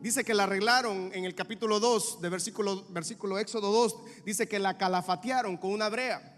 Dice 0.00 0.24
que 0.24 0.32
la 0.32 0.44
arreglaron 0.44 1.10
en 1.12 1.24
el 1.24 1.34
capítulo 1.34 1.78
2 1.78 2.22
de 2.22 2.28
versículo, 2.30 2.86
versículo 2.88 3.38
Éxodo 3.38 3.70
2, 3.70 3.96
dice 4.24 4.48
que 4.48 4.58
la 4.58 4.78
calafatearon 4.78 5.58
con 5.58 5.72
una 5.72 5.90
brea. 5.90 6.36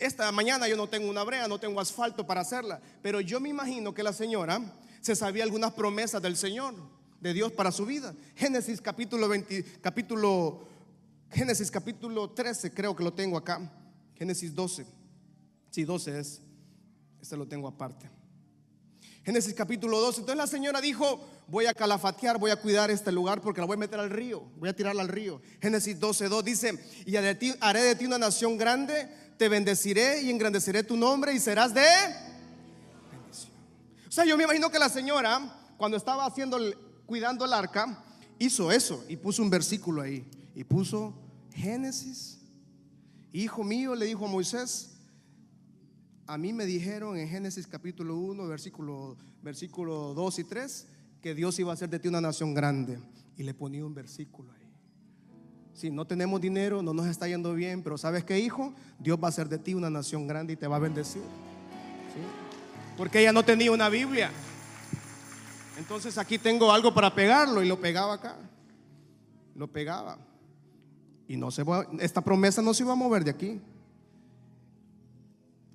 Esta 0.00 0.32
mañana 0.32 0.66
yo 0.66 0.76
no 0.76 0.88
tengo 0.88 1.08
una 1.08 1.22
brea, 1.22 1.46
no 1.46 1.60
tengo 1.60 1.80
asfalto 1.80 2.26
para 2.26 2.40
hacerla, 2.40 2.80
pero 3.02 3.20
yo 3.20 3.38
me 3.38 3.50
imagino 3.50 3.94
que 3.94 4.02
la 4.02 4.12
señora 4.12 4.60
se 5.00 5.14
sabía 5.14 5.44
algunas 5.44 5.72
promesas 5.72 6.20
del 6.20 6.36
Señor 6.36 6.74
de 7.20 7.32
Dios 7.32 7.52
para 7.52 7.70
su 7.70 7.86
vida. 7.86 8.14
Génesis 8.34 8.80
capítulo 8.80 9.28
20, 9.28 9.80
capítulo 9.80 10.66
Génesis 11.30 11.70
capítulo 11.70 12.30
13, 12.30 12.72
creo 12.74 12.96
que 12.96 13.04
lo 13.04 13.12
tengo 13.12 13.36
acá. 13.36 13.60
Génesis 14.16 14.54
12. 14.54 14.84
Sí, 15.70 15.84
12 15.84 16.18
es. 16.18 16.42
Este 17.20 17.36
lo 17.36 17.46
tengo 17.46 17.68
aparte. 17.68 18.10
Génesis 19.24 19.54
capítulo 19.54 20.00
12. 20.00 20.20
Entonces 20.20 20.38
la 20.38 20.46
señora 20.48 20.80
dijo, 20.80 21.24
voy 21.46 21.66
a 21.66 21.74
calafatear, 21.74 22.38
voy 22.38 22.50
a 22.50 22.56
cuidar 22.56 22.90
este 22.90 23.12
lugar 23.12 23.40
porque 23.40 23.60
la 23.60 23.66
voy 23.66 23.76
a 23.76 23.78
meter 23.78 24.00
al 24.00 24.10
río, 24.10 24.42
voy 24.56 24.68
a 24.68 24.74
tirarla 24.74 25.02
al 25.02 25.08
río. 25.08 25.40
Génesis 25.60 26.00
12, 26.00 26.28
2 26.28 26.44
dice, 26.44 26.84
y 27.06 27.14
haré 27.16 27.82
de 27.82 27.94
ti 27.94 28.06
una 28.06 28.18
nación 28.18 28.58
grande, 28.58 29.08
te 29.36 29.48
bendeciré 29.48 30.22
y 30.22 30.30
engrandeceré 30.30 30.82
tu 30.82 30.96
nombre 30.96 31.32
y 31.32 31.38
serás 31.38 31.72
de 31.72 31.86
bendición. 33.12 33.52
O 34.08 34.12
sea, 34.12 34.24
yo 34.24 34.36
me 34.36 34.44
imagino 34.44 34.70
que 34.70 34.78
la 34.80 34.88
señora, 34.88 35.74
cuando 35.76 35.96
estaba 35.96 36.26
haciendo, 36.26 36.58
cuidando 37.10 37.44
el 37.44 37.52
arca, 37.52 38.04
hizo 38.38 38.70
eso 38.70 39.04
y 39.08 39.16
puso 39.16 39.42
un 39.42 39.50
versículo 39.50 40.00
ahí. 40.00 40.24
Y 40.54 40.62
puso 40.62 41.12
Génesis. 41.52 42.38
Hijo 43.32 43.64
mío, 43.64 43.96
le 43.96 44.06
dijo 44.06 44.26
a 44.26 44.28
Moisés, 44.28 44.92
a 46.28 46.38
mí 46.38 46.52
me 46.52 46.66
dijeron 46.66 47.16
en 47.16 47.28
Génesis 47.28 47.66
capítulo 47.66 48.16
1, 48.16 48.46
versículo, 48.46 49.16
versículo 49.42 50.14
2 50.14 50.38
y 50.38 50.44
3, 50.44 50.86
que 51.20 51.34
Dios 51.34 51.58
iba 51.58 51.72
a 51.72 51.74
hacer 51.74 51.90
de 51.90 51.98
ti 51.98 52.06
una 52.06 52.20
nación 52.20 52.54
grande. 52.54 53.00
Y 53.36 53.42
le 53.42 53.54
ponía 53.54 53.84
un 53.84 53.92
versículo 53.92 54.52
ahí. 54.52 54.70
Si 55.72 55.90
no 55.90 56.06
tenemos 56.06 56.40
dinero, 56.40 56.80
no 56.80 56.94
nos 56.94 57.08
está 57.08 57.26
yendo 57.26 57.54
bien, 57.54 57.82
pero 57.82 57.98
¿sabes 57.98 58.22
qué, 58.22 58.38
hijo? 58.38 58.72
Dios 59.00 59.18
va 59.20 59.26
a 59.26 59.30
hacer 59.30 59.48
de 59.48 59.58
ti 59.58 59.74
una 59.74 59.90
nación 59.90 60.28
grande 60.28 60.52
y 60.52 60.56
te 60.56 60.68
va 60.68 60.76
a 60.76 60.78
bendecir. 60.78 61.22
Porque 62.96 63.18
ella 63.18 63.32
no 63.32 63.44
tenía 63.44 63.72
una 63.72 63.88
Biblia. 63.88 64.30
Entonces 65.80 66.18
aquí 66.18 66.38
tengo 66.38 66.70
algo 66.70 66.92
para 66.92 67.14
pegarlo 67.14 67.62
y 67.62 67.66
lo 67.66 67.80
pegaba 67.80 68.12
acá. 68.12 68.36
Lo 69.54 69.66
pegaba. 69.66 70.18
Y 71.26 71.38
no 71.38 71.50
se 71.50 71.64
esta 72.00 72.20
promesa 72.20 72.60
no 72.60 72.74
se 72.74 72.82
iba 72.82 72.92
a 72.92 72.96
mover 72.96 73.24
de 73.24 73.30
aquí. 73.30 73.60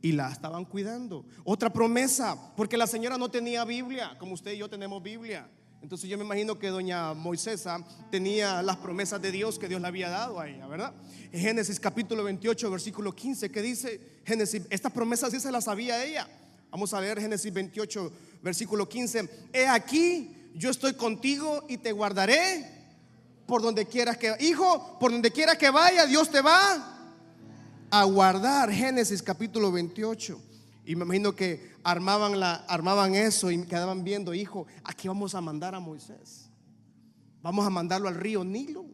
Y 0.04 0.12
la 0.12 0.32
estaban 0.32 0.64
cuidando. 0.66 1.26
Otra 1.44 1.74
promesa, 1.74 2.38
porque 2.56 2.78
la 2.78 2.86
señora 2.86 3.18
no 3.18 3.32
tenía 3.32 3.66
Biblia, 3.66 4.16
como 4.20 4.36
usted 4.36 4.54
y 4.54 4.60
yo 4.60 4.70
tenemos 4.70 5.02
Biblia. 5.02 5.50
Entonces 5.82 6.08
yo 6.08 6.20
me 6.20 6.24
imagino 6.24 6.60
que 6.60 6.68
doña 6.68 7.16
Moisesa 7.16 7.84
tenía 8.12 8.62
las 8.62 8.78
promesas 8.78 9.20
de 9.20 9.32
Dios 9.32 9.58
que 9.58 9.68
Dios 9.68 9.82
le 9.82 9.88
había 9.88 10.10
dado 10.10 10.40
a 10.40 10.48
ella, 10.48 10.68
¿verdad? 10.68 10.94
En 11.32 11.42
Génesis 11.42 11.80
capítulo 11.80 12.24
28, 12.24 12.70
versículo 12.70 13.12
15, 13.12 13.50
que 13.50 13.62
dice 13.64 14.20
Génesis, 14.24 14.68
estas 14.70 14.92
promesas 14.92 15.32
sí 15.32 15.40
se 15.40 15.52
las 15.52 15.64
sabía 15.64 16.06
ella. 16.06 16.28
Vamos 16.70 16.94
a 16.94 17.02
leer 17.02 17.20
Génesis 17.22 17.54
28, 17.54 18.12
versículo 18.42 18.88
15. 18.88 19.30
He 19.54 19.68
aquí, 19.68 20.52
yo 20.56 20.70
estoy 20.70 20.94
contigo 20.94 21.66
y 21.68 21.78
te 21.78 21.92
guardaré 21.92 22.76
por 23.46 23.62
donde 23.62 23.86
quieras 23.86 24.18
que, 24.18 24.36
hijo, 24.40 24.98
por 25.00 25.12
donde 25.12 25.32
quiera 25.32 25.58
que 25.58 25.70
vaya, 25.70 26.06
Dios 26.06 26.30
te 26.30 26.42
va 26.42 27.10
a 27.92 28.04
guardar. 28.04 28.72
Génesis 28.72 29.22
capítulo 29.22 29.72
28. 29.72 30.42
Y 30.86 30.96
me 30.96 31.04
imagino 31.04 31.36
que 31.36 31.74
armaban, 31.84 32.40
la, 32.40 32.56
armaban 32.68 33.16
eso 33.16 33.50
y 33.52 33.64
quedaban 33.66 34.04
viendo, 34.04 34.34
hijo, 34.34 34.68
aquí 34.84 35.08
vamos 35.08 35.36
a 35.36 35.42
mandar 35.42 35.76
a 35.76 35.80
Moisés. 35.80 36.50
Vamos 37.42 37.66
a 37.66 37.70
mandarlo 37.70 38.08
al 38.08 38.16
río 38.16 38.44
Nilo. 38.44 38.86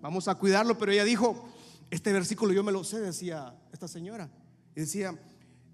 Vamos 0.00 0.28
a 0.28 0.34
cuidarlo. 0.34 0.76
Pero 0.78 0.92
ella 0.92 1.04
dijo, 1.04 1.48
este 1.90 2.12
versículo 2.12 2.52
yo 2.52 2.64
me 2.64 2.72
lo 2.72 2.84
sé, 2.84 3.00
decía 3.00 3.54
esta 3.72 3.88
señora. 3.88 4.30
Y 4.76 4.80
decía, 4.80 5.18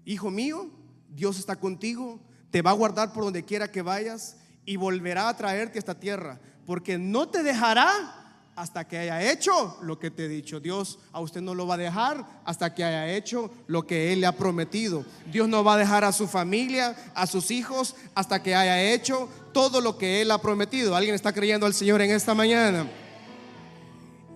hijo 0.05 0.29
mío, 0.29 0.69
Dios 1.09 1.39
está 1.39 1.55
contigo, 1.55 2.19
te 2.51 2.61
va 2.61 2.71
a 2.71 2.75
guardar 2.75 3.13
por 3.13 3.23
donde 3.23 3.43
quiera 3.43 3.71
que 3.71 3.81
vayas 3.81 4.37
y 4.65 4.75
volverá 4.75 5.29
a 5.29 5.37
traerte 5.37 5.77
a 5.77 5.79
esta 5.79 5.99
tierra, 5.99 6.39
porque 6.65 6.97
no 6.97 7.29
te 7.29 7.41
dejará 7.43 8.21
hasta 8.55 8.87
que 8.87 8.97
haya 8.97 9.31
hecho 9.31 9.77
lo 9.81 9.97
que 9.97 10.11
te 10.11 10.25
he 10.25 10.27
dicho. 10.27 10.59
Dios 10.59 10.99
a 11.11 11.19
usted 11.21 11.41
no 11.41 11.55
lo 11.55 11.65
va 11.65 11.75
a 11.75 11.77
dejar 11.77 12.25
hasta 12.45 12.73
que 12.75 12.83
haya 12.83 13.09
hecho 13.09 13.49
lo 13.67 13.87
que 13.87 14.13
Él 14.13 14.21
le 14.21 14.27
ha 14.27 14.35
prometido. 14.35 15.05
Dios 15.31 15.47
no 15.47 15.63
va 15.63 15.75
a 15.75 15.77
dejar 15.77 16.03
a 16.03 16.11
su 16.11 16.27
familia, 16.27 16.95
a 17.15 17.25
sus 17.25 17.49
hijos, 17.49 17.95
hasta 18.13 18.43
que 18.43 18.53
haya 18.53 18.93
hecho 18.93 19.29
todo 19.53 19.81
lo 19.81 19.97
que 19.97 20.21
Él 20.21 20.31
ha 20.31 20.41
prometido. 20.41 20.95
¿Alguien 20.95 21.15
está 21.15 21.33
creyendo 21.33 21.65
al 21.65 21.73
Señor 21.73 22.01
en 22.01 22.11
esta 22.11 22.35
mañana? 22.35 22.87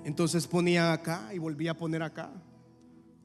Entonces 0.05 0.47
ponía 0.47 0.93
acá 0.93 1.29
y 1.33 1.37
volvía 1.37 1.71
a 1.71 1.77
poner 1.77 2.01
acá. 2.01 2.31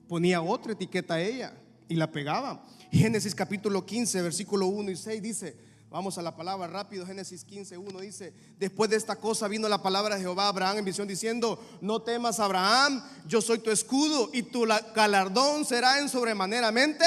Ponía 0.08 0.42
otra 0.42 0.72
etiqueta 0.72 1.14
a 1.14 1.20
ella 1.20 1.54
y 1.88 1.94
la 1.94 2.10
pegaba. 2.10 2.64
Génesis 2.90 3.34
capítulo 3.34 3.86
15, 3.86 4.22
versículo 4.22 4.66
1 4.66 4.90
y 4.90 4.96
6 4.96 5.22
dice, 5.22 5.56
Vamos 5.90 6.18
a 6.18 6.22
la 6.22 6.36
palabra 6.36 6.68
rápido, 6.68 7.04
Génesis 7.04 7.44
15, 7.44 7.76
1 7.76 8.00
dice, 8.00 8.32
después 8.60 8.88
de 8.90 8.96
esta 8.96 9.16
cosa 9.16 9.48
vino 9.48 9.68
la 9.68 9.82
palabra 9.82 10.14
de 10.14 10.20
Jehová 10.20 10.44
a 10.44 10.48
Abraham 10.48 10.78
en 10.78 10.84
visión 10.84 11.08
diciendo, 11.08 11.60
no 11.80 12.00
temas 12.00 12.38
Abraham, 12.38 13.02
yo 13.26 13.40
soy 13.40 13.58
tu 13.58 13.72
escudo 13.72 14.30
y 14.32 14.44
tu 14.44 14.68
galardón 14.94 15.64
será 15.64 15.98
en 15.98 16.08
sobremaneramente. 16.08 17.04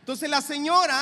Entonces 0.00 0.28
la 0.28 0.42
señora, 0.42 0.98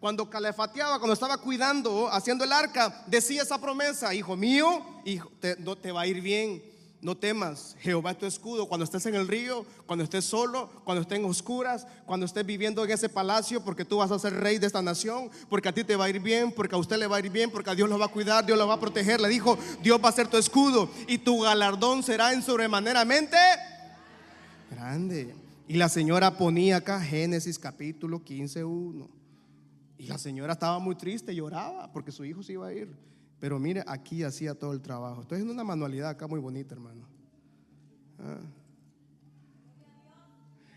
cuando 0.00 0.30
calefateaba, 0.30 0.98
cuando 0.98 1.12
estaba 1.12 1.36
cuidando, 1.36 2.08
haciendo 2.10 2.44
el 2.44 2.52
arca, 2.52 3.04
decía 3.06 3.42
esa 3.42 3.60
promesa, 3.60 4.14
hijo 4.14 4.36
mío, 4.36 5.02
hijo, 5.04 5.30
te, 5.38 5.56
no 5.56 5.76
te 5.76 5.92
va 5.92 6.00
a 6.00 6.06
ir 6.06 6.22
bien 6.22 6.62
no 7.06 7.16
temas, 7.16 7.76
Jehová 7.78 8.10
es 8.10 8.18
tu 8.18 8.26
escudo. 8.26 8.66
Cuando 8.66 8.82
estés 8.82 9.06
en 9.06 9.14
el 9.14 9.28
río, 9.28 9.64
cuando 9.86 10.02
estés 10.02 10.24
solo, 10.24 10.68
cuando 10.82 11.02
estés 11.02 11.20
en 11.20 11.24
oscuras, 11.24 11.86
cuando 12.04 12.26
estés 12.26 12.44
viviendo 12.44 12.84
en 12.84 12.90
ese 12.90 13.08
palacio, 13.08 13.62
porque 13.62 13.84
tú 13.84 13.98
vas 13.98 14.10
a 14.10 14.18
ser 14.18 14.34
rey 14.34 14.58
de 14.58 14.66
esta 14.66 14.82
nación, 14.82 15.30
porque 15.48 15.68
a 15.68 15.72
ti 15.72 15.84
te 15.84 15.94
va 15.94 16.06
a 16.06 16.10
ir 16.10 16.18
bien, 16.18 16.50
porque 16.50 16.74
a 16.74 16.78
usted 16.78 16.96
le 16.96 17.06
va 17.06 17.18
a 17.18 17.20
ir 17.20 17.30
bien, 17.30 17.48
porque 17.48 17.70
a 17.70 17.76
Dios 17.76 17.88
lo 17.88 17.96
va 17.96 18.06
a 18.06 18.08
cuidar, 18.08 18.44
Dios 18.44 18.58
lo 18.58 18.66
va 18.66 18.74
a 18.74 18.80
proteger. 18.80 19.20
Le 19.20 19.28
dijo, 19.28 19.56
Dios 19.84 20.00
va 20.04 20.08
a 20.08 20.12
ser 20.12 20.26
tu 20.26 20.36
escudo 20.36 20.90
y 21.06 21.18
tu 21.18 21.42
galardón 21.42 22.02
será 22.02 22.32
en 22.32 22.42
sobremaneramente 22.42 23.36
grande. 24.68 25.32
Y 25.68 25.74
la 25.74 25.88
señora 25.88 26.36
ponía 26.36 26.78
acá 26.78 27.00
Génesis 27.00 27.56
capítulo 27.56 28.24
15, 28.24 28.64
1. 28.64 29.08
Y 29.98 30.06
la 30.08 30.18
señora 30.18 30.54
estaba 30.54 30.80
muy 30.80 30.96
triste, 30.96 31.32
lloraba 31.32 31.92
porque 31.92 32.10
su 32.10 32.24
hijo 32.24 32.42
se 32.42 32.54
iba 32.54 32.66
a 32.66 32.72
ir. 32.72 33.06
Pero 33.38 33.58
mire, 33.58 33.84
aquí 33.86 34.22
hacía 34.22 34.54
todo 34.54 34.72
el 34.72 34.80
trabajo. 34.80 35.22
Estoy 35.22 35.36
haciendo 35.36 35.52
una 35.52 35.64
manualidad 35.64 36.10
acá 36.10 36.26
muy 36.26 36.40
bonita, 36.40 36.74
hermano. 36.74 37.06
Ah. 38.18 38.38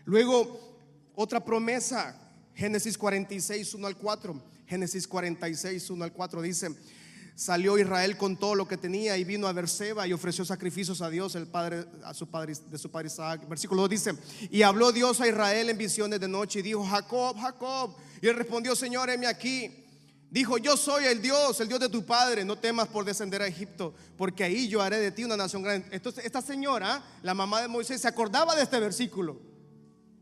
Luego, 0.04 0.78
otra 1.14 1.44
promesa, 1.44 2.16
Génesis 2.54 2.98
46, 2.98 3.74
1 3.74 3.86
al 3.86 3.96
4. 3.96 4.42
Génesis 4.66 5.08
46, 5.08 5.90
1 5.90 6.04
al 6.04 6.12
4 6.12 6.42
dice, 6.42 6.68
salió 7.34 7.78
Israel 7.78 8.16
con 8.16 8.36
todo 8.36 8.54
lo 8.54 8.68
que 8.68 8.76
tenía 8.76 9.16
y 9.16 9.24
vino 9.24 9.48
a 9.48 9.52
Berseba 9.52 10.06
y 10.06 10.12
ofreció 10.12 10.44
sacrificios 10.44 11.00
a 11.00 11.10
Dios, 11.10 11.34
el 11.34 11.46
padre, 11.46 11.86
a 12.04 12.12
su 12.12 12.28
padre, 12.28 12.52
de 12.70 12.78
su 12.78 12.90
padre 12.90 13.08
Isaac. 13.08 13.48
Versículo 13.48 13.82
2 13.82 13.90
dice, 13.90 14.14
y 14.50 14.62
habló 14.62 14.92
Dios 14.92 15.20
a 15.20 15.26
Israel 15.26 15.70
en 15.70 15.78
visiones 15.78 16.20
de 16.20 16.28
noche 16.28 16.60
y 16.60 16.62
dijo, 16.62 16.84
Jacob, 16.84 17.36
Jacob. 17.40 17.96
Y 18.20 18.28
él 18.28 18.36
respondió, 18.36 18.76
Señor, 18.76 19.08
heme 19.08 19.26
aquí. 19.26 19.70
Dijo, 20.30 20.58
yo 20.58 20.76
soy 20.76 21.06
el 21.06 21.20
Dios, 21.20 21.60
el 21.60 21.66
Dios 21.66 21.80
de 21.80 21.88
tu 21.88 22.04
padre, 22.04 22.44
no 22.44 22.56
temas 22.56 22.86
por 22.86 23.04
descender 23.04 23.42
a 23.42 23.48
Egipto, 23.48 23.92
porque 24.16 24.44
ahí 24.44 24.68
yo 24.68 24.80
haré 24.80 24.98
de 24.98 25.10
ti 25.10 25.24
una 25.24 25.36
nación 25.36 25.62
grande. 25.62 25.88
Entonces, 25.90 26.24
esta 26.24 26.40
señora, 26.40 27.02
la 27.22 27.34
mamá 27.34 27.60
de 27.60 27.66
Moisés, 27.66 28.00
se 28.00 28.06
acordaba 28.06 28.54
de 28.54 28.62
este 28.62 28.78
versículo 28.78 29.40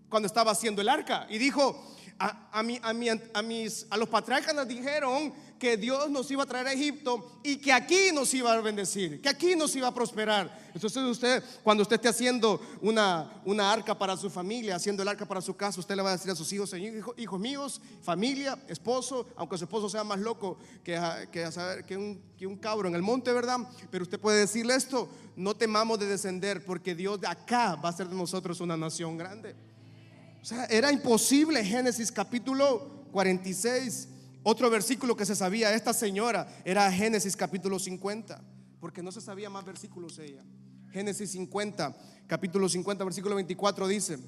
cuando 0.09 0.27
estaba 0.27 0.53
haciendo 0.53 0.81
el 0.81 0.89
arca 0.89 1.27
y 1.29 1.37
dijo, 1.37 1.95
a, 2.19 2.49
a, 2.53 2.61
a, 2.61 3.43
mis, 3.43 3.87
a 3.91 3.97
los 3.97 4.09
patriarcas 4.09 4.55
nos 4.55 4.67
dijeron 4.67 5.33
que 5.59 5.77
Dios 5.77 6.09
nos 6.11 6.31
iba 6.31 6.45
a 6.45 6.47
traer 6.47 6.69
a 6.69 6.73
Egipto 6.73 7.41
y 7.43 7.57
que 7.57 7.73
aquí 7.73 8.11
nos 8.13 8.33
iba 8.33 8.53
a 8.53 8.61
bendecir, 8.61 9.21
que 9.21 9.29
aquí 9.29 9.57
nos 9.57 9.75
iba 9.75 9.89
a 9.89 9.95
prosperar. 9.95 10.69
Entonces 10.73 11.03
usted, 11.03 11.43
cuando 11.63 11.83
usted 11.83 11.97
esté 11.97 12.09
haciendo 12.09 12.61
una, 12.81 13.41
una 13.45 13.73
arca 13.73 13.99
para 13.99 14.17
su 14.17 14.31
familia, 14.31 14.77
haciendo 14.77 15.03
el 15.03 15.09
arca 15.09 15.27
para 15.27 15.41
su 15.41 15.57
casa, 15.57 15.81
usted 15.81 15.97
le 15.97 16.03
va 16.03 16.11
a 16.11 16.17
decir 16.17 16.31
a 16.31 16.37
sus 16.37 16.53
hijos, 16.53 16.73
hijo, 16.75 17.15
hijos 17.17 17.41
míos, 17.41 17.81
familia, 18.03 18.59
esposo, 18.69 19.27
aunque 19.37 19.59
su 19.59 19.65
esposo 19.65 19.89
sea 19.89 20.05
más 20.05 20.21
loco 20.21 20.59
que, 20.85 21.01
que, 21.33 21.49
que, 21.87 21.97
un, 21.97 22.23
que 22.37 22.47
un 22.47 22.57
cabro 22.57 22.89
en 22.89 22.95
el 22.95 23.03
monte, 23.03 23.33
¿verdad? 23.33 23.59
Pero 23.91 24.05
usted 24.05 24.21
puede 24.21 24.41
decirle 24.41 24.75
esto, 24.75 25.09
no 25.37 25.57
temamos 25.57 25.99
de 25.99 26.07
descender 26.07 26.65
porque 26.65 26.95
Dios 26.95 27.21
de 27.21 27.27
acá 27.27 27.75
va 27.77 27.89
a 27.89 27.93
ser 27.93 28.09
de 28.09 28.15
nosotros 28.15 28.61
una 28.61 28.77
nación 28.77 29.17
grande. 29.17 29.57
O 30.41 30.45
sea, 30.45 30.65
era 30.67 30.93
imposible 30.93 31.65
Génesis 31.65 32.13
capítulo 32.13 33.07
46. 33.13 34.09
Otro 34.43 34.71
versículo 34.71 35.17
que 35.17 35.27
se 35.27 35.35
sabía 35.35 35.75
esta 35.75 35.93
señora 35.93 36.49
era 36.65 36.91
Génesis 36.91 37.37
capítulo 37.37 37.79
50, 37.79 38.41
porque 38.81 39.03
no 39.03 39.13
se 39.13 39.21
sabía 39.21 39.51
más 39.51 39.65
versículos 39.65 40.19
ella. 40.19 40.43
Génesis 40.91 41.33
50, 41.33 41.97
capítulo 42.27 42.69
50, 42.69 43.05
versículo 43.05 43.35
24 43.35 43.89
dice, 43.89 44.19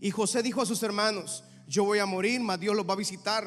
y 0.00 0.10
José 0.10 0.42
dijo 0.42 0.62
a 0.62 0.66
sus 0.66 0.82
hermanos, 0.82 1.44
yo 1.66 1.84
voy 1.84 1.98
a 1.98 2.06
morir, 2.06 2.40
mas 2.40 2.58
Dios 2.58 2.74
los 2.74 2.88
va 2.88 2.94
a 2.94 2.96
visitar, 2.96 3.46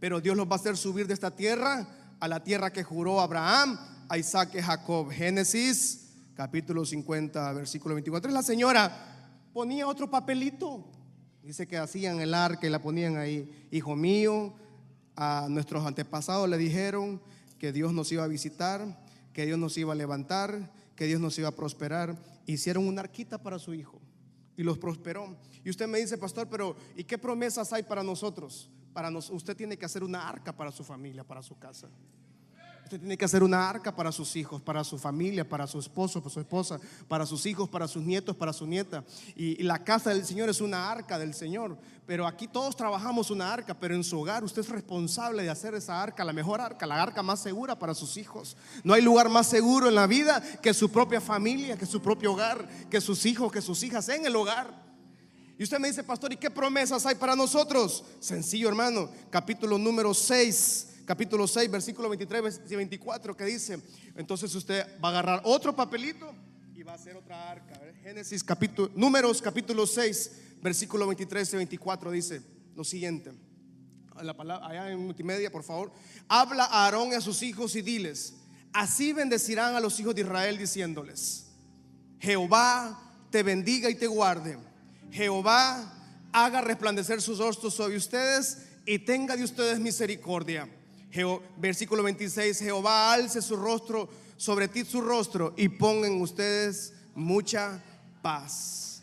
pero 0.00 0.20
Dios 0.20 0.36
los 0.36 0.46
va 0.46 0.52
a 0.52 0.56
hacer 0.56 0.76
subir 0.76 1.06
de 1.06 1.14
esta 1.14 1.30
tierra 1.30 1.88
a 2.20 2.28
la 2.28 2.42
tierra 2.42 2.72
que 2.72 2.82
juró 2.82 3.20
Abraham, 3.20 3.78
a 4.08 4.18
Isaac 4.18 4.50
y 4.54 4.60
Jacob. 4.60 5.10
Génesis 5.10 6.10
capítulo 6.34 6.84
50, 6.84 7.52
versículo 7.52 7.94
24. 7.94 8.30
La 8.30 8.42
señora 8.42 9.48
ponía 9.52 9.86
otro 9.86 10.10
papelito 10.10 10.90
Dice 11.44 11.66
que 11.66 11.76
hacían 11.76 12.20
el 12.20 12.32
arca 12.32 12.66
y 12.66 12.70
la 12.70 12.80
ponían 12.80 13.18
ahí. 13.18 13.68
Hijo 13.70 13.94
mío, 13.94 14.54
a 15.14 15.46
nuestros 15.50 15.84
antepasados 15.84 16.48
le 16.48 16.56
dijeron 16.56 17.20
que 17.58 17.70
Dios 17.70 17.92
nos 17.92 18.10
iba 18.12 18.24
a 18.24 18.28
visitar, 18.28 19.04
que 19.34 19.44
Dios 19.44 19.58
nos 19.58 19.76
iba 19.76 19.92
a 19.92 19.96
levantar, 19.96 20.72
que 20.96 21.04
Dios 21.04 21.20
nos 21.20 21.38
iba 21.38 21.48
a 21.48 21.54
prosperar. 21.54 22.16
Hicieron 22.46 22.88
una 22.88 23.02
arquita 23.02 23.36
para 23.36 23.58
su 23.58 23.74
hijo 23.74 24.00
y 24.56 24.62
los 24.62 24.78
prosperó. 24.78 25.36
Y 25.62 25.68
usted 25.68 25.86
me 25.86 25.98
dice, 25.98 26.16
pastor, 26.16 26.48
pero 26.48 26.76
¿y 26.96 27.04
qué 27.04 27.18
promesas 27.18 27.74
hay 27.74 27.82
para 27.82 28.02
nosotros? 28.02 28.70
Para 28.94 29.10
nos, 29.10 29.28
usted 29.28 29.54
tiene 29.54 29.76
que 29.76 29.84
hacer 29.84 30.02
una 30.02 30.26
arca 30.26 30.56
para 30.56 30.72
su 30.72 30.82
familia, 30.82 31.24
para 31.24 31.42
su 31.42 31.58
casa. 31.58 31.90
Usted 32.84 33.00
tiene 33.00 33.16
que 33.16 33.24
hacer 33.24 33.42
una 33.42 33.66
arca 33.66 33.96
para 33.96 34.12
sus 34.12 34.36
hijos, 34.36 34.60
para 34.60 34.84
su 34.84 34.98
familia, 34.98 35.48
para 35.48 35.66
su 35.66 35.78
esposo, 35.78 36.20
para 36.20 36.34
su 36.34 36.40
esposa, 36.40 36.78
para 37.08 37.24
sus 37.24 37.46
hijos, 37.46 37.66
para 37.66 37.88
sus 37.88 38.02
nietos, 38.02 38.36
para 38.36 38.52
su 38.52 38.66
nieta. 38.66 39.02
Y, 39.34 39.62
la 39.62 39.82
casa 39.82 40.10
del 40.10 40.26
Señor 40.26 40.50
es 40.50 40.60
una 40.60 40.90
arca 40.90 41.18
del 41.18 41.32
Señor. 41.32 41.78
Pero 42.06 42.26
aquí 42.26 42.46
todos 42.46 42.76
trabajamos 42.76 43.30
una 43.30 43.50
arca, 43.50 43.72
pero 43.72 43.94
en 43.94 44.04
su 44.04 44.20
hogar 44.20 44.44
usted 44.44 44.60
es 44.60 44.68
responsable 44.68 45.42
de 45.42 45.48
hacer 45.48 45.74
esa 45.74 46.02
arca, 46.02 46.26
la 46.26 46.34
mejor 46.34 46.60
arca, 46.60 46.86
la 46.86 47.02
arca 47.02 47.22
más 47.22 47.40
segura 47.40 47.78
para 47.78 47.94
sus 47.94 48.18
hijos. 48.18 48.54
No 48.82 48.92
hay 48.92 49.00
lugar 49.00 49.30
más 49.30 49.46
seguro 49.46 49.88
en 49.88 49.94
la 49.94 50.06
vida 50.06 50.42
que 50.60 50.74
su 50.74 50.90
propia 50.90 51.22
familia, 51.22 51.78
que 51.78 51.86
su 51.86 52.02
propio 52.02 52.34
hogar, 52.34 52.68
que 52.90 53.00
sus 53.00 53.24
hijos, 53.24 53.50
que 53.50 53.62
sus 53.62 53.82
hijas 53.82 54.10
en 54.10 54.26
el 54.26 54.36
hogar. 54.36 54.84
Y 55.58 55.62
usted 55.62 55.78
me 55.78 55.88
dice, 55.88 56.04
pastor, 56.04 56.34
¿y 56.34 56.36
qué 56.36 56.50
promesas 56.50 57.06
hay 57.06 57.14
para 57.14 57.34
nosotros? 57.34 58.04
Sencillo, 58.20 58.68
hermano. 58.68 59.08
Capítulo 59.30 59.78
número 59.78 60.12
6 60.12 60.88
capítulo 61.04 61.46
6, 61.46 61.70
versículo 61.70 62.08
23 62.08 62.62
y 62.68 62.76
24, 62.76 63.36
que 63.36 63.44
dice, 63.44 63.78
entonces 64.16 64.54
usted 64.54 64.86
va 65.02 65.08
a 65.08 65.12
agarrar 65.12 65.42
otro 65.44 65.74
papelito 65.74 66.34
y 66.74 66.82
va 66.82 66.92
a 66.92 66.94
hacer 66.96 67.16
otra 67.16 67.50
arca. 67.50 67.80
Génesis 68.02 68.42
capítulo, 68.42 68.90
números 68.94 69.40
capítulo 69.40 69.86
6, 69.86 70.30
versículo 70.62 71.06
23 71.06 71.52
y 71.52 71.56
24 71.56 72.10
dice 72.10 72.42
lo 72.74 72.84
siguiente. 72.84 73.32
La 74.22 74.36
palabra, 74.36 74.66
allá 74.66 74.90
en 74.90 74.98
multimedia, 75.00 75.50
por 75.50 75.64
favor. 75.64 75.92
Habla 76.28 76.64
a 76.64 76.84
Aarón 76.84 77.08
y 77.08 77.14
a 77.14 77.20
sus 77.20 77.42
hijos 77.42 77.74
y 77.74 77.82
diles, 77.82 78.34
así 78.72 79.12
bendecirán 79.12 79.74
a 79.74 79.80
los 79.80 79.98
hijos 79.98 80.14
de 80.14 80.22
Israel 80.22 80.56
diciéndoles, 80.56 81.46
Jehová 82.20 83.12
te 83.30 83.42
bendiga 83.42 83.90
y 83.90 83.96
te 83.96 84.06
guarde. 84.06 84.56
Jehová 85.10 85.92
haga 86.32 86.60
resplandecer 86.60 87.20
sus 87.20 87.38
rostros 87.38 87.74
sobre 87.74 87.96
ustedes 87.96 88.66
y 88.86 88.98
tenga 89.00 89.36
de 89.36 89.44
ustedes 89.44 89.78
misericordia 89.78 90.68
versículo 91.56 92.02
26, 92.02 92.58
Jehová 92.58 93.12
alce 93.12 93.40
su 93.40 93.56
rostro 93.56 94.08
sobre 94.36 94.68
ti 94.68 94.84
su 94.84 95.00
rostro 95.00 95.54
y 95.56 95.68
ponga 95.68 96.08
en 96.08 96.20
ustedes 96.20 96.92
mucha 97.14 97.82
paz. 98.20 99.02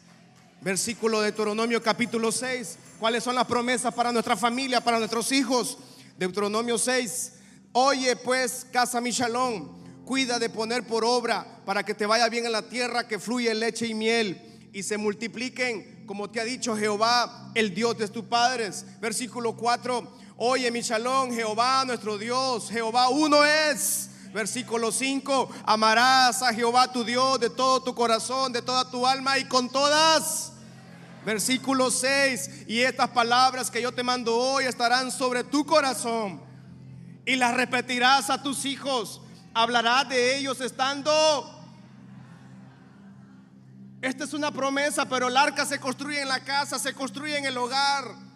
Versículo 0.62 1.20
de 1.22 1.28
Deuteronomio 1.28 1.82
capítulo 1.82 2.32
6, 2.32 2.78
¿cuáles 2.99 3.24
son 3.24 3.36
las 3.36 3.47
promesas 3.47 3.93
para 3.93 4.12
nuestra 4.12 4.36
familia, 4.36 4.82
para 4.82 4.99
nuestros 4.99 5.32
hijos? 5.32 5.78
Deuteronomio 6.18 6.78
6, 6.78 7.34
oye 7.72 8.16
pues 8.18 8.68
casa 8.72 9.01
mi 9.01 9.12
shalom, 9.12 9.70
cuida 10.05 10.38
de 10.38 10.49
poner 10.49 10.86
por 10.86 11.03
obra 11.05 11.62
para 11.66 11.84
que 11.84 11.93
te 11.93 12.05
vaya 12.05 12.30
bien 12.30 12.45
en 12.45 12.51
la 12.51 12.68
tierra 12.68 13.07
que 13.07 13.20
fluye 13.20 13.53
leche 13.55 13.88
y 13.88 13.93
miel 13.93 14.70
y 14.74 14.84
se 14.84 14.97
multipliquen 14.97 16.05
como 16.05 16.30
te 16.30 16.41
ha 16.41 16.43
dicho 16.43 16.76
Jehová, 16.76 17.51
el 17.55 17.74
Dios 17.74 17.97
de 17.97 18.07
tus 18.09 18.26
padres. 18.26 18.86
Versículo 18.99 19.55
4, 19.55 20.12
Oye, 20.44 20.72
mi 20.72 20.82
shalom, 20.82 21.32
Jehová 21.32 21.86
nuestro 21.86 22.18
Dios, 22.18 22.68
Jehová 22.68 23.10
uno 23.10 23.46
es. 23.46 24.10
Versículo 24.34 24.92
5, 24.92 25.52
amarás 25.68 26.42
a 26.42 26.52
Jehová 26.52 26.92
tu 26.92 27.04
Dios 27.04 27.39
de 27.39 27.52
todo 27.52 27.84
tu 27.84 27.94
corazón, 27.94 28.52
de 28.52 28.64
toda 28.64 28.89
tu 28.89 29.06
alma 29.06 29.38
y 29.38 29.46
con 29.46 29.70
todas. 29.70 30.54
Versículo 31.24 31.92
6, 31.92 32.64
y 32.68 32.80
estas 32.80 33.10
palabras 33.10 33.70
que 33.70 33.84
yo 33.84 33.92
te 33.92 34.02
mando 34.02 34.36
hoy 34.36 34.66
estarán 34.66 35.12
sobre 35.12 35.44
tu 35.44 35.64
corazón 35.64 36.42
y 37.24 37.36
las 37.36 37.54
repetirás 37.54 38.32
a 38.32 38.42
tus 38.42 38.66
hijos. 38.66 39.22
Hablarás 39.54 40.10
de 40.10 40.38
ellos 40.38 40.60
estando... 40.60 41.12
Esta 44.02 44.24
es 44.24 44.34
una 44.34 44.50
promesa, 44.50 45.08
pero 45.08 45.28
el 45.28 45.38
arca 45.38 45.68
se 45.68 45.80
construye 45.80 46.20
en 46.20 46.30
la 46.30 46.44
casa, 46.44 46.80
se 46.80 46.96
construye 46.96 47.38
en 47.38 47.46
el 47.46 47.56
hogar 47.60 48.30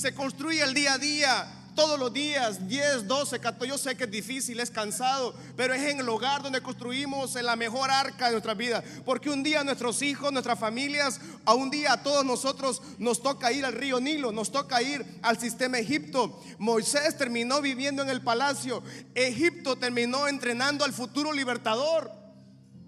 se 0.00 0.14
construye 0.14 0.62
el 0.62 0.72
día 0.72 0.94
a 0.94 0.98
día, 0.98 1.46
todos 1.74 1.98
los 1.98 2.10
días, 2.10 2.66
10, 2.66 3.06
12, 3.06 3.38
14. 3.38 3.68
Yo 3.68 3.76
sé 3.76 3.94
que 3.98 4.04
es 4.04 4.10
difícil, 4.10 4.58
es 4.58 4.70
cansado, 4.70 5.34
pero 5.58 5.74
es 5.74 5.82
en 5.82 6.00
el 6.00 6.08
hogar 6.08 6.42
donde 6.42 6.62
construimos 6.62 7.34
la 7.34 7.54
mejor 7.54 7.90
arca 7.90 8.26
de 8.26 8.32
nuestra 8.32 8.54
vida. 8.54 8.82
Porque 9.04 9.28
un 9.28 9.42
día 9.42 9.62
nuestros 9.62 10.00
hijos, 10.00 10.32
nuestras 10.32 10.58
familias, 10.58 11.20
a 11.44 11.52
un 11.52 11.68
día 11.68 11.92
a 11.92 12.02
todos 12.02 12.24
nosotros 12.24 12.80
nos 12.96 13.22
toca 13.22 13.52
ir 13.52 13.66
al 13.66 13.74
río 13.74 14.00
Nilo, 14.00 14.32
nos 14.32 14.50
toca 14.50 14.80
ir 14.80 15.04
al 15.20 15.38
sistema 15.38 15.78
Egipto. 15.78 16.42
Moisés 16.58 17.18
terminó 17.18 17.60
viviendo 17.60 18.02
en 18.02 18.08
el 18.08 18.22
palacio, 18.22 18.82
Egipto 19.14 19.76
terminó 19.76 20.28
entrenando 20.28 20.86
al 20.86 20.94
futuro 20.94 21.30
libertador. 21.30 22.19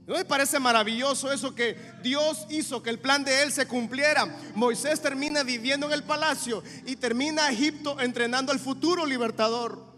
¿No 0.07 0.17
me 0.17 0.25
parece 0.25 0.59
maravilloso 0.59 1.31
eso 1.31 1.55
que 1.55 1.77
Dios 2.03 2.47
hizo 2.51 2.83
que 2.83 2.91
el 2.91 2.99
plan 2.99 3.23
de 3.23 3.43
él 3.43 3.53
se 3.53 3.67
cumpliera? 3.67 4.27
Moisés 4.55 5.01
termina 5.01 5.45
viviendo 5.45 5.87
en 5.87 5.93
el 5.93 6.03
palacio 6.03 6.63
y 6.85 6.97
termina 6.97 7.51
Egipto 7.51 8.01
entrenando 8.01 8.51
al 8.51 8.59
futuro 8.59 9.07
libertador. 9.07 9.93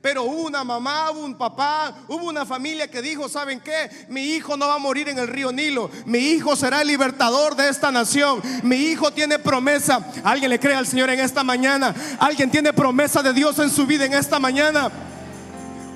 Pero 0.00 0.22
hubo 0.22 0.46
una 0.46 0.62
mamá, 0.62 1.10
hubo 1.10 1.24
un 1.24 1.36
papá, 1.36 1.92
hubo 2.06 2.26
una 2.26 2.46
familia 2.46 2.88
que 2.88 3.02
dijo, 3.02 3.28
¿saben 3.28 3.60
qué? 3.60 3.90
Mi 4.08 4.36
hijo 4.36 4.56
no 4.56 4.68
va 4.68 4.74
a 4.74 4.78
morir 4.78 5.08
en 5.08 5.18
el 5.18 5.26
río 5.26 5.50
Nilo. 5.50 5.90
Mi 6.06 6.18
hijo 6.18 6.54
será 6.54 6.82
el 6.82 6.86
libertador 6.86 7.56
de 7.56 7.68
esta 7.68 7.90
nación. 7.90 8.40
Mi 8.62 8.76
hijo 8.76 9.12
tiene 9.12 9.40
promesa. 9.40 10.06
¿Alguien 10.22 10.50
le 10.50 10.60
cree 10.60 10.76
al 10.76 10.86
Señor 10.86 11.10
en 11.10 11.18
esta 11.18 11.42
mañana? 11.42 11.92
¿Alguien 12.20 12.48
tiene 12.48 12.72
promesa 12.72 13.24
de 13.24 13.32
Dios 13.32 13.58
en 13.58 13.70
su 13.70 13.86
vida 13.86 14.04
en 14.04 14.14
esta 14.14 14.38
mañana? 14.38 14.88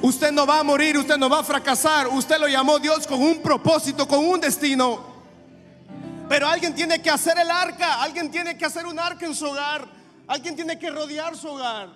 Usted 0.03 0.33
no 0.33 0.45
va 0.45 0.59
a 0.59 0.63
morir, 0.65 0.99
usted 0.99 1.17
no 1.17 1.31
va 1.31 1.39
a 1.39 1.45
fracasar. 1.45 2.09
Usted 2.09 2.39
lo 2.39 2.49
llamó 2.49 2.81
Dios 2.81 3.07
con 3.07 3.23
un 3.23 3.41
propósito, 3.41 4.09
con 4.09 4.19
un 4.19 4.41
destino. 4.41 5.13
Pero 6.29 6.49
alguien 6.49 6.75
tiene 6.75 7.01
que 7.01 7.09
hacer 7.09 7.39
el 7.39 7.49
arca, 7.49 8.03
alguien 8.03 8.29
tiene 8.29 8.59
que 8.59 8.65
hacer 8.65 8.85
un 8.85 8.99
arca 8.99 9.27
en 9.27 9.35
su 9.35 9.47
hogar, 9.47 9.87
alguien 10.27 10.57
tiene 10.57 10.77
que 10.77 10.91
rodear 10.91 11.37
su 11.37 11.49
hogar. 11.49 11.91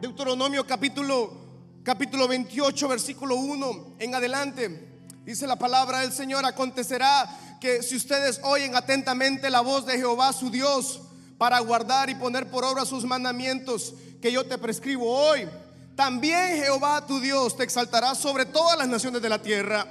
Deuteronomio 0.00 0.64
capítulo 0.66 1.40
capítulo 1.82 2.28
28 2.28 2.88
versículo 2.88 3.34
1 3.34 3.96
en 3.98 4.14
adelante. 4.14 4.88
Dice 5.24 5.48
la 5.48 5.56
palabra 5.56 6.00
del 6.00 6.12
Señor, 6.12 6.44
acontecerá 6.44 7.58
que 7.60 7.82
si 7.82 7.96
ustedes 7.96 8.40
oyen 8.44 8.76
atentamente 8.76 9.50
la 9.50 9.62
voz 9.62 9.84
de 9.86 9.96
Jehová 9.96 10.32
su 10.32 10.48
Dios 10.48 11.00
para 11.38 11.58
guardar 11.58 12.08
y 12.08 12.14
poner 12.14 12.50
por 12.50 12.64
obra 12.64 12.84
sus 12.84 13.04
mandamientos 13.04 13.94
que 14.20 14.30
yo 14.30 14.46
te 14.46 14.58
prescribo 14.58 15.08
hoy, 15.10 15.48
también 15.96 16.56
Jehová 16.56 17.06
tu 17.06 17.20
Dios 17.20 17.56
te 17.56 17.64
exaltará 17.64 18.14
sobre 18.14 18.46
todas 18.46 18.78
las 18.78 18.88
naciones 18.88 19.20
de 19.20 19.28
la 19.28 19.40
tierra. 19.40 19.86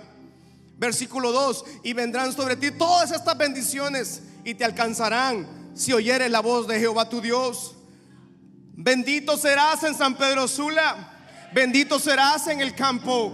Versículo 0.77 1.31
2, 1.31 1.65
y 1.83 1.93
vendrán 1.93 2.33
sobre 2.33 2.55
ti 2.55 2.71
todas 2.71 3.11
estas 3.11 3.37
bendiciones 3.37 4.23
y 4.43 4.55
te 4.55 4.65
alcanzarán 4.65 5.47
si 5.75 5.93
oyeres 5.93 6.31
la 6.31 6.39
voz 6.39 6.67
de 6.67 6.79
Jehová 6.79 7.07
tu 7.07 7.21
Dios. 7.21 7.75
Bendito 8.73 9.37
serás 9.37 9.83
en 9.83 9.93
San 9.93 10.15
Pedro 10.15 10.47
Sula, 10.47 10.95
bendito 11.53 11.99
serás 11.99 12.47
en 12.47 12.61
el 12.61 12.73
campo, 12.73 13.31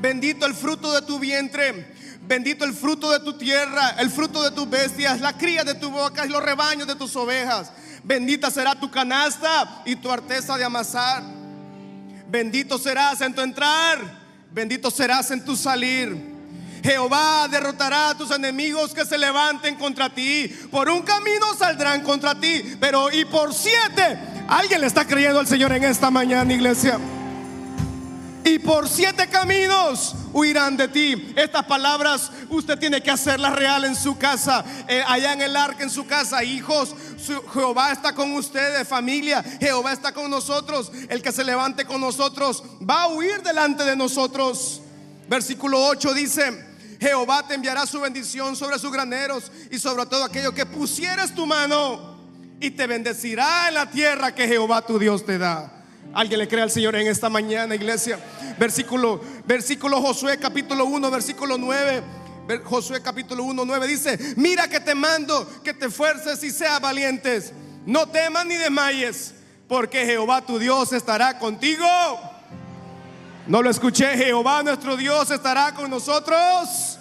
bendito 0.00 0.46
el 0.46 0.54
fruto 0.54 0.92
de 0.92 1.02
tu 1.02 1.18
vientre, 1.18 1.92
bendito 2.22 2.64
el 2.64 2.72
fruto 2.72 3.10
de 3.10 3.18
tu 3.18 3.36
tierra, 3.36 3.96
el 3.98 4.10
fruto 4.10 4.44
de 4.44 4.52
tus 4.52 4.70
bestias, 4.70 5.20
la 5.20 5.36
cría 5.36 5.64
de 5.64 5.74
tu 5.74 5.90
boca 5.90 6.24
y 6.24 6.28
los 6.28 6.42
rebaños 6.42 6.86
de 6.86 6.94
tus 6.94 7.16
ovejas. 7.16 7.72
Bendita 8.04 8.48
será 8.48 8.78
tu 8.78 8.90
canasta 8.92 9.82
y 9.84 9.96
tu 9.96 10.08
arteza 10.08 10.56
de 10.56 10.62
amasar. 10.62 11.43
Bendito 12.34 12.78
serás 12.78 13.20
en 13.20 13.32
tu 13.32 13.42
entrar, 13.42 13.96
bendito 14.50 14.90
serás 14.90 15.30
en 15.30 15.44
tu 15.44 15.54
salir. 15.54 16.16
Jehová 16.82 17.46
derrotará 17.46 18.08
a 18.08 18.18
tus 18.18 18.32
enemigos 18.32 18.92
que 18.92 19.04
se 19.04 19.16
levanten 19.16 19.76
contra 19.76 20.12
ti. 20.12 20.48
Por 20.68 20.88
un 20.88 21.02
camino 21.02 21.54
saldrán 21.56 22.02
contra 22.02 22.34
ti, 22.34 22.76
pero 22.80 23.12
y 23.12 23.24
por 23.24 23.54
siete. 23.54 24.18
Alguien 24.48 24.80
le 24.80 24.88
está 24.88 25.06
creyendo 25.06 25.38
al 25.38 25.46
Señor 25.46 25.70
en 25.74 25.84
esta 25.84 26.10
mañana, 26.10 26.52
iglesia 26.52 26.98
y 28.44 28.58
por 28.58 28.88
siete 28.88 29.28
caminos 29.28 30.14
huirán 30.32 30.76
de 30.76 30.88
ti. 30.88 31.32
Estas 31.34 31.64
palabras 31.64 32.30
usted 32.50 32.78
tiene 32.78 33.02
que 33.02 33.10
hacerlas 33.10 33.54
real 33.54 33.84
en 33.84 33.96
su 33.96 34.18
casa, 34.18 34.64
eh, 34.86 35.02
allá 35.06 35.32
en 35.32 35.40
el 35.40 35.56
arca 35.56 35.82
en 35.82 35.90
su 35.90 36.06
casa. 36.06 36.44
Hijos, 36.44 36.94
Jehová 37.52 37.92
está 37.92 38.14
con 38.14 38.32
ustedes, 38.32 38.86
familia. 38.86 39.42
Jehová 39.58 39.92
está 39.92 40.12
con 40.12 40.30
nosotros. 40.30 40.92
El 41.08 41.22
que 41.22 41.32
se 41.32 41.42
levante 41.42 41.86
con 41.86 42.00
nosotros 42.00 42.62
va 42.88 43.04
a 43.04 43.08
huir 43.08 43.42
delante 43.42 43.84
de 43.84 43.96
nosotros. 43.96 44.82
Versículo 45.28 45.82
8 45.86 46.14
dice. 46.14 46.74
Jehová 47.00 47.46
te 47.46 47.54
enviará 47.54 47.86
su 47.86 48.00
bendición 48.00 48.56
sobre 48.56 48.78
sus 48.78 48.90
graneros 48.90 49.50
y 49.70 49.78
sobre 49.78 50.06
todo 50.06 50.24
aquello 50.24 50.54
que 50.54 50.64
pusieres 50.64 51.34
tu 51.34 51.44
mano 51.44 52.14
y 52.60 52.70
te 52.70 52.86
bendecirá 52.86 53.68
en 53.68 53.74
la 53.74 53.90
tierra 53.90 54.34
que 54.34 54.46
Jehová 54.46 54.86
tu 54.86 54.98
Dios 54.98 55.26
te 55.26 55.36
da. 55.36 55.83
Alguien 56.12 56.38
le 56.38 56.48
cree 56.48 56.62
al 56.62 56.70
Señor 56.70 56.94
en 56.96 57.06
esta 57.06 57.28
mañana, 57.28 57.74
iglesia. 57.74 58.18
Versículo, 58.58 59.20
versículo 59.46 60.00
Josué 60.00 60.38
capítulo 60.38 60.84
1, 60.84 61.10
versículo 61.10 61.58
9. 61.58 62.02
Josué 62.64 63.00
capítulo 63.02 63.42
1, 63.44 63.64
9 63.64 63.86
dice, 63.86 64.18
mira 64.36 64.68
que 64.68 64.78
te 64.78 64.94
mando 64.94 65.62
que 65.62 65.72
te 65.72 65.88
fuerces 65.88 66.42
y 66.44 66.50
seas 66.50 66.80
valientes. 66.80 67.52
No 67.86 68.06
temas 68.08 68.46
ni 68.46 68.54
desmayes, 68.54 69.34
porque 69.66 70.04
Jehová 70.04 70.42
tu 70.44 70.58
Dios 70.58 70.92
estará 70.92 71.38
contigo. 71.38 71.86
No 73.46 73.62
lo 73.62 73.70
escuché, 73.70 74.16
Jehová 74.16 74.62
nuestro 74.62 74.96
Dios 74.96 75.30
estará 75.30 75.74
con 75.74 75.90
nosotros. 75.90 76.98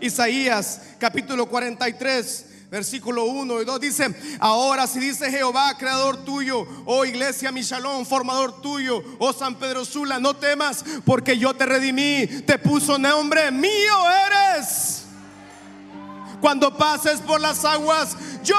Isaías 0.00 0.80
capítulo 0.98 1.46
43 1.46 2.53
versículo 2.70 3.24
1 3.24 3.62
y 3.62 3.64
2 3.64 3.80
dice, 3.80 4.38
ahora 4.40 4.86
si 4.86 4.98
dice 4.98 5.30
Jehová, 5.30 5.76
creador 5.78 6.24
tuyo, 6.24 6.66
oh 6.86 7.04
iglesia 7.04 7.52
Michalón, 7.52 8.04
formador 8.04 8.60
tuyo, 8.60 9.02
oh 9.18 9.32
San 9.32 9.54
Pedro 9.56 9.84
Sula, 9.84 10.18
no 10.18 10.34
temas 10.34 10.84
porque 11.04 11.38
yo 11.38 11.54
te 11.54 11.66
redimí, 11.66 12.26
te 12.46 12.58
puso 12.58 12.98
nombre, 12.98 13.50
mío 13.50 13.94
eres. 14.26 15.02
Cuando 16.40 16.76
pases 16.76 17.20
por 17.20 17.40
las 17.40 17.64
aguas, 17.64 18.16
yo 18.42 18.56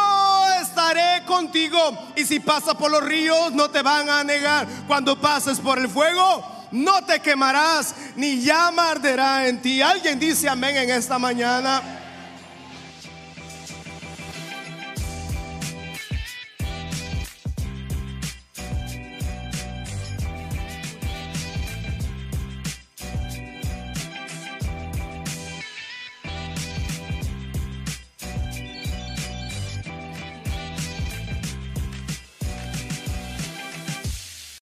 estaré 0.60 1.24
contigo. 1.26 1.78
Y 2.16 2.26
si 2.26 2.40
pasas 2.40 2.74
por 2.74 2.90
los 2.90 3.04
ríos, 3.04 3.52
no 3.54 3.70
te 3.70 3.84
van 3.84 4.10
a 4.10 4.24
negar. 4.24 4.68
Cuando 4.88 5.22
pases 5.22 5.60
por 5.60 5.78
el 5.78 5.88
fuego, 5.88 6.44
no 6.72 7.06
te 7.06 7.20
quemarás, 7.20 7.94
ni 8.16 8.42
llama 8.42 8.90
arderá 8.90 9.48
en 9.48 9.62
ti. 9.62 9.84
Alguien 9.84 10.20
dice 10.20 10.50
amén 10.50 10.76
en 10.78 10.90
esta 10.90 11.20
mañana. 11.20 12.05